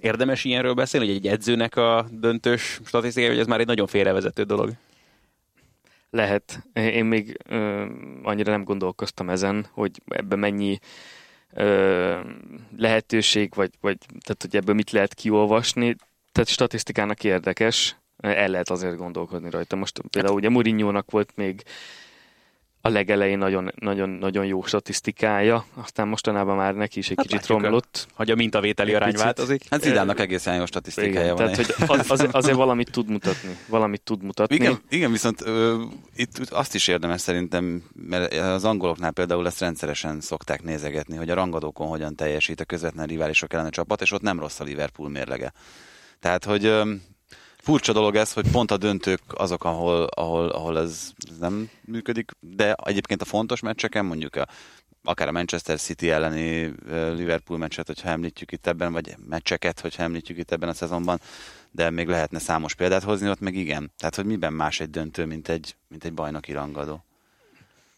Érdemes 0.00 0.44
ilyenről 0.44 0.74
beszélni, 0.74 1.06
hogy 1.06 1.16
egy 1.16 1.26
edzőnek 1.26 1.76
a 1.76 2.06
döntős 2.10 2.80
statisztikája, 2.84 3.32
hogy 3.32 3.40
ez 3.40 3.46
már 3.46 3.60
egy 3.60 3.66
nagyon 3.66 3.86
félrevezető 3.86 4.42
dolog. 4.42 4.72
Lehet. 6.10 6.66
Én 6.72 7.04
még 7.04 7.38
ö, 7.48 7.86
annyira 8.22 8.50
nem 8.50 8.64
gondolkoztam 8.64 9.30
ezen, 9.30 9.66
hogy 9.70 9.90
ebben 10.06 10.38
mennyi 10.38 10.78
ö, 11.52 12.20
lehetőség, 12.76 13.54
vagy, 13.54 13.70
vagy 13.80 13.96
tehát, 13.98 14.42
hogy 14.42 14.56
ebből 14.56 14.74
mit 14.74 14.90
lehet 14.90 15.14
kiolvasni. 15.14 15.96
Tehát 16.36 16.50
statisztikának 16.50 17.24
érdekes, 17.24 17.96
el 18.20 18.48
lehet 18.48 18.70
azért 18.70 18.96
gondolkodni 18.96 19.50
rajta. 19.50 19.76
Most 19.76 20.00
például 20.10 20.34
ugye 20.34 20.48
Mourinho-nak 20.48 21.10
volt 21.10 21.30
még 21.34 21.62
a 22.80 22.88
legelején 22.88 23.38
nagyon, 23.38 23.72
nagyon, 23.74 24.08
nagyon 24.08 24.46
jó 24.46 24.62
statisztikája, 24.64 25.64
aztán 25.74 26.08
mostanában 26.08 26.56
már 26.56 26.74
neki 26.74 26.98
is 26.98 27.10
egy 27.10 27.16
Hát 27.16 27.26
kicsit 27.26 27.46
romlott. 27.46 28.06
Hogy 28.12 28.30
a 28.30 28.34
mintavételi 28.34 28.90
Egy 28.90 28.94
arány 28.94 29.10
picit. 29.10 29.24
változik. 29.24 29.62
Hát 29.70 29.82
Zidánnak 29.82 30.20
egészen 30.20 30.56
jó 30.56 30.66
statisztikája 30.66 31.20
Igen, 31.20 31.36
van. 31.36 31.52
tehát, 31.52 31.56
hogy 31.56 31.98
az, 31.98 32.10
az, 32.10 32.28
azért 32.30 32.56
valamit 32.56 32.90
tud 32.90 33.10
mutatni. 33.10 33.56
Valamit 33.68 34.02
tud 34.02 34.22
mutatni. 34.22 34.54
Igen, 34.54 34.80
igen 34.88 35.12
viszont 35.12 35.40
ö, 35.46 35.82
itt 36.14 36.38
azt 36.50 36.74
is 36.74 36.88
érdemes 36.88 37.20
szerintem, 37.20 37.82
mert 37.94 38.32
az 38.34 38.64
angoloknál 38.64 39.10
például 39.10 39.46
ezt 39.46 39.60
rendszeresen 39.60 40.20
szokták 40.20 40.62
nézegetni, 40.62 41.16
hogy 41.16 41.30
a 41.30 41.34
rangadókon 41.34 41.88
hogyan 41.88 42.14
teljesít 42.14 42.60
a 42.60 42.64
közvetlen 42.64 43.06
riválisok 43.06 43.52
ellen 43.52 43.66
a 43.66 43.70
csapat, 43.70 44.00
és 44.00 44.12
ott 44.12 44.22
nem 44.22 44.40
rossz 44.40 44.60
a 44.60 44.64
Liverpool 44.64 45.08
mérlege. 45.08 45.52
Tehát, 46.20 46.44
hogy 46.44 46.72
furcsa 47.58 47.92
dolog 47.92 48.16
ez, 48.16 48.32
hogy 48.32 48.50
pont 48.50 48.70
a 48.70 48.76
döntők 48.76 49.20
azok, 49.28 49.64
ahol, 49.64 50.04
ahol, 50.04 50.48
ahol 50.48 50.78
ez, 50.78 51.12
ez 51.30 51.38
nem 51.38 51.70
működik, 51.84 52.30
de 52.40 52.74
egyébként 52.84 53.22
a 53.22 53.24
fontos 53.24 53.60
meccseken, 53.60 54.04
mondjuk 54.04 54.36
a, 54.36 54.46
akár 55.04 55.28
a 55.28 55.32
Manchester 55.32 55.78
City 55.78 56.10
elleni 56.10 56.74
Liverpool 56.90 57.58
meccset, 57.58 57.86
hogyha 57.86 58.08
említjük 58.08 58.52
itt 58.52 58.66
ebben, 58.66 58.92
vagy 58.92 59.14
meccseket, 59.28 59.80
hogyha 59.80 60.02
említjük 60.02 60.38
itt 60.38 60.50
ebben 60.50 60.68
a 60.68 60.72
szezonban, 60.72 61.20
de 61.70 61.90
még 61.90 62.08
lehetne 62.08 62.38
számos 62.38 62.74
példát 62.74 63.02
hozni, 63.02 63.28
ott 63.28 63.40
meg 63.40 63.54
igen. 63.54 63.92
Tehát, 63.98 64.14
hogy 64.14 64.24
miben 64.24 64.52
más 64.52 64.80
egy 64.80 64.90
döntő, 64.90 65.24
mint 65.24 65.48
egy, 65.48 65.76
mint 65.88 66.04
egy 66.04 66.12
bajnoki 66.12 66.52
rangadó. 66.52 67.04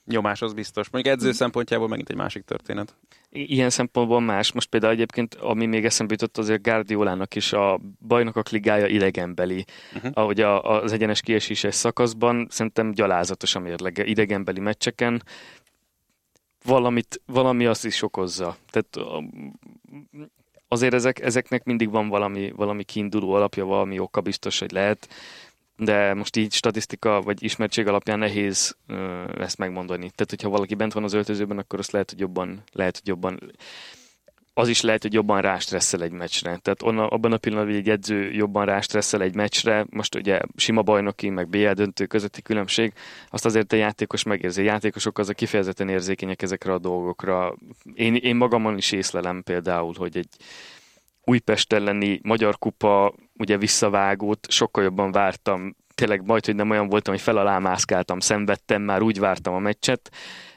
Nyomás 0.04 0.42
az 0.42 0.52
biztos. 0.52 0.88
Mondjuk 0.90 1.14
edző 1.14 1.32
szempontjából 1.32 1.88
megint 1.88 2.10
egy 2.10 2.16
másik 2.16 2.44
történet. 2.44 2.94
Ilyen 3.30 3.70
szempontból 3.70 4.20
más. 4.20 4.52
Most 4.52 4.68
például 4.68 4.92
egyébként, 4.92 5.34
ami 5.34 5.66
még 5.66 5.84
eszembe 5.84 6.12
jutott, 6.12 6.38
azért 6.38 6.62
Guardiolának 6.62 7.34
is 7.34 7.52
a 7.52 7.80
bajnokok 8.06 8.48
ligája 8.48 8.86
idegenbeli. 8.86 9.64
Uh-huh. 9.94 10.10
Ahogy 10.14 10.40
a, 10.40 10.80
az 10.82 10.92
egyenes 10.92 11.20
kieséses 11.20 11.74
szakaszban 11.74 12.46
szerintem 12.50 12.92
gyalázatos 12.92 13.54
a 13.54 13.58
mérlege. 13.58 14.04
Idegenbeli 14.04 14.60
meccseken 14.60 15.22
valamit, 16.64 17.20
valami 17.26 17.66
azt 17.66 17.84
is 17.84 18.02
okozza. 18.02 18.56
Tehát 18.70 19.10
azért 20.68 20.94
ezek, 20.94 21.20
ezeknek 21.20 21.64
mindig 21.64 21.90
van 21.90 22.08
valami, 22.08 22.52
valami 22.56 22.84
kiinduló 22.84 23.32
alapja, 23.32 23.64
valami 23.64 23.98
oka 23.98 24.20
biztos, 24.20 24.58
hogy 24.58 24.72
lehet, 24.72 25.08
de 25.78 26.14
most 26.14 26.36
így 26.36 26.52
statisztika 26.52 27.20
vagy 27.20 27.42
ismertség 27.42 27.86
alapján 27.86 28.18
nehéz 28.18 28.76
ö, 28.86 29.24
ezt 29.38 29.58
megmondani. 29.58 30.10
Tehát, 30.10 30.30
hogyha 30.30 30.48
valaki 30.48 30.74
bent 30.74 30.92
van 30.92 31.04
az 31.04 31.12
öltözőben, 31.12 31.58
akkor 31.58 31.78
azt 31.78 31.90
lehet, 31.90 32.10
hogy 32.10 32.20
jobban, 32.20 32.62
lehet, 32.72 32.98
hogy 32.98 33.08
jobban 33.08 33.40
az 34.58 34.68
is 34.68 34.80
lehet, 34.80 35.02
hogy 35.02 35.12
jobban 35.12 35.40
rástresszel 35.40 36.02
egy 36.02 36.10
meccsre. 36.10 36.56
Tehát 36.56 36.82
onna, 36.82 37.06
abban 37.06 37.32
a 37.32 37.36
pillanatban, 37.36 37.74
hogy 37.74 37.82
egy 37.82 37.90
edző 37.90 38.32
jobban 38.32 38.64
rástresszel 38.64 39.22
egy 39.22 39.34
meccsre, 39.34 39.86
most 39.90 40.14
ugye 40.14 40.40
sima 40.56 40.82
bajnoki, 40.82 41.28
meg 41.28 41.48
BL 41.48 41.70
döntő 41.70 42.06
közötti 42.06 42.42
különbség, 42.42 42.92
azt 43.30 43.44
azért 43.44 43.72
a 43.72 43.76
játékos 43.76 44.22
megérzi. 44.22 44.60
A 44.60 44.64
játékosok 44.64 45.18
az 45.18 45.28
a 45.28 45.32
kifejezetten 45.32 45.88
érzékenyek 45.88 46.42
ezekre 46.42 46.72
a 46.72 46.78
dolgokra. 46.78 47.54
Én, 47.94 48.14
én 48.14 48.36
magamon 48.36 48.76
is 48.76 48.92
észlelem 48.92 49.42
például, 49.42 49.94
hogy 49.96 50.16
egy 50.16 50.28
Újpest 51.28 51.72
elleni 51.72 52.20
Magyar 52.22 52.58
Kupa 52.58 53.14
ugye 53.38 53.56
visszavágót 53.56 54.50
sokkal 54.50 54.82
jobban 54.82 55.12
vártam, 55.12 55.76
tényleg 55.94 56.26
majd, 56.26 56.44
hogy 56.44 56.54
nem 56.54 56.70
olyan 56.70 56.88
voltam, 56.88 57.14
hogy 57.14 57.22
felalámászkáltam, 57.22 58.20
szenvedtem, 58.20 58.82
már 58.82 59.02
úgy 59.02 59.18
vártam 59.18 59.54
a 59.54 59.58
meccset. 59.58 60.10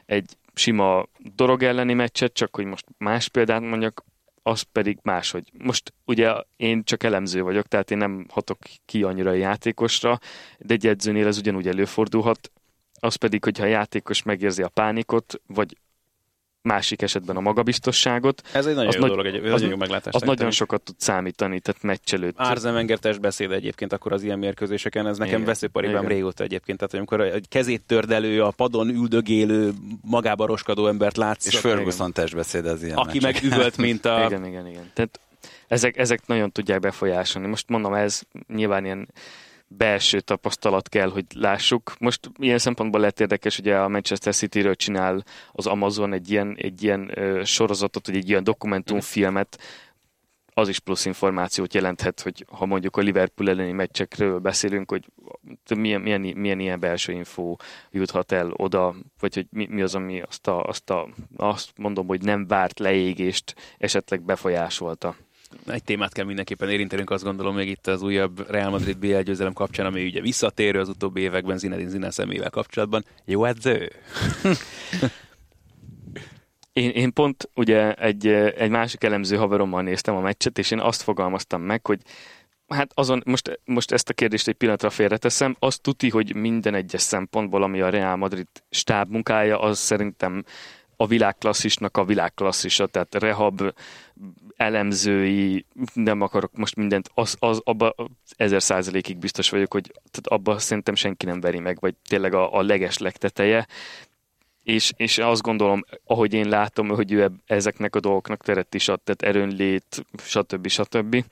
Egy 0.06 0.36
sima 0.54 1.06
dorog 1.34 1.62
elleni 1.62 1.94
meccset, 1.94 2.32
csak 2.32 2.54
hogy 2.56 2.64
most 2.64 2.84
más 2.98 3.28
példát 3.28 3.60
mondjak, 3.60 4.04
az 4.42 4.62
pedig 4.62 4.98
máshogy. 5.02 5.50
Most 5.58 5.94
ugye 6.04 6.32
én 6.56 6.84
csak 6.84 7.02
elemző 7.02 7.42
vagyok, 7.42 7.66
tehát 7.66 7.90
én 7.90 7.98
nem 7.98 8.26
hatok 8.28 8.58
ki 8.84 9.02
annyira 9.02 9.30
a 9.30 9.34
játékosra, 9.34 10.18
de 10.58 10.74
egy 10.74 10.86
edzőnél 10.86 11.26
ez 11.26 11.38
ugyanúgy 11.38 11.68
előfordulhat. 11.68 12.52
Az 13.00 13.14
pedig, 13.14 13.44
hogyha 13.44 13.64
a 13.64 13.68
játékos 13.68 14.22
megérzi 14.22 14.62
a 14.62 14.68
pánikot, 14.68 15.40
vagy 15.46 15.76
másik 16.62 17.02
esetben 17.02 17.36
a 17.36 17.40
magabiztosságot. 17.40 18.42
Ez 18.52 18.66
egy 18.66 18.74
nagyon 18.74 18.88
az 18.88 18.94
jó 18.94 19.00
nagy- 19.00 19.10
dolog, 19.10 19.26
egy, 19.26 19.34
ez 19.34 19.42
az- 19.44 19.50
nagyon 19.50 19.68
jó 19.68 19.76
meglátás. 19.76 20.14
Az 20.14 20.22
nagyon 20.22 20.50
sokat 20.50 20.82
tud 20.82 20.94
számítani, 20.98 21.60
tehát 21.60 21.82
meccs 21.82 22.14
előtt. 22.14 22.34
Árzemenger 22.38 22.98
beszéd 23.20 23.50
egyébként 23.50 23.92
akkor 23.92 24.12
az 24.12 24.22
ilyen 24.22 24.38
mérkőzéseken, 24.38 25.06
ez 25.06 25.18
nekem 25.18 25.44
veszőparibám 25.44 26.06
régóta 26.06 26.44
egyébként, 26.44 26.78
tehát 26.78 26.94
amikor 26.94 27.20
egy 27.20 27.48
kezét 27.48 27.82
tördelő, 27.86 28.42
a 28.42 28.50
padon 28.50 28.88
üldögélő, 28.88 29.72
magába 30.00 30.46
roskadó 30.46 30.86
embert 30.86 31.16
látsz, 31.16 31.46
És 31.46 31.58
Ferguson 31.58 32.12
testbeszéd 32.12 32.66
az 32.66 32.82
ilyen 32.82 32.96
aki 32.96 33.18
meg 33.20 33.38
üvölt, 33.42 33.76
mint 33.76 34.04
a... 34.04 34.22
Igen, 34.26 34.46
igen, 34.46 34.66
igen. 34.66 34.90
Tehát 34.94 35.20
ezek, 35.68 35.96
ezek 35.96 36.26
nagyon 36.26 36.50
tudják 36.52 36.80
befolyásolni. 36.80 37.48
Most 37.48 37.68
mondom, 37.68 37.94
ez 37.94 38.20
nyilván 38.48 38.84
ilyen 38.84 39.08
belső 39.76 40.20
tapasztalat 40.20 40.88
kell, 40.88 41.10
hogy 41.10 41.24
lássuk. 41.34 41.92
Most 41.98 42.30
ilyen 42.38 42.58
szempontból 42.58 43.00
lehet 43.00 43.20
érdekes, 43.20 43.58
ugye 43.58 43.78
a 43.78 43.88
Manchester 43.88 44.34
City-ről 44.34 44.74
csinál 44.74 45.24
az 45.52 45.66
Amazon 45.66 46.12
egy 46.12 46.30
ilyen, 46.30 46.56
egy 46.58 46.82
ilyen 46.82 47.10
ö, 47.18 47.44
sorozatot, 47.44 48.06
vagy 48.06 48.16
egy 48.16 48.28
ilyen 48.28 48.44
dokumentumfilmet, 48.44 49.58
az 50.54 50.68
is 50.68 50.78
plusz 50.78 51.04
információt 51.04 51.74
jelenthet, 51.74 52.20
hogy 52.20 52.44
ha 52.50 52.66
mondjuk 52.66 52.96
a 52.96 53.00
Liverpool 53.00 53.50
elleni 53.50 53.72
meccsekről 53.72 54.38
beszélünk, 54.38 54.90
hogy 54.90 55.06
milyen, 55.76 56.00
milyen, 56.00 56.20
milyen 56.20 56.60
ilyen 56.60 56.80
belső 56.80 57.12
info 57.12 57.56
juthat 57.90 58.32
el 58.32 58.52
oda, 58.56 58.94
vagy 59.20 59.34
hogy 59.34 59.46
mi, 59.50 59.66
mi 59.70 59.82
az, 59.82 59.94
ami 59.94 60.20
azt, 60.20 60.46
a, 60.46 60.62
azt, 60.62 60.90
a, 60.90 61.08
azt 61.36 61.70
mondom, 61.76 62.06
hogy 62.06 62.22
nem 62.22 62.46
várt 62.46 62.78
leégést 62.78 63.54
esetleg 63.78 64.22
befolyásolta. 64.22 65.16
Egy 65.66 65.84
témát 65.84 66.12
kell 66.12 66.24
mindenképpen 66.24 66.68
érintenünk, 66.68 67.10
azt 67.10 67.24
gondolom 67.24 67.54
még 67.54 67.68
itt 67.68 67.86
az 67.86 68.02
újabb 68.02 68.50
Real 68.50 68.70
Madrid 68.70 68.98
BL 68.98 69.18
győzelem 69.18 69.52
kapcsán, 69.52 69.86
ami 69.86 70.04
ugye 70.04 70.20
visszatérő 70.20 70.80
az 70.80 70.88
utóbbi 70.88 71.20
években 71.20 71.58
Zinedine 71.58 71.88
Zidane 71.88 72.10
személyével 72.10 72.50
kapcsolatban. 72.50 73.04
Jó 73.24 73.44
edző? 73.44 73.90
Én, 76.72 76.90
én 76.90 77.12
pont 77.12 77.50
ugye 77.54 77.94
egy, 77.94 78.26
egy 78.26 78.70
másik 78.70 79.04
elemző 79.04 79.36
haverommal 79.36 79.82
néztem 79.82 80.16
a 80.16 80.20
meccset, 80.20 80.58
és 80.58 80.70
én 80.70 80.80
azt 80.80 81.02
fogalmaztam 81.02 81.62
meg, 81.62 81.86
hogy 81.86 82.00
hát 82.68 82.90
azon, 82.94 83.22
most, 83.24 83.60
most 83.64 83.92
ezt 83.92 84.08
a 84.08 84.12
kérdést 84.12 84.48
egy 84.48 84.54
pillanatra 84.54 84.90
félreteszem, 84.90 85.56
azt 85.58 85.82
tuti, 85.82 86.08
hogy 86.08 86.34
minden 86.34 86.74
egyes 86.74 87.00
szempontból, 87.00 87.62
ami 87.62 87.80
a 87.80 87.88
Real 87.88 88.16
Madrid 88.16 88.46
stáb 88.70 89.10
munkája, 89.10 89.60
az 89.60 89.78
szerintem 89.78 90.44
a 91.02 91.06
világklasszisnak 91.06 91.96
a 91.96 92.04
világklasszisa, 92.04 92.86
tehát 92.86 93.14
rehab, 93.14 93.62
elemzői, 94.56 95.66
nem 95.94 96.20
akarok 96.20 96.56
most 96.56 96.76
mindent, 96.76 97.10
az, 97.14 97.36
az 97.38 97.60
abba 97.64 97.94
ezer 98.36 98.62
százalékig 98.62 99.18
biztos 99.18 99.50
vagyok, 99.50 99.72
hogy 99.72 99.92
tehát 99.92 100.40
abba 100.40 100.58
szerintem 100.58 100.94
senki 100.94 101.26
nem 101.26 101.40
veri 101.40 101.58
meg, 101.58 101.80
vagy 101.80 101.94
tényleg 102.08 102.34
a, 102.34 102.54
a 102.54 102.62
leges 102.62 102.98
legteteje, 102.98 103.66
és, 104.62 104.92
és 104.96 105.18
azt 105.18 105.42
gondolom, 105.42 105.84
ahogy 106.04 106.34
én 106.34 106.48
látom, 106.48 106.88
hogy 106.88 107.12
ő 107.12 107.30
ezeknek 107.46 107.96
a 107.96 108.00
dolgoknak 108.00 108.42
teret 108.42 108.74
is 108.74 108.88
ad, 108.88 109.00
tehát 109.00 109.36
erőnlét, 109.36 110.06
stb. 110.22 110.68
stb. 110.68 111.24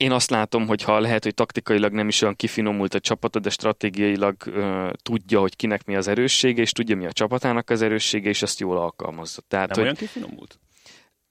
Én 0.00 0.12
azt 0.12 0.30
látom, 0.30 0.66
hogy 0.66 0.82
ha 0.82 1.00
lehet, 1.00 1.22
hogy 1.22 1.34
taktikailag 1.34 1.92
nem 1.92 2.08
is 2.08 2.22
olyan 2.22 2.36
kifinomult 2.36 2.94
a 2.94 3.00
csapata, 3.00 3.38
de 3.38 3.50
stratégiailag 3.50 4.36
uh, 4.46 4.90
tudja, 5.02 5.40
hogy 5.40 5.56
kinek 5.56 5.84
mi 5.84 5.96
az 5.96 6.08
erőssége, 6.08 6.62
és 6.62 6.72
tudja, 6.72 6.96
mi 6.96 7.06
a 7.06 7.12
csapatának 7.12 7.70
az 7.70 7.82
erőssége, 7.82 8.28
és 8.28 8.42
ezt 8.42 8.60
jól 8.60 8.78
alkalmazza. 8.78 9.42
Tehát, 9.48 9.68
Nem 9.68 9.76
hogy 9.76 9.84
olyan 9.84 9.96
kifinomult? 9.96 10.58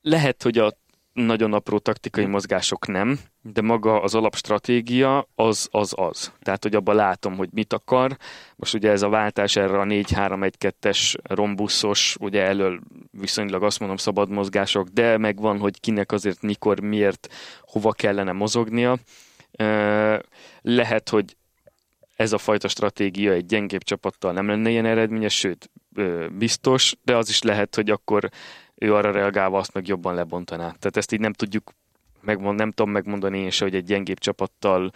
lehet, 0.02 0.44
hogy 0.44 0.58
a 0.58 0.79
nagyon 1.14 1.54
apró 1.54 1.78
taktikai 1.78 2.26
mozgások 2.26 2.88
nem, 2.88 3.20
de 3.42 3.62
maga 3.62 4.02
az 4.02 4.16
alapstratégia 4.16 5.28
az 5.36 5.68
az 5.72 5.94
az. 5.96 6.34
Tehát, 6.42 6.64
hogy 6.64 6.76
abban 6.76 6.96
látom, 6.96 7.36
hogy 7.36 7.50
mit 7.52 7.74
akar. 7.74 8.18
Most 8.56 8.74
ugye 8.74 8.92
ez 8.92 9.02
a 9.02 9.10
váltás 9.10 9.56
erre 9.56 9.80
a 9.80 9.84
4-3-1-2-es 9.84 11.16
rombuszos, 11.24 12.16
ugye 12.20 12.42
elől 12.42 12.80
viszonylag 13.12 13.64
azt 13.64 13.80
mondom 13.80 13.98
szabad 13.98 14.30
mozgások, 14.30 14.88
de 14.88 15.18
megvan, 15.18 15.60
hogy 15.60 15.80
kinek 15.80 16.12
azért 16.12 16.42
mikor, 16.42 16.80
miért, 16.80 17.34
hova 17.62 17.92
kellene 17.92 18.32
mozognia. 18.32 18.98
Lehet, 20.62 21.10
hogy 21.10 21.38
ez 22.16 22.34
a 22.34 22.38
fajta 22.38 22.68
stratégia 22.68 23.32
egy 23.32 23.46
gyengébb 23.46 23.84
csapattal 23.84 24.32
nem 24.32 24.48
lenne 24.48 24.70
ilyen 24.70 24.86
eredményes, 24.86 25.38
sőt, 25.38 25.70
biztos, 26.32 26.96
de 27.04 27.16
az 27.16 27.30
is 27.30 27.42
lehet, 27.42 27.76
hogy 27.76 27.90
akkor 27.90 28.30
ő 28.80 28.94
arra 28.96 29.12
reagálva 29.12 29.58
azt 29.58 29.74
meg 29.74 29.88
jobban 29.88 30.14
lebontaná. 30.16 30.64
Tehát 30.64 30.98
ezt 30.98 31.12
így 31.12 31.20
nem 31.20 31.34
tudjuk, 31.34 31.72
megmond, 32.22 32.58
nem 32.58 32.72
tudom 32.72 32.92
megmondani 32.92 33.40
én 33.40 33.50
se, 33.50 33.64
hogy 33.64 33.76
egy 33.76 33.84
gyengébb 33.86 34.20
csapattal, 34.20 34.92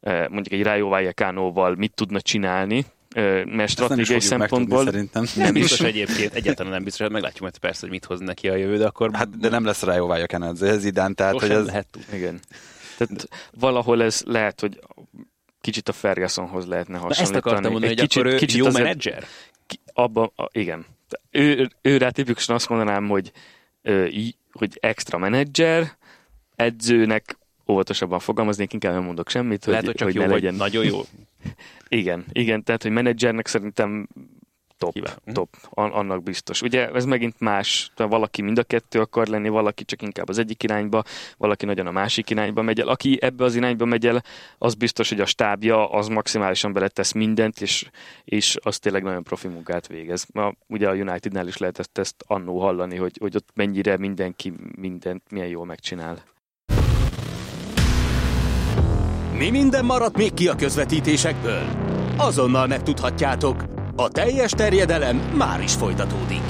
eh, 0.00 0.28
mondjuk 0.28 0.60
egy 0.60 0.66
Rayo 0.66 0.88
Vallecanoval 0.88 1.74
mit 1.74 1.94
tudna 1.94 2.20
csinálni, 2.20 2.84
eh, 3.10 3.24
mert 3.24 3.44
nem 3.56 3.66
stratégiai 3.66 4.04
fogjuk 4.04 4.22
szempontból 4.22 4.84
megtudni, 4.84 5.08
szerintem. 5.12 5.42
Nem 5.44 5.52
biztos 5.52 5.80
egyébként, 5.80 6.34
egyáltalán 6.34 6.72
nem 6.72 6.84
biztos, 6.84 7.00
hát 7.02 7.10
meglátjuk 7.10 7.40
majd 7.40 7.58
persze, 7.58 7.80
hogy 7.80 7.90
mit 7.90 8.04
hoz 8.04 8.20
neki 8.20 8.48
a 8.48 8.54
jövő, 8.54 8.76
de 8.76 8.86
akkor 8.86 9.10
Hát, 9.12 9.38
de 9.38 9.48
nem 9.48 9.64
lesz 9.64 9.82
rá 9.82 9.94
jó 9.94 10.06
válja 10.06 10.26
ez, 10.26 10.62
ez 10.62 10.84
idán, 10.84 11.14
tehát 11.14 11.40
hogy 11.40 11.50
ez... 11.50 11.66
lehet 11.66 11.86
tudni. 11.90 12.16
Igen. 12.16 12.40
Tehát 12.98 13.28
valahol 13.58 14.02
ez 14.02 14.22
lehet, 14.26 14.60
hogy 14.60 14.80
kicsit 15.60 15.88
a 15.88 15.92
Fergusonhoz 15.92 16.66
lehetne 16.66 16.94
Na 16.94 17.00
hasonlítani. 17.00 17.36
ezt 17.36 17.46
akartam 17.46 17.72
mondani, 17.72 17.92
Egy 17.92 17.98
hogy 18.00 18.08
akkor 18.10 18.32
ő 18.32 18.38
jó 18.58 18.66
azért- 18.66 18.84
menedzser? 18.84 19.24
ki- 19.66 19.80
abba, 19.92 20.32
a, 20.36 20.48
igen. 20.52 20.86
Ő, 21.30 21.68
ő 21.82 21.96
rá 21.96 22.10
tipikusan 22.10 22.54
azt 22.54 22.68
mondanám, 22.68 23.08
hogy, 23.08 23.32
hogy 24.52 24.78
extra 24.80 25.18
menedzser, 25.18 25.96
edzőnek 26.56 27.38
óvatosabban 27.68 28.18
fogalmaznék, 28.18 28.72
inkább 28.72 28.92
nem 28.92 29.02
mondok 29.02 29.28
semmit, 29.28 29.64
hogy, 29.64 29.72
Lehet, 29.72 29.86
hogy 29.86 29.94
csak 29.94 30.06
hogy 30.06 30.16
jó, 30.16 30.22
ne 30.22 30.28
vagy 30.28 30.42
legyen. 30.42 30.54
nagyon 30.54 30.84
jó. 30.84 31.00
Igen, 31.88 32.24
igen, 32.32 32.62
tehát, 32.62 32.82
hogy 32.82 32.90
menedzsernek 32.90 33.46
szerintem 33.46 34.08
top, 34.80 34.92
Kiváló. 34.92 35.14
Mhm. 35.24 35.34
top, 35.34 35.48
an- 35.70 35.92
annak 35.92 36.22
biztos. 36.22 36.62
Ugye 36.62 36.88
ez 36.90 37.04
megint 37.04 37.34
más, 37.38 37.90
valaki 37.96 38.42
mind 38.42 38.58
a 38.58 38.62
kettő 38.62 39.00
akar 39.00 39.26
lenni, 39.26 39.48
valaki 39.48 39.84
csak 39.84 40.02
inkább 40.02 40.28
az 40.28 40.38
egyik 40.38 40.62
irányba, 40.62 41.02
valaki 41.36 41.64
nagyon 41.64 41.86
a 41.86 41.90
másik 41.90 42.30
irányba 42.30 42.62
megy 42.62 42.80
el. 42.80 42.88
Aki 42.88 43.18
ebbe 43.20 43.44
az 43.44 43.54
irányba 43.54 43.84
megy 43.84 44.06
el, 44.06 44.22
az 44.58 44.74
biztos, 44.74 45.08
hogy 45.08 45.20
a 45.20 45.26
stábja 45.26 45.90
az 45.90 46.08
maximálisan 46.08 46.72
beletesz 46.72 47.12
mindent, 47.12 47.60
és, 47.60 47.90
és 48.24 48.56
az 48.62 48.78
tényleg 48.78 49.02
nagyon 49.02 49.22
profi 49.22 49.48
munkát 49.48 49.86
végez. 49.86 50.26
Ma, 50.32 50.52
ugye 50.66 50.88
a 50.88 50.94
Unitednál 50.94 51.46
is 51.46 51.56
lehet 51.56 51.78
ezt, 51.78 51.98
ezt 51.98 52.24
annó 52.26 52.60
hallani, 52.60 52.96
hogy, 52.96 53.16
hogy 53.20 53.36
ott 53.36 53.48
mennyire 53.54 53.96
mindenki 53.96 54.52
mindent 54.76 55.22
milyen 55.30 55.48
jól 55.48 55.64
megcsinál. 55.66 56.22
Mi 59.36 59.50
minden 59.50 59.84
maradt 59.84 60.16
még 60.16 60.34
ki 60.34 60.48
a 60.48 60.54
közvetítésekből? 60.54 61.66
Azonnal 62.16 62.66
megtudhatjátok. 62.66 63.69
A 64.00 64.08
teljes 64.08 64.50
terjedelem 64.50 65.16
már 65.16 65.60
is 65.60 65.74
folytatódik. 65.74 66.40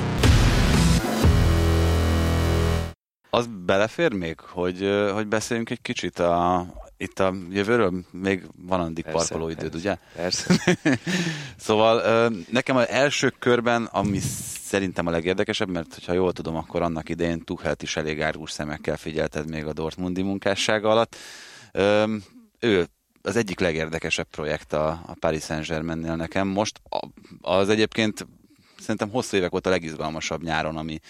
Az 3.30 3.48
belefér 3.66 4.12
még, 4.12 4.40
hogy, 4.40 4.88
hogy 5.12 5.26
beszéljünk 5.26 5.70
egy 5.70 5.82
kicsit 5.82 6.18
a, 6.18 6.66
itt 6.96 7.18
a 7.18 7.34
jövőről? 7.51 8.05
Még 8.11 8.46
van 8.57 8.80
addig 8.80 9.05
Persze, 9.05 9.18
parkolóidőd, 9.18 9.70
persze. 9.70 9.78
ugye? 9.78 9.96
Persze. 10.22 10.78
Szóval 11.66 12.28
nekem 12.51 12.76
az 12.76 12.88
első 12.88 13.32
körben, 13.38 13.84
ami 13.84 14.18
szerintem 14.64 15.07
a 15.07 15.11
legérdekesebb, 15.11 15.68
mert 15.68 16.05
ha 16.07 16.12
jól 16.12 16.32
tudom, 16.32 16.57
akkor 16.57 16.82
annak 16.82 17.09
idején 17.09 17.44
Tuchelt 17.44 17.82
is 17.82 17.96
elég 17.96 18.22
árgus 18.22 18.51
szemekkel 18.51 18.96
figyelted 18.96 19.48
még 19.48 19.66
a 19.66 19.72
Dortmundi 19.72 20.22
munkássága 20.22 20.90
alatt. 20.90 21.16
Ő 22.59 22.86
az 23.23 23.37
egyik 23.37 23.61
legérdekesebb 23.61 24.27
projekt 24.31 24.73
a, 24.73 24.89
a 24.89 25.14
Paris 25.21 25.43
Saint-Germainnél 25.43 26.16
nekem. 26.16 26.49
Most 26.49 26.81
az 27.41 27.68
egyébként 27.68 28.27
szerintem 28.79 29.11
hosszú 29.11 29.37
évek 29.37 29.55
óta 29.55 29.68
a 29.68 29.73
legizgalmasabb 29.73 30.43
nyáron, 30.43 30.77
ami, 30.77 31.01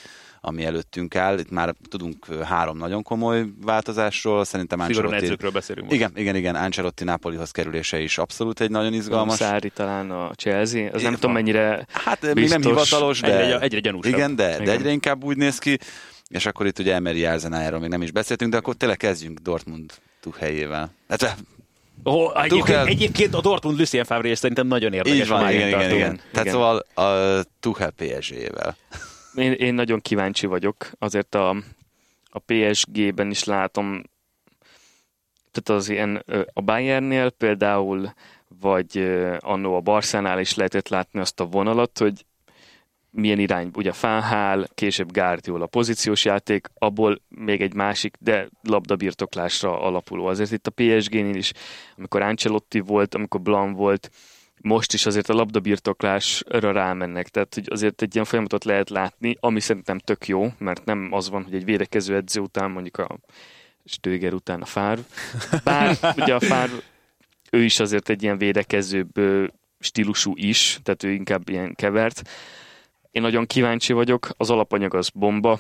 ami 0.41 0.65
előttünk 0.65 1.17
áll. 1.17 1.39
Itt 1.39 1.51
már 1.51 1.75
tudunk 1.89 2.27
három 2.43 2.77
nagyon 2.77 3.03
komoly 3.03 3.45
változásról. 3.63 4.45
Szerintem 4.45 4.79
Szigorúan 4.79 5.05
Ancelotti... 5.05 5.25
edzőkről 5.25 5.51
beszélünk 5.51 5.87
most. 5.87 5.99
Igen, 5.99 6.13
igen, 6.15 6.37
igen. 6.37 6.55
Ancelotti 6.55 7.05
Napolihoz 7.05 7.51
kerülése 7.51 8.01
is 8.01 8.19
abszolút 8.19 8.61
egy 8.61 8.71
nagyon 8.71 8.93
izgalmas. 8.93 9.37
Szári 9.37 9.71
talán 9.71 10.11
a 10.11 10.31
Chelsea, 10.35 10.85
az 10.85 10.91
nem 10.91 11.01
Igen, 11.01 11.15
tudom 11.15 11.33
mennyire 11.33 11.87
Hát 11.93 12.23
még 12.23 12.49
nem 12.49 12.61
Biztos. 12.61 12.65
hivatalos, 12.65 13.21
de... 13.21 13.41
Egyre, 13.41 13.61
egyre 13.61 13.81
gyanúsabb. 13.81 14.13
Igen, 14.13 14.37
de, 14.37 14.57
de 14.57 14.63
Igen. 14.63 14.75
egyre 14.75 14.91
inkább 14.91 15.25
úgy 15.25 15.37
néz 15.37 15.59
ki. 15.59 15.79
És 16.29 16.47
akkor 16.47 16.67
itt 16.67 16.79
ugye 16.79 16.95
Emery 16.95 17.25
Arzenájáról 17.25 17.81
még 17.81 17.89
nem 17.89 18.03
is 18.03 18.11
beszéltünk, 18.11 18.51
de 18.51 18.57
akkor 18.57 18.75
tényleg 18.75 18.97
kezdjünk 18.97 19.39
Dortmund 19.39 19.93
Tuchelyével. 20.21 20.93
Hát, 21.09 21.37
Oh, 22.03 22.43
egyébként, 22.45 22.61
Tuchel... 22.61 22.87
egyébként 22.87 23.35
a 23.35 23.41
Dortmund 23.41 23.79
Lucien 23.79 24.05
Favre 24.05 24.35
szerintem 24.35 24.67
nagyon 24.67 24.93
érdekes. 24.93 25.19
Így 25.19 25.29
van, 25.29 25.51
igen, 25.51 25.69
igen, 25.69 25.81
igen, 25.81 25.95
igen. 25.95 26.17
Tehát 26.17 26.47
igen. 26.47 26.53
szóval 26.53 26.85
a 26.95 27.43
Tuchel 27.61 27.91
PSG-vel. 27.91 28.77
Én, 29.35 29.53
én 29.53 29.75
nagyon 29.75 30.01
kíváncsi 30.01 30.47
vagyok. 30.47 30.91
Azért 30.99 31.35
a, 31.35 31.49
a 32.31 32.39
PSG-ben 32.39 33.31
is 33.31 33.45
látom, 33.45 34.03
tehát 35.53 35.81
az 35.81 35.89
ilyen 35.89 36.25
a 36.53 36.61
Bayernnél 36.61 37.31
például, 37.31 38.13
vagy 38.61 39.21
annó 39.39 39.77
a 39.77 39.81
Barszánál 39.81 40.41
is 40.41 40.55
lehetett 40.55 40.89
látni 40.89 41.21
azt 41.21 41.41
a 41.41 41.45
vonalat, 41.47 41.99
hogy 41.99 42.25
milyen 43.11 43.39
irány, 43.39 43.71
ugye 43.75 43.93
Fánhál, 43.93 44.69
később 44.75 45.13
Guardiola 45.13 45.67
pozíciós 45.67 46.25
játék, 46.25 46.67
abból 46.75 47.23
még 47.29 47.61
egy 47.61 47.75
másik, 47.75 48.17
de 48.21 48.49
labdabirtoklásra 48.63 49.81
alapuló. 49.81 50.27
Azért 50.27 50.53
itt 50.53 50.67
a 50.67 50.71
PSG-nél 50.71 51.35
is, 51.35 51.53
amikor 51.97 52.23
Ancelotti 52.23 52.81
volt, 52.81 53.15
amikor 53.15 53.41
Blanc 53.41 53.77
volt, 53.77 54.11
most 54.63 54.93
is 54.93 55.07
azért 55.07 55.29
a 55.29 55.35
labdabirtoklásra 55.35 56.73
rámennek, 56.73 57.29
tehát 57.29 57.55
hogy 57.55 57.67
azért 57.71 58.03
egy 58.03 58.15
ilyen 58.15 58.27
folyamatot 58.27 58.65
lehet 58.65 58.91
látni, 58.91 59.37
ami 59.41 59.61
szerintem 59.61 59.99
tök 59.99 60.29
jó, 60.29 60.53
mert 60.59 60.85
nem 60.85 61.09
az 61.11 61.31
van, 61.31 61.43
hogy 61.43 61.55
egy 61.55 61.65
védekező 61.65 62.15
edző 62.15 62.41
után 62.41 62.71
mondjuk 62.71 62.99
a 62.99 63.19
Stöger 63.85 64.33
után 64.33 64.63
a 64.63 64.65
Fár, 64.65 64.99
bár 65.65 65.99
ugye 66.17 66.35
a 66.35 66.41
Fár 66.41 66.69
ő 67.51 67.65
is 67.65 67.81
azért 67.81 68.09
egy 68.09 68.23
ilyen 68.23 68.39
védekezőbb 68.39 69.13
stílusú 69.79 70.33
is, 70.37 70.79
tehát 70.83 71.03
ő 71.03 71.11
inkább 71.11 71.49
ilyen 71.49 71.75
kevert, 71.75 72.29
én 73.11 73.23
nagyon 73.23 73.47
kíváncsi 73.47 73.93
vagyok, 73.93 74.29
az 74.37 74.51
alapanyag 74.51 74.95
az 74.95 75.09
bomba, 75.09 75.59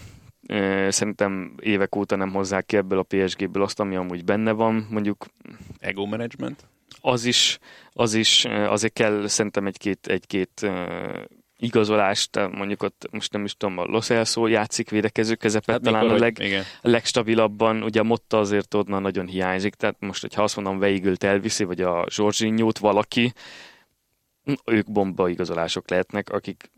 Szerintem 0.88 1.54
évek 1.60 1.96
óta 1.96 2.16
nem 2.16 2.32
hozzák 2.32 2.66
ki 2.66 2.76
ebből 2.76 2.98
a 2.98 3.02
PSG-ből 3.02 3.62
azt, 3.62 3.80
ami 3.80 3.96
amúgy 3.96 4.24
benne 4.24 4.52
van, 4.52 4.86
mondjuk... 4.90 5.26
Ego 5.78 6.06
management? 6.06 6.64
Az 7.00 7.24
is, 7.24 7.58
az 7.92 8.14
is, 8.14 8.44
azért 8.44 8.92
kell 8.92 9.26
szerintem 9.26 9.66
egy-két, 9.66 10.06
egy-két 10.06 10.70
igazolást, 11.58 12.36
mondjuk 12.52 12.82
ott 12.82 13.08
most 13.10 13.32
nem 13.32 13.44
is 13.44 13.56
tudom, 13.56 13.78
a 13.78 13.84
Los 13.84 14.10
Elso 14.10 14.46
játszik 14.46 14.90
védekező 14.90 15.34
közepet, 15.34 15.74
hát 15.74 15.82
talán 15.82 16.02
mikor, 16.02 16.16
a, 16.16 16.20
leg, 16.20 16.38
igen. 16.38 16.64
legstabilabban, 16.80 17.82
ugye 17.82 18.00
a 18.00 18.04
Motta 18.04 18.38
azért 18.38 18.74
onnan 18.74 19.02
nagyon 19.02 19.26
hiányzik, 19.26 19.74
tehát 19.74 19.96
most, 19.98 20.20
hogyha 20.20 20.42
azt 20.42 20.56
mondom, 20.56 20.78
Weigelt 20.78 21.24
elviszi, 21.24 21.64
vagy 21.64 21.80
a 21.80 22.06
Zsorzsinyót 22.08 22.78
valaki, 22.78 23.32
ők 24.64 24.92
bomba 24.92 25.28
igazolások 25.28 25.90
lehetnek, 25.90 26.30
akik 26.30 26.70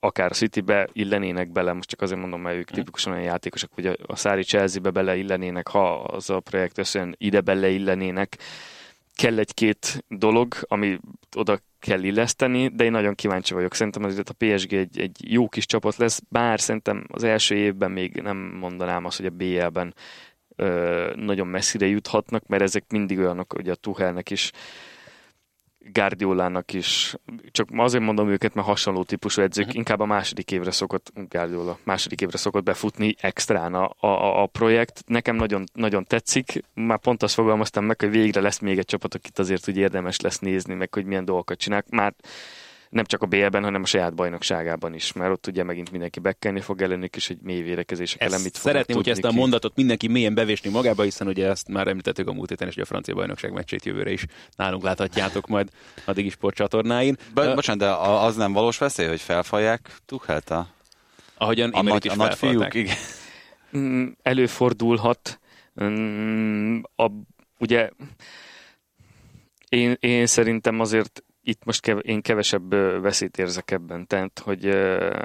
akár 0.00 0.32
City-be 0.32 0.88
illenének 0.92 1.52
bele, 1.52 1.72
most 1.72 1.88
csak 1.88 2.00
azért 2.00 2.20
mondom, 2.20 2.40
mert 2.40 2.56
ők 2.56 2.66
mhm. 2.68 2.74
tipikusan 2.74 3.12
olyan 3.12 3.24
játékosok, 3.24 3.70
hogy 3.74 3.86
a, 3.86 4.16
Szári 4.16 4.42
Chelsea-be 4.42 4.90
beleillenének, 4.90 5.68
ha 5.68 6.02
az 6.02 6.30
a 6.30 6.40
projekt 6.40 6.78
összön 6.78 7.14
ide 7.18 7.40
beleillenének. 7.40 8.38
Kell 9.14 9.38
egy-két 9.38 10.04
dolog, 10.08 10.54
ami 10.60 10.98
oda 11.36 11.58
kell 11.80 12.02
illeszteni, 12.02 12.68
de 12.68 12.84
én 12.84 12.90
nagyon 12.90 13.14
kíváncsi 13.14 13.54
vagyok. 13.54 13.74
Szerintem 13.74 14.04
azért 14.04 14.28
a 14.28 14.34
PSG 14.38 14.72
egy, 14.72 15.00
egy 15.00 15.32
jó 15.32 15.48
kis 15.48 15.66
csapat 15.66 15.96
lesz, 15.96 16.22
bár 16.28 16.60
szerintem 16.60 17.06
az 17.08 17.22
első 17.22 17.54
évben 17.54 17.90
még 17.90 18.14
nem 18.14 18.36
mondanám 18.36 19.04
azt, 19.04 19.16
hogy 19.16 19.26
a 19.26 19.30
BL-ben 19.30 19.94
ö, 20.56 21.12
nagyon 21.16 21.46
messzire 21.46 21.86
juthatnak, 21.86 22.46
mert 22.46 22.62
ezek 22.62 22.84
mindig 22.88 23.18
olyanok, 23.18 23.52
hogy 23.52 23.68
a 23.68 23.74
Tuchelnek 23.74 24.30
is 24.30 24.50
Guardiolának 25.92 26.72
is, 26.72 27.16
csak 27.50 27.68
azért 27.76 28.04
mondom 28.04 28.28
őket, 28.28 28.54
mert 28.54 28.66
hasonló 28.66 29.02
típusú 29.02 29.42
edzők, 29.42 29.64
uh-huh. 29.64 29.78
inkább 29.78 30.00
a 30.00 30.06
második 30.06 30.50
évre 30.50 30.70
szokott, 30.70 31.12
Guardiola, 31.28 31.78
második 31.84 32.20
évre 32.20 32.38
szokott 32.38 32.62
befutni 32.62 33.14
extrán 33.20 33.74
a, 33.74 33.90
a, 34.00 34.42
a 34.42 34.46
projekt. 34.46 35.02
Nekem 35.06 35.36
nagyon, 35.36 35.64
nagyon 35.72 36.04
tetszik, 36.04 36.64
már 36.74 36.98
pont 36.98 37.22
azt 37.22 37.34
fogalmaztam 37.34 37.84
meg, 37.84 38.00
hogy 38.00 38.10
végre 38.10 38.40
lesz 38.40 38.58
még 38.58 38.78
egy 38.78 38.84
csapat, 38.84 39.14
akit 39.14 39.38
azért 39.38 39.68
úgy 39.68 39.76
érdemes 39.76 40.20
lesz 40.20 40.38
nézni, 40.38 40.74
meg 40.74 40.94
hogy 40.94 41.04
milyen 41.04 41.24
dolgokat 41.24 41.58
csinálnak. 41.58 41.90
Már 41.90 42.14
nem 42.90 43.04
csak 43.04 43.22
a 43.22 43.26
BL-ben, 43.26 43.62
hanem 43.62 43.82
a 43.82 43.86
saját 43.86 44.14
bajnokságában 44.14 44.94
is, 44.94 45.12
mert 45.12 45.30
ott 45.30 45.46
ugye 45.46 45.62
megint 45.62 45.90
mindenki 45.90 46.20
bekkelni 46.20 46.60
fog 46.60 46.82
ellenük 46.82 47.16
is, 47.16 47.26
hogy 47.26 47.38
mély 47.42 47.62
védekezések 47.62 48.22
ellen 48.22 48.40
mit 48.40 48.54
Szeretném, 48.54 48.96
hogy 48.96 49.08
ezt 49.08 49.24
a 49.24 49.32
mondatot 49.32 49.76
mindenki 49.76 50.08
mélyen 50.08 50.34
bevésni 50.34 50.70
magába, 50.70 51.02
hiszen 51.02 51.26
ugye 51.26 51.48
ezt 51.48 51.68
már 51.68 51.88
említettük 51.88 52.28
a 52.28 52.32
múlt 52.32 52.48
héten, 52.48 52.68
és 52.68 52.76
a 52.76 52.84
francia 52.84 53.14
bajnokság 53.14 53.52
meccsét 53.52 53.84
jövőre 53.84 54.10
is 54.10 54.26
nálunk 54.56 54.82
láthatjátok 54.82 55.46
majd 55.46 55.68
addigi 56.04 56.28
sportcsatornáin. 56.28 57.16
Be, 57.34 57.54
bocsánat, 57.54 57.80
de 57.80 57.90
az 58.04 58.36
nem 58.36 58.52
valós 58.52 58.78
veszély, 58.78 59.06
hogy 59.06 59.20
felfalják 59.20 59.90
Tuchelt 60.06 60.50
a... 60.50 60.66
Ahogyan 61.36 61.70
a, 61.70 61.82
nagy, 61.82 62.04
is 62.04 62.10
a 62.10 62.16
nagy 62.16 62.34
fiúk, 62.34 62.74
igen. 62.74 62.96
Mm, 63.76 64.06
előfordulhat. 64.22 65.40
Mm, 65.82 66.80
a, 66.96 67.10
ugye 67.58 67.90
én, 69.68 69.96
én 70.00 70.26
szerintem 70.26 70.80
azért 70.80 71.22
itt 71.48 71.64
most 71.64 71.80
kev- 71.80 72.04
én 72.04 72.20
kevesebb 72.20 72.70
veszélyt 73.02 73.38
érzek 73.38 73.70
ebben. 73.70 74.06
Tehát, 74.06 74.38
hogy 74.38 74.66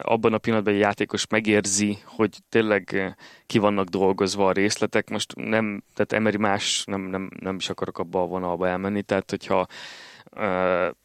abban 0.01 0.34
a 0.34 0.38
pillanatban 0.38 0.74
egy 0.74 0.80
játékos 0.80 1.28
megérzi, 1.28 1.97
hogy 2.05 2.38
tényleg 2.49 3.15
ki 3.45 3.57
vannak 3.57 3.88
dolgozva 3.88 4.47
a 4.47 4.51
részletek. 4.51 5.09
Most 5.09 5.36
nem, 5.36 5.84
tehát 5.93 6.13
Emery 6.13 6.38
más, 6.38 6.84
nem, 6.86 7.01
nem, 7.01 7.30
nem 7.39 7.55
is 7.55 7.69
akarok 7.69 7.99
abba 7.99 8.21
a 8.21 8.26
vonalba 8.26 8.67
elmenni. 8.67 9.01
Tehát, 9.01 9.30
hogyha 9.30 9.65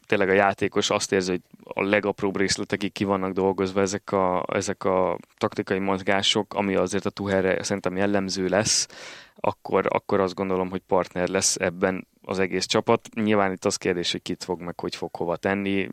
tényleg 0.05 0.29
a 0.29 0.33
játékos 0.33 0.89
azt 0.89 1.11
érzi, 1.11 1.31
hogy 1.31 1.41
a 1.63 1.83
legapróbb 1.89 2.37
részletekig 2.37 2.91
ki 2.91 3.03
vannak 3.03 3.31
dolgozva 3.31 3.81
ezek 3.81 4.11
a, 4.11 4.45
ezek 4.53 4.83
a 4.83 5.17
taktikai 5.37 5.79
mozgások, 5.79 6.53
ami 6.53 6.75
azért 6.75 7.05
a 7.05 7.09
Tuherre 7.09 7.63
szerintem 7.63 7.97
jellemző 7.97 8.47
lesz, 8.47 8.87
akkor, 9.35 9.85
akkor 9.89 10.19
azt 10.19 10.35
gondolom, 10.35 10.69
hogy 10.69 10.81
partner 10.87 11.27
lesz 11.27 11.55
ebben 11.55 12.07
az 12.29 12.39
egész 12.39 12.65
csapat. 12.65 13.09
Nyilván 13.13 13.51
itt 13.51 13.65
az 13.65 13.75
kérdés, 13.75 14.11
hogy 14.11 14.21
kit 14.21 14.43
fog 14.43 14.61
meg, 14.61 14.79
hogy 14.79 14.95
fog 14.95 15.15
hova 15.15 15.35
tenni, 15.35 15.89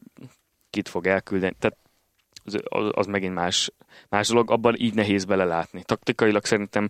kit 0.70 0.88
fog 0.88 1.06
elküldeni. 1.06 1.54
Tehát 1.58 1.76
az, 2.44 2.58
az, 2.64 2.90
az 2.94 3.06
megint 3.06 3.34
más, 3.34 3.72
más 4.08 4.28
dolog, 4.28 4.50
abban 4.50 4.74
így 4.78 4.94
nehéz 4.94 5.24
belelátni. 5.24 5.82
Taktikailag 5.82 6.44
szerintem 6.44 6.88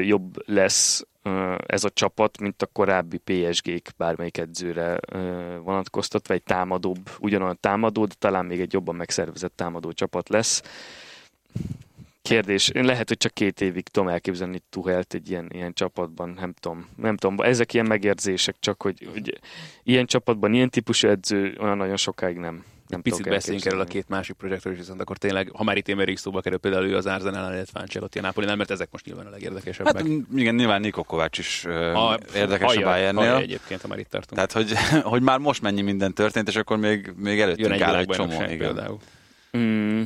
jobb 0.00 0.48
lesz 0.48 1.04
ez 1.66 1.84
a 1.84 1.90
csapat, 1.90 2.40
mint 2.40 2.62
a 2.62 2.66
korábbi 2.66 3.18
PSG-k 3.18 3.96
bármelyik 3.96 4.38
edzőre 4.38 5.00
vonatkoztatva, 5.62 6.34
egy 6.34 6.42
támadóbb, 6.42 7.10
ugyanolyan 7.18 7.58
támadó, 7.60 8.04
de 8.04 8.14
talán 8.18 8.46
még 8.46 8.60
egy 8.60 8.72
jobban 8.72 8.94
megszervezett 8.94 9.56
támadó 9.56 9.92
csapat 9.92 10.28
lesz 10.28 10.62
kérdés. 12.30 12.68
Én 12.68 12.84
lehet, 12.84 13.08
hogy 13.08 13.16
csak 13.16 13.34
két 13.34 13.60
évig 13.60 13.88
tudom 13.88 14.08
elképzelni 14.08 14.62
Tuhelt 14.70 15.14
egy 15.14 15.30
ilyen, 15.30 15.50
ilyen 15.52 15.72
csapatban, 15.72 16.36
nem 16.40 16.54
tudom. 16.60 16.88
Nem 16.96 17.16
tudom, 17.16 17.40
ezek 17.40 17.74
ilyen 17.74 17.86
megérzések, 17.86 18.56
csak 18.60 18.82
hogy, 18.82 19.08
hogy 19.12 19.38
ilyen 19.82 20.06
csapatban, 20.06 20.54
ilyen 20.54 20.70
típusú 20.70 21.08
edző 21.08 21.56
olyan 21.60 21.76
nagyon 21.76 21.96
sokáig 21.96 22.36
nem. 22.36 22.64
Nem 22.86 23.02
Picit 23.02 23.28
beszéljünk 23.28 23.66
erről 23.66 23.80
a 23.80 23.84
két 23.84 24.08
másik 24.08 24.36
projektről 24.36 24.72
is, 24.72 24.78
viszont 24.78 25.00
akkor 25.00 25.16
tényleg, 25.16 25.50
ha 25.54 25.64
már 25.64 25.76
itt 25.76 25.88
Émerik 25.88 26.16
szóba 26.18 26.40
kerül, 26.40 26.58
például 26.58 26.84
ő 26.84 26.96
az 26.96 27.06
Arsenal, 27.06 27.52
illetve 27.52 27.80
Ancelotti 27.80 28.18
a 28.18 28.22
Napoli, 28.22 28.46
nem, 28.46 28.56
mert 28.56 28.70
ezek 28.70 28.88
most 28.90 29.04
nyilván 29.04 29.26
a 29.26 29.30
legérdekesebbek. 29.30 29.94
Hát 29.94 30.06
igen, 30.34 30.54
nyilván 30.54 30.80
Niko 30.80 31.02
Kovács 31.02 31.38
is 31.38 31.64
a, 31.64 32.18
érdekes 32.34 32.76
a 32.76 32.82
Bayernnél. 32.82 33.34
egyébként, 33.34 33.80
ha 33.80 33.88
már 33.88 33.98
itt 33.98 34.08
tartunk. 34.08 34.34
Tehát, 34.34 34.52
hogy, 34.52 34.72
hogy 35.12 35.22
már 35.22 35.38
most 35.38 35.62
mennyi 35.62 35.82
minden 35.82 36.14
történt, 36.14 36.48
és 36.48 36.56
akkor 36.56 36.76
még, 36.76 37.12
még 37.16 37.40
előttünk 37.40 37.80
áll 37.80 37.96
egy 37.96 38.08
csomó. 38.08 38.42
Igen. 38.42 38.58
Például. 38.58 38.98
Mm, 39.56 40.02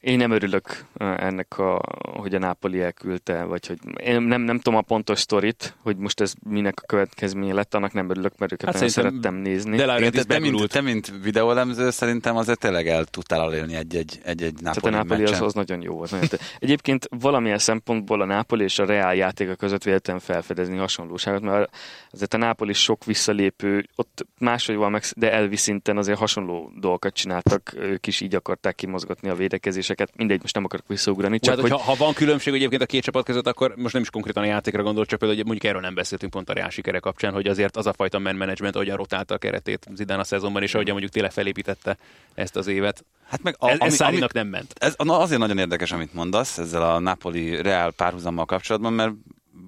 én 0.00 0.16
nem 0.16 0.30
örülök 0.30 0.84
ennek, 0.98 1.58
a, 1.58 1.80
hogy 2.16 2.34
a 2.34 2.38
Nápoli 2.38 2.80
elküldte, 2.80 3.44
vagy 3.44 3.66
hogy 3.66 3.78
én 4.02 4.22
nem, 4.22 4.40
nem 4.40 4.56
tudom 4.56 4.78
a 4.78 4.82
pontos 4.82 5.18
sztorit, 5.18 5.76
hogy 5.82 5.96
most 5.96 6.20
ez 6.20 6.32
minek 6.48 6.78
a 6.82 6.86
következménye 6.86 7.54
lett, 7.54 7.74
annak 7.74 7.92
nem 7.92 8.10
örülök, 8.10 8.38
mert 8.38 8.52
őket 8.52 8.64
hát 8.64 8.74
nagyon 8.74 8.88
szerettem 8.88 9.34
nézni. 9.34 9.76
De 9.76 9.98
Én, 9.98 10.10
te, 10.10 10.24
te, 10.24 10.38
mint, 10.38 10.68
te, 10.68 10.80
mint 10.80 11.12
videólemző 11.22 11.90
szerintem 11.90 12.36
azért 12.36 12.58
tényleg 12.58 12.88
el 12.88 13.04
tudtál 13.04 13.52
élni 13.52 13.74
egy-egy, 13.74 14.20
egy-egy 14.24 14.54
Nápoli 14.60 14.92
Tehát 14.92 15.08
a 15.08 15.14
Nápoli 15.14 15.32
az, 15.32 15.40
az, 15.40 15.52
nagyon 15.52 15.82
jó 15.82 15.94
volt. 15.94 16.10
Nagyon 16.10 16.28
Egyébként 16.58 17.08
valamilyen 17.10 17.58
szempontból 17.58 18.20
a 18.20 18.24
Nápoli 18.24 18.64
és 18.64 18.78
a 18.78 18.84
Reál 18.84 19.14
játéka 19.14 19.54
között 19.54 19.84
véletlenül 19.84 20.22
felfedezni 20.22 20.76
hasonlóságot, 20.76 21.42
mert 21.42 21.70
azért 22.10 22.34
a 22.34 22.36
Nápoli 22.36 22.72
sok 22.72 23.04
visszalépő, 23.04 23.88
ott 23.96 24.26
máshogy 24.38 24.76
van 24.76 24.90
meg, 24.90 25.02
de 25.16 25.32
elvi 25.32 25.56
szinten 25.56 25.96
azért 25.96 26.18
hasonló 26.18 26.72
dolgokat 26.76 27.14
csináltak, 27.14 27.72
ők 27.76 28.06
is 28.06 28.20
így 28.20 28.34
akarták 28.34 28.74
kimozgatni 28.74 29.28
a 29.28 29.34
védekezés 29.34 29.89
döntéseket, 29.90 30.16
mindegy, 30.16 30.40
most 30.40 30.54
nem 30.54 30.64
akarok 30.64 30.86
visszaugrani. 30.88 31.38
Csak 31.38 31.54
Tehát, 31.54 31.70
hogy... 31.70 31.80
ha, 31.80 31.90
ha, 31.90 32.04
van 32.04 32.12
különbség 32.12 32.54
egyébként 32.54 32.82
a 32.82 32.86
két 32.86 33.02
csapat 33.02 33.24
között, 33.24 33.46
akkor 33.46 33.74
most 33.76 33.92
nem 33.92 34.02
is 34.02 34.10
konkrétan 34.10 34.42
a 34.42 34.46
játékra 34.46 34.82
gondol, 34.82 35.04
csak 35.04 35.18
például, 35.18 35.40
hogy 35.40 35.46
mondjuk 35.50 35.70
erről 35.70 35.82
nem 35.82 35.94
beszéltünk 35.94 36.32
pont 36.32 36.50
a 36.50 36.52
Real 36.52 36.70
sikere 36.70 36.98
kapcsán, 36.98 37.32
hogy 37.32 37.46
azért 37.46 37.76
az 37.76 37.86
a 37.86 37.92
fajta 37.92 38.18
man 38.18 38.36
management, 38.36 38.74
ahogyan 38.74 38.96
rotálta 38.96 39.34
a 39.34 39.38
keretét 39.38 39.86
Zidane 39.94 40.20
a 40.20 40.24
szezonban, 40.24 40.62
és 40.62 40.74
ahogyan 40.74 40.92
mondjuk 40.92 41.12
tényleg 41.12 41.32
felépítette 41.32 41.96
ezt 42.34 42.56
az 42.56 42.66
évet. 42.66 43.04
Hát 43.28 43.42
meg 43.42 43.54
a, 43.58 43.68
ez, 43.68 43.78
ez 43.80 44.00
ami, 44.00 44.16
ami, 44.16 44.26
nem 44.32 44.46
ment. 44.46 44.74
Ez 44.78 44.94
na, 44.98 45.18
azért 45.18 45.40
nagyon 45.40 45.58
érdekes, 45.58 45.92
amit 45.92 46.14
mondasz 46.14 46.58
ezzel 46.58 46.82
a 46.82 46.98
Napoli 46.98 47.62
Real 47.62 47.92
párhuzammal 47.92 48.44
kapcsolatban, 48.44 48.92
mert 48.92 49.12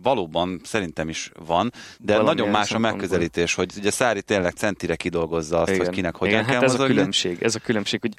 valóban 0.02 0.60
szerintem 0.64 1.08
is 1.08 1.30
van, 1.46 1.72
de 1.98 2.12
Valami 2.12 2.28
nagyon 2.28 2.52
más 2.52 2.72
a 2.72 2.78
megközelítés, 2.78 3.54
hogy 3.54 3.72
ugye 3.76 3.90
Szári 3.90 4.22
tényleg 4.22 4.52
centire 4.52 4.96
kidolgozza 4.96 5.60
azt, 5.60 5.70
Igen. 5.70 5.84
hogy 5.84 5.94
kinek 5.94 6.16
hogyan 6.16 6.34
Igen, 6.34 6.44
kell 6.44 6.54
hát 6.54 6.64
ez 6.64 6.70
mozogni. 6.70 6.92
a 6.92 6.96
különbség, 6.96 7.42
ez 7.42 7.54
a 7.54 7.58
különbség, 7.58 8.00
hogy 8.00 8.14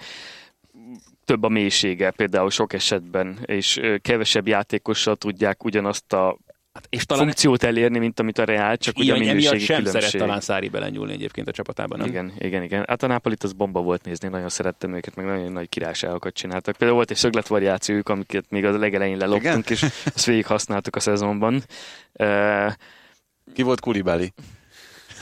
több 1.26 1.44
a 1.44 1.50
mélysége 1.50 2.12
például 2.12 2.50
sok 2.50 2.74
esetben, 2.74 3.40
és 3.46 3.80
kevesebb 4.02 4.48
játékossal 4.48 5.16
tudják 5.16 5.64
ugyanazt 5.64 6.14
a 6.14 6.38
Hát 6.74 6.88
és 6.90 7.06
talán 7.06 7.24
funkciót 7.24 7.64
elérni, 7.64 8.00
mint 8.00 8.20
amit 8.20 8.38
a 8.38 8.44
Real, 8.44 8.78
csak 8.78 8.98
ugye 8.98 9.14
a 9.14 9.18
minőségi 9.18 9.60
sem 9.60 9.78
különbség. 9.78 10.02
szeret 10.02 10.18
talán 10.18 10.40
Szári 10.42 10.70
belenyúlni 10.70 11.14
egyébként 11.14 11.48
a 11.48 11.52
csapatában, 11.52 11.98
nem? 11.98 12.08
Igen, 12.08 12.34
igen, 12.38 12.64
igen. 12.64 12.86
Hát 12.88 13.04
a 13.04 13.08
Napolit 13.08 13.44
az 13.44 13.54
bomba 13.54 13.82
volt 13.82 14.04
nézni, 14.06 14.28
nagyon 14.28 14.50
szerettem 14.50 14.94
őket, 14.94 15.16
meg 15.16 15.26
nagyon 15.26 15.52
nagy 15.52 15.70
királyságokat 15.70 16.34
csináltak. 16.34 16.76
Például 16.76 16.98
volt 16.98 17.12
egy 17.12 17.18
szögletvariációjuk, 17.18 18.10
amiket 18.10 18.46
még 18.50 18.66
az 18.66 18.78
legelején 18.78 19.18
leloptunk, 19.18 19.46
igen? 19.46 19.64
és 19.68 19.82
ezt 20.16 20.26
végig 20.26 20.46
használtuk 20.46 20.96
a 20.96 21.00
szezonban. 21.00 21.64
Uh, 22.14 22.72
Ki 23.54 23.62
volt 23.62 23.80
Kulibali? 23.80 24.34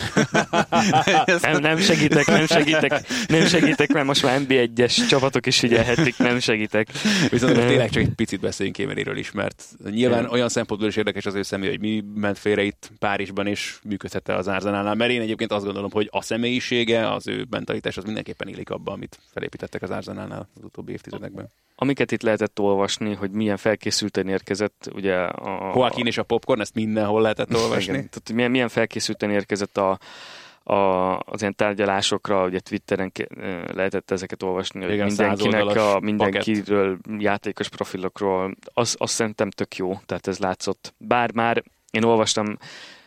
nem, 1.41 1.62
nem 1.62 1.78
segítek, 1.78 2.26
nem 2.26 2.45
segítek, 2.45 3.08
nem 3.28 3.45
segítek, 3.45 3.93
mert 3.93 4.06
most 4.06 4.24
már 4.24 4.41
NB1-es 4.41 5.08
csapatok 5.08 5.45
is 5.45 5.60
figyelhetik, 5.60 6.18
nem 6.18 6.39
segítek. 6.39 6.88
Viszont 7.30 7.56
most 7.56 7.68
tényleg 7.68 7.89
csak 7.89 8.04
egy 8.04 8.14
picit 8.16 8.39
beszéljünk 8.39 8.78
Kémeréről 8.78 9.18
is, 9.18 9.32
mert 9.32 9.64
nyilván 9.89 10.26
olyan 10.26 10.49
szempontból 10.49 10.89
is 10.89 10.95
érdekes 10.95 11.26
az 11.26 11.36
ő 11.36 11.41
személy, 11.41 11.70
hogy 11.70 11.80
mi 11.80 12.04
ment 12.16 12.38
félre 12.38 12.64
itt 12.64 12.91
Párizsban, 12.99 13.47
és 13.47 13.78
működhette 13.84 14.36
az 14.36 14.47
Arzenálnál, 14.47 14.95
mert 14.95 15.12
én 15.12 15.22
egyébként 15.22 15.52
azt 15.52 15.66
gondolom, 15.66 15.91
hogy 15.91 16.08
a 16.12 16.22
személyisége, 16.22 17.12
az 17.12 17.28
ő 17.28 17.45
mentalitás, 17.49 17.97
az 17.97 18.04
mindenképpen 18.04 18.47
illik 18.47 18.70
abba, 18.70 18.91
amit 18.91 19.20
felépítettek 19.34 19.82
az 19.82 19.89
Arzenálnál 19.89 20.49
az 20.56 20.64
utóbbi 20.64 20.91
évtizedekben. 20.91 21.49
Amiket 21.76 22.12
itt 22.12 22.22
lehetett 22.22 22.60
olvasni, 22.60 23.14
hogy 23.14 23.32
milyen 23.32 23.58
felkészülten 23.58 24.28
érkezett, 24.28 24.89
ugye 24.93 25.16
a... 25.16 25.72
Joaquin 25.76 26.06
és 26.06 26.18
a 26.18 26.24
popcorn, 26.24 26.62
ezt 26.62 26.74
mindenhol 26.74 27.22
lehetett 27.22 27.56
olvasni. 27.64 27.93
Igen, 27.93 28.10
tehát 28.10 28.32
milyen, 28.34 28.52
milyen 28.52 28.70
felkészülten 28.70 29.30
érkezett 29.30 29.78
a, 29.78 29.91
a, 30.64 31.20
az 31.20 31.42
ilyen 31.42 31.56
tárgyalásokra, 31.56 32.46
ugye 32.46 32.60
Twitteren 32.60 33.12
lehetett 33.74 34.12
ezeket 34.12 34.44
olvasni, 34.44 34.82
hogy 34.82 34.94
Igen, 34.94 35.06
mindenkinek 35.06 35.76
a, 35.76 36.00
mindenkiről, 36.00 36.98
pakett. 37.02 37.22
játékos 37.22 37.70
profilokról, 37.70 38.56
az, 38.74 38.96
az 39.00 39.12
szerintem 39.12 39.50
tök 39.50 39.76
jó, 39.76 40.00
tehát 40.06 40.28
ez 40.28 40.38
látszott. 40.38 40.94
Bár 40.98 41.34
már 41.34 41.64
én 41.92 42.04
olvastam 42.04 42.58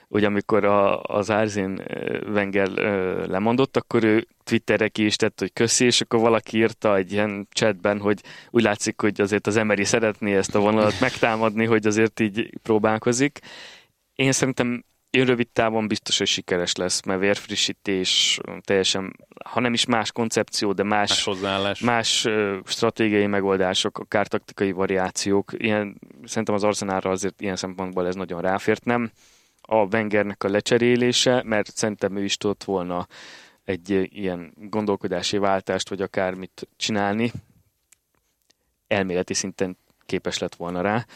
hogy 0.08 0.24
amikor 0.24 0.64
a, 0.64 1.02
az 1.02 1.30
Árzén 1.30 1.82
Wenger 2.26 2.68
lemondott, 3.28 3.76
akkor 3.76 4.04
ő 4.04 4.26
Twitterre 4.44 4.88
ki 4.88 5.04
is 5.04 5.16
tett, 5.16 5.38
hogy 5.38 5.52
köszi, 5.52 5.84
és 5.84 6.00
akkor 6.00 6.20
valaki 6.20 6.56
írta 6.56 6.96
egy 6.96 7.12
ilyen 7.12 7.48
chatben, 7.50 8.00
hogy 8.00 8.20
úgy 8.50 8.62
látszik, 8.62 9.00
hogy 9.00 9.20
azért 9.20 9.46
az 9.46 9.56
Emery 9.56 9.84
szeretné 9.84 10.36
ezt 10.36 10.54
a 10.54 10.60
vonalat 10.60 11.00
megtámadni, 11.00 11.64
hogy 11.64 11.86
azért 11.86 12.20
így 12.20 12.58
próbálkozik. 12.62 13.38
Én 14.14 14.32
szerintem 14.32 14.84
én 15.14 15.24
rövid 15.24 15.48
távon 15.48 15.88
biztos, 15.88 16.18
hogy 16.18 16.26
sikeres 16.26 16.74
lesz, 16.74 17.02
mert 17.02 17.20
vérfrissítés, 17.20 18.40
teljesen, 18.60 19.16
ha 19.44 19.60
nem 19.60 19.72
is 19.72 19.84
más 19.84 20.12
koncepció, 20.12 20.72
de 20.72 20.82
más, 20.82 21.08
más, 21.08 21.24
hozzáállás. 21.24 21.80
más 21.80 22.26
stratégiai 22.64 23.26
megoldások, 23.26 23.98
akár 23.98 24.26
taktikai 24.26 24.72
variációk. 24.72 25.52
Ilyen, 25.56 26.00
szerintem 26.24 26.54
az 26.54 26.64
arzenára 26.64 27.10
azért 27.10 27.40
ilyen 27.40 27.56
szempontból 27.56 28.06
ez 28.06 28.14
nagyon 28.14 28.40
ráfért, 28.40 28.84
nem 28.84 29.10
a 29.60 29.76
Wengernek 29.76 30.44
a 30.44 30.48
lecserélése, 30.48 31.42
mert 31.44 31.76
szerintem 31.76 32.16
ő 32.16 32.24
is 32.24 32.36
tudott 32.36 32.64
volna 32.64 33.06
egy 33.64 33.90
ilyen 33.90 34.52
gondolkodási 34.56 35.38
váltást, 35.38 35.88
vagy 35.88 36.02
akármit 36.02 36.68
csinálni, 36.76 37.32
elméleti 38.86 39.34
szinten 39.34 39.76
képes 40.06 40.38
lett 40.38 40.54
volna 40.54 40.80
rá. 40.80 41.06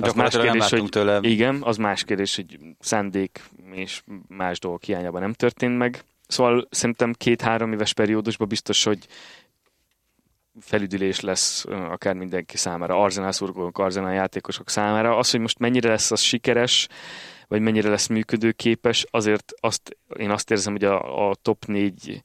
Az 0.00 0.12
más 0.14 0.36
kérdés, 0.36 0.68
hogy, 0.68 0.88
tőle. 0.88 1.18
Igen, 1.22 1.62
az 1.62 1.76
más 1.76 2.04
kérdés, 2.04 2.36
hogy 2.36 2.58
szándék 2.78 3.42
és 3.72 4.02
más 4.28 4.58
dolgok 4.58 4.82
hiányában 4.82 5.20
nem 5.20 5.32
történt 5.32 5.78
meg. 5.78 6.04
Szóval 6.26 6.66
szerintem 6.70 7.12
két-három 7.12 7.72
éves 7.72 7.92
periódusban 7.92 8.48
biztos, 8.48 8.84
hogy 8.84 9.06
felüdülés 10.60 11.20
lesz 11.20 11.64
akár 11.68 12.14
mindenki 12.14 12.56
számára, 12.56 13.02
arzenál 13.02 13.32
szurkolók, 13.32 13.78
arzenál 13.78 14.14
játékosok 14.14 14.70
számára. 14.70 15.16
Az, 15.16 15.30
hogy 15.30 15.40
most 15.40 15.58
mennyire 15.58 15.88
lesz 15.88 16.10
az 16.10 16.20
sikeres, 16.20 16.88
vagy 17.48 17.60
mennyire 17.60 17.88
lesz 17.88 18.06
működőképes, 18.06 19.06
azért 19.10 19.52
azt, 19.60 19.96
én 20.16 20.30
azt 20.30 20.50
érzem, 20.50 20.72
hogy 20.72 20.84
a, 20.84 21.28
a 21.30 21.34
top 21.34 21.64
4 21.66 22.22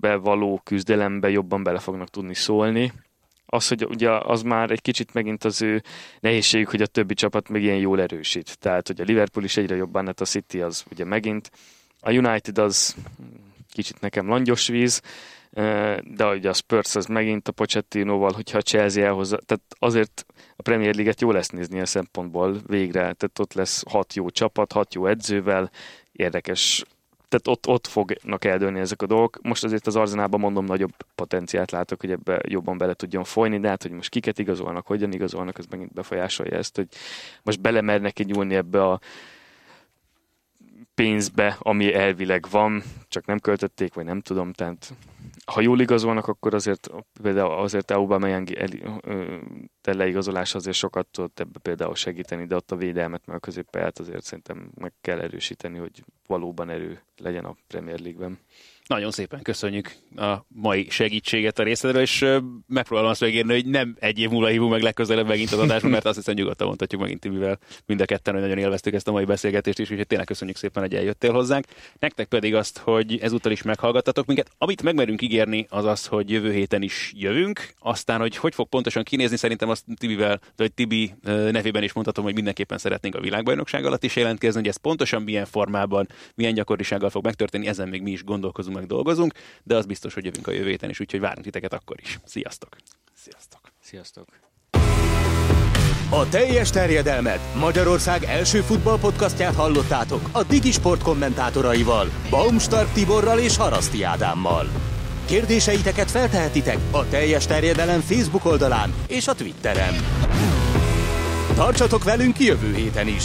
be 0.00 0.16
való 0.16 0.60
küzdelembe 0.64 1.30
jobban 1.30 1.62
bele 1.62 1.78
fognak 1.78 2.08
tudni 2.08 2.34
szólni. 2.34 2.92
Az, 3.54 3.68
hogy 3.68 3.84
ugye 3.84 4.10
az 4.10 4.42
már 4.42 4.70
egy 4.70 4.80
kicsit 4.80 5.12
megint 5.12 5.44
az 5.44 5.62
ő 5.62 5.82
nehézségük, 6.20 6.70
hogy 6.70 6.82
a 6.82 6.86
többi 6.86 7.14
csapat 7.14 7.48
meg 7.48 7.62
ilyen 7.62 7.76
jól 7.76 8.00
erősít. 8.00 8.58
Tehát, 8.58 8.86
hogy 8.86 9.00
a 9.00 9.04
Liverpool 9.04 9.44
is 9.44 9.56
egyre 9.56 9.76
jobban, 9.76 10.06
hát 10.06 10.20
a 10.20 10.24
City 10.24 10.60
az 10.60 10.84
ugye 10.90 11.04
megint. 11.04 11.50
A 12.00 12.12
United 12.12 12.58
az 12.58 12.96
kicsit 13.72 14.00
nekem 14.00 14.28
langyos 14.28 14.66
víz, 14.66 15.02
de 16.02 16.26
ugye 16.34 16.48
a 16.48 16.52
Spurs 16.52 16.94
az 16.94 17.06
megint 17.06 17.48
a 17.48 17.52
Pochettinoval, 17.52 18.32
hogyha 18.32 18.58
a 18.58 18.62
Chelsea 18.62 19.04
elhozza, 19.04 19.38
tehát 19.46 19.62
azért 19.78 20.26
a 20.56 20.62
Premier 20.62 20.94
League-et 20.94 21.20
jó 21.20 21.30
lesz 21.30 21.48
nézni 21.48 21.80
a 21.80 21.86
szempontból 21.86 22.60
végre, 22.66 23.00
tehát 23.00 23.38
ott 23.38 23.52
lesz 23.52 23.82
hat 23.90 24.14
jó 24.14 24.30
csapat, 24.30 24.72
hat 24.72 24.94
jó 24.94 25.06
edzővel, 25.06 25.70
érdekes, 26.12 26.84
tehát 27.34 27.58
ott, 27.58 27.68
ott 27.68 27.86
fognak 27.86 28.44
eldőlni 28.44 28.80
ezek 28.80 29.02
a 29.02 29.06
dolgok. 29.06 29.38
Most 29.42 29.64
azért 29.64 29.86
az 29.86 29.96
Arzenában 29.96 30.40
mondom, 30.40 30.64
nagyobb 30.64 30.92
potenciált 31.14 31.70
látok, 31.70 32.00
hogy 32.00 32.10
ebbe 32.10 32.40
jobban 32.48 32.78
bele 32.78 32.94
tudjon 32.94 33.24
folyni, 33.24 33.58
de 33.60 33.68
hát, 33.68 33.82
hogy 33.82 33.90
most 33.90 34.08
kiket 34.08 34.38
igazolnak, 34.38 34.86
hogyan 34.86 35.12
igazolnak, 35.12 35.58
ez 35.58 35.64
megint 35.70 35.92
befolyásolja 35.92 36.56
ezt, 36.56 36.76
hogy 36.76 36.86
most 37.42 37.60
belemernek 37.60 38.24
nyúlni 38.24 38.54
ebbe 38.54 38.84
a 38.84 39.00
pénzbe, 40.94 41.56
ami 41.58 41.94
elvileg 41.94 42.46
van, 42.50 42.82
csak 43.08 43.26
nem 43.26 43.38
költötték, 43.38 43.94
vagy 43.94 44.04
nem 44.04 44.20
tudom, 44.20 44.52
tehát 44.52 44.92
ha 45.44 45.60
jól 45.60 45.80
igazolnak, 45.80 46.26
akkor 46.26 46.54
azért 46.54 46.90
például 47.22 47.52
azért 47.52 47.90
Aubameyang 47.90 48.48
leigazolás 49.82 50.54
azért 50.54 50.76
sokat 50.76 51.06
tudott 51.06 51.40
ebbe 51.40 51.58
például 51.58 51.94
segíteni, 51.94 52.46
de 52.46 52.54
ott 52.54 52.70
a 52.70 52.76
védelmet, 52.76 53.26
meg 53.26 53.36
a 53.36 53.40
középpályát 53.40 53.98
azért 53.98 54.24
szerintem 54.24 54.70
meg 54.74 54.92
kell 55.00 55.20
erősíteni, 55.20 55.78
hogy 55.78 56.04
valóban 56.26 56.70
erő 56.70 57.02
legyen 57.16 57.44
a 57.44 57.56
Premier 57.66 58.00
League-ben. 58.00 58.38
Nagyon 58.88 59.10
szépen 59.10 59.42
köszönjük 59.42 59.94
a 60.16 60.36
mai 60.48 60.86
segítséget 60.90 61.58
a 61.58 61.62
részedről, 61.62 62.02
és 62.02 62.26
megpróbálom 62.66 63.10
azt 63.10 63.20
megérni, 63.20 63.52
hogy 63.52 63.66
nem 63.66 63.96
egy 64.00 64.18
év 64.18 64.30
múlva 64.30 64.46
hívunk 64.46 64.70
meg 64.70 64.82
legközelebb 64.82 65.26
megint 65.26 65.52
az 65.52 65.58
adásban, 65.58 65.90
mert 65.90 66.04
azt 66.04 66.16
hiszem 66.16 66.34
nyugodtan 66.34 66.66
mondhatjuk 66.66 67.00
megint, 67.00 67.28
mivel 67.28 67.58
mind 67.86 68.00
a 68.00 68.04
ketten, 68.04 68.32
hogy 68.32 68.42
nagyon 68.42 68.58
élveztük 68.58 68.94
ezt 68.94 69.08
a 69.08 69.12
mai 69.12 69.24
beszélgetést 69.24 69.78
is, 69.78 69.90
úgyhogy 69.90 70.06
tényleg 70.06 70.26
köszönjük 70.26 70.56
szépen, 70.56 70.82
hogy 70.82 70.94
eljöttél 70.94 71.32
hozzánk. 71.32 71.64
Nektek 71.98 72.26
pedig 72.26 72.54
azt, 72.54 72.78
hogy 72.78 73.18
ezúttal 73.18 73.52
is 73.52 73.62
meghallgattatok 73.62 74.26
minket. 74.26 74.50
Amit 74.58 74.82
megmerünk 74.82 75.22
ígérni, 75.22 75.66
az 75.68 75.84
az, 75.84 76.06
hogy 76.06 76.30
jövő 76.30 76.52
héten 76.52 76.82
is 76.82 77.12
jövünk. 77.16 77.74
Aztán, 77.78 78.20
hogy 78.20 78.36
hogy 78.36 78.54
fog 78.54 78.68
pontosan 78.68 79.02
kinézni, 79.02 79.36
szerintem 79.36 79.68
azt 79.68 79.84
Tibivel, 79.96 80.40
vagy 80.56 80.72
Tibi 80.72 81.14
nevében 81.22 81.82
is 81.82 81.92
mondhatom, 81.92 82.24
hogy 82.24 82.34
mindenképpen 82.34 82.78
szeretnénk 82.78 83.14
a 83.14 83.20
világbajnokság 83.20 83.84
alatt 83.84 84.04
is 84.04 84.16
jelentkezni, 84.16 84.58
hogy 84.60 84.68
ez 84.68 84.76
pontosan 84.76 85.22
milyen 85.22 85.46
formában, 85.46 86.08
milyen 86.34 86.54
gyakorisággal 86.54 87.10
fog 87.10 87.24
megtörténni, 87.24 87.66
ezen 87.66 87.88
még 87.88 88.02
mi 88.02 88.10
is 88.10 88.24
gondolkozunk 88.24 88.72
meg 88.74 88.86
dolgozunk, 88.86 89.32
de 89.62 89.76
az 89.76 89.86
biztos, 89.86 90.14
hogy 90.14 90.24
jövünk 90.24 90.46
a 90.46 90.52
jövő 90.52 90.68
héten 90.68 90.90
is, 90.90 91.00
úgyhogy 91.00 91.20
várunk 91.20 91.44
titeket 91.44 91.72
akkor 91.72 91.96
is. 92.00 92.18
Sziasztok! 92.24 92.76
Sziasztok! 93.14 93.60
Sziasztok! 93.80 94.26
A 96.10 96.28
teljes 96.28 96.70
terjedelmet 96.70 97.40
Magyarország 97.58 98.24
első 98.24 98.60
futballpodcastját 98.60 99.54
hallottátok 99.54 100.28
a 100.32 100.42
Digisport 100.42 101.02
kommentátoraival, 101.02 102.08
Baumstark 102.30 102.92
Tiborral 102.92 103.38
és 103.38 103.56
Haraszti 103.56 104.02
Ádámmal. 104.02 104.66
Kérdéseiteket 105.26 106.10
feltehetitek 106.10 106.78
a 106.90 107.08
teljes 107.08 107.46
terjedelem 107.46 108.00
Facebook 108.00 108.44
oldalán 108.44 108.94
és 109.08 109.28
a 109.28 109.34
Twitteren. 109.34 109.94
Tartsatok 111.54 112.04
velünk 112.04 112.40
jövő 112.40 112.74
héten 112.74 113.08
is! 113.08 113.24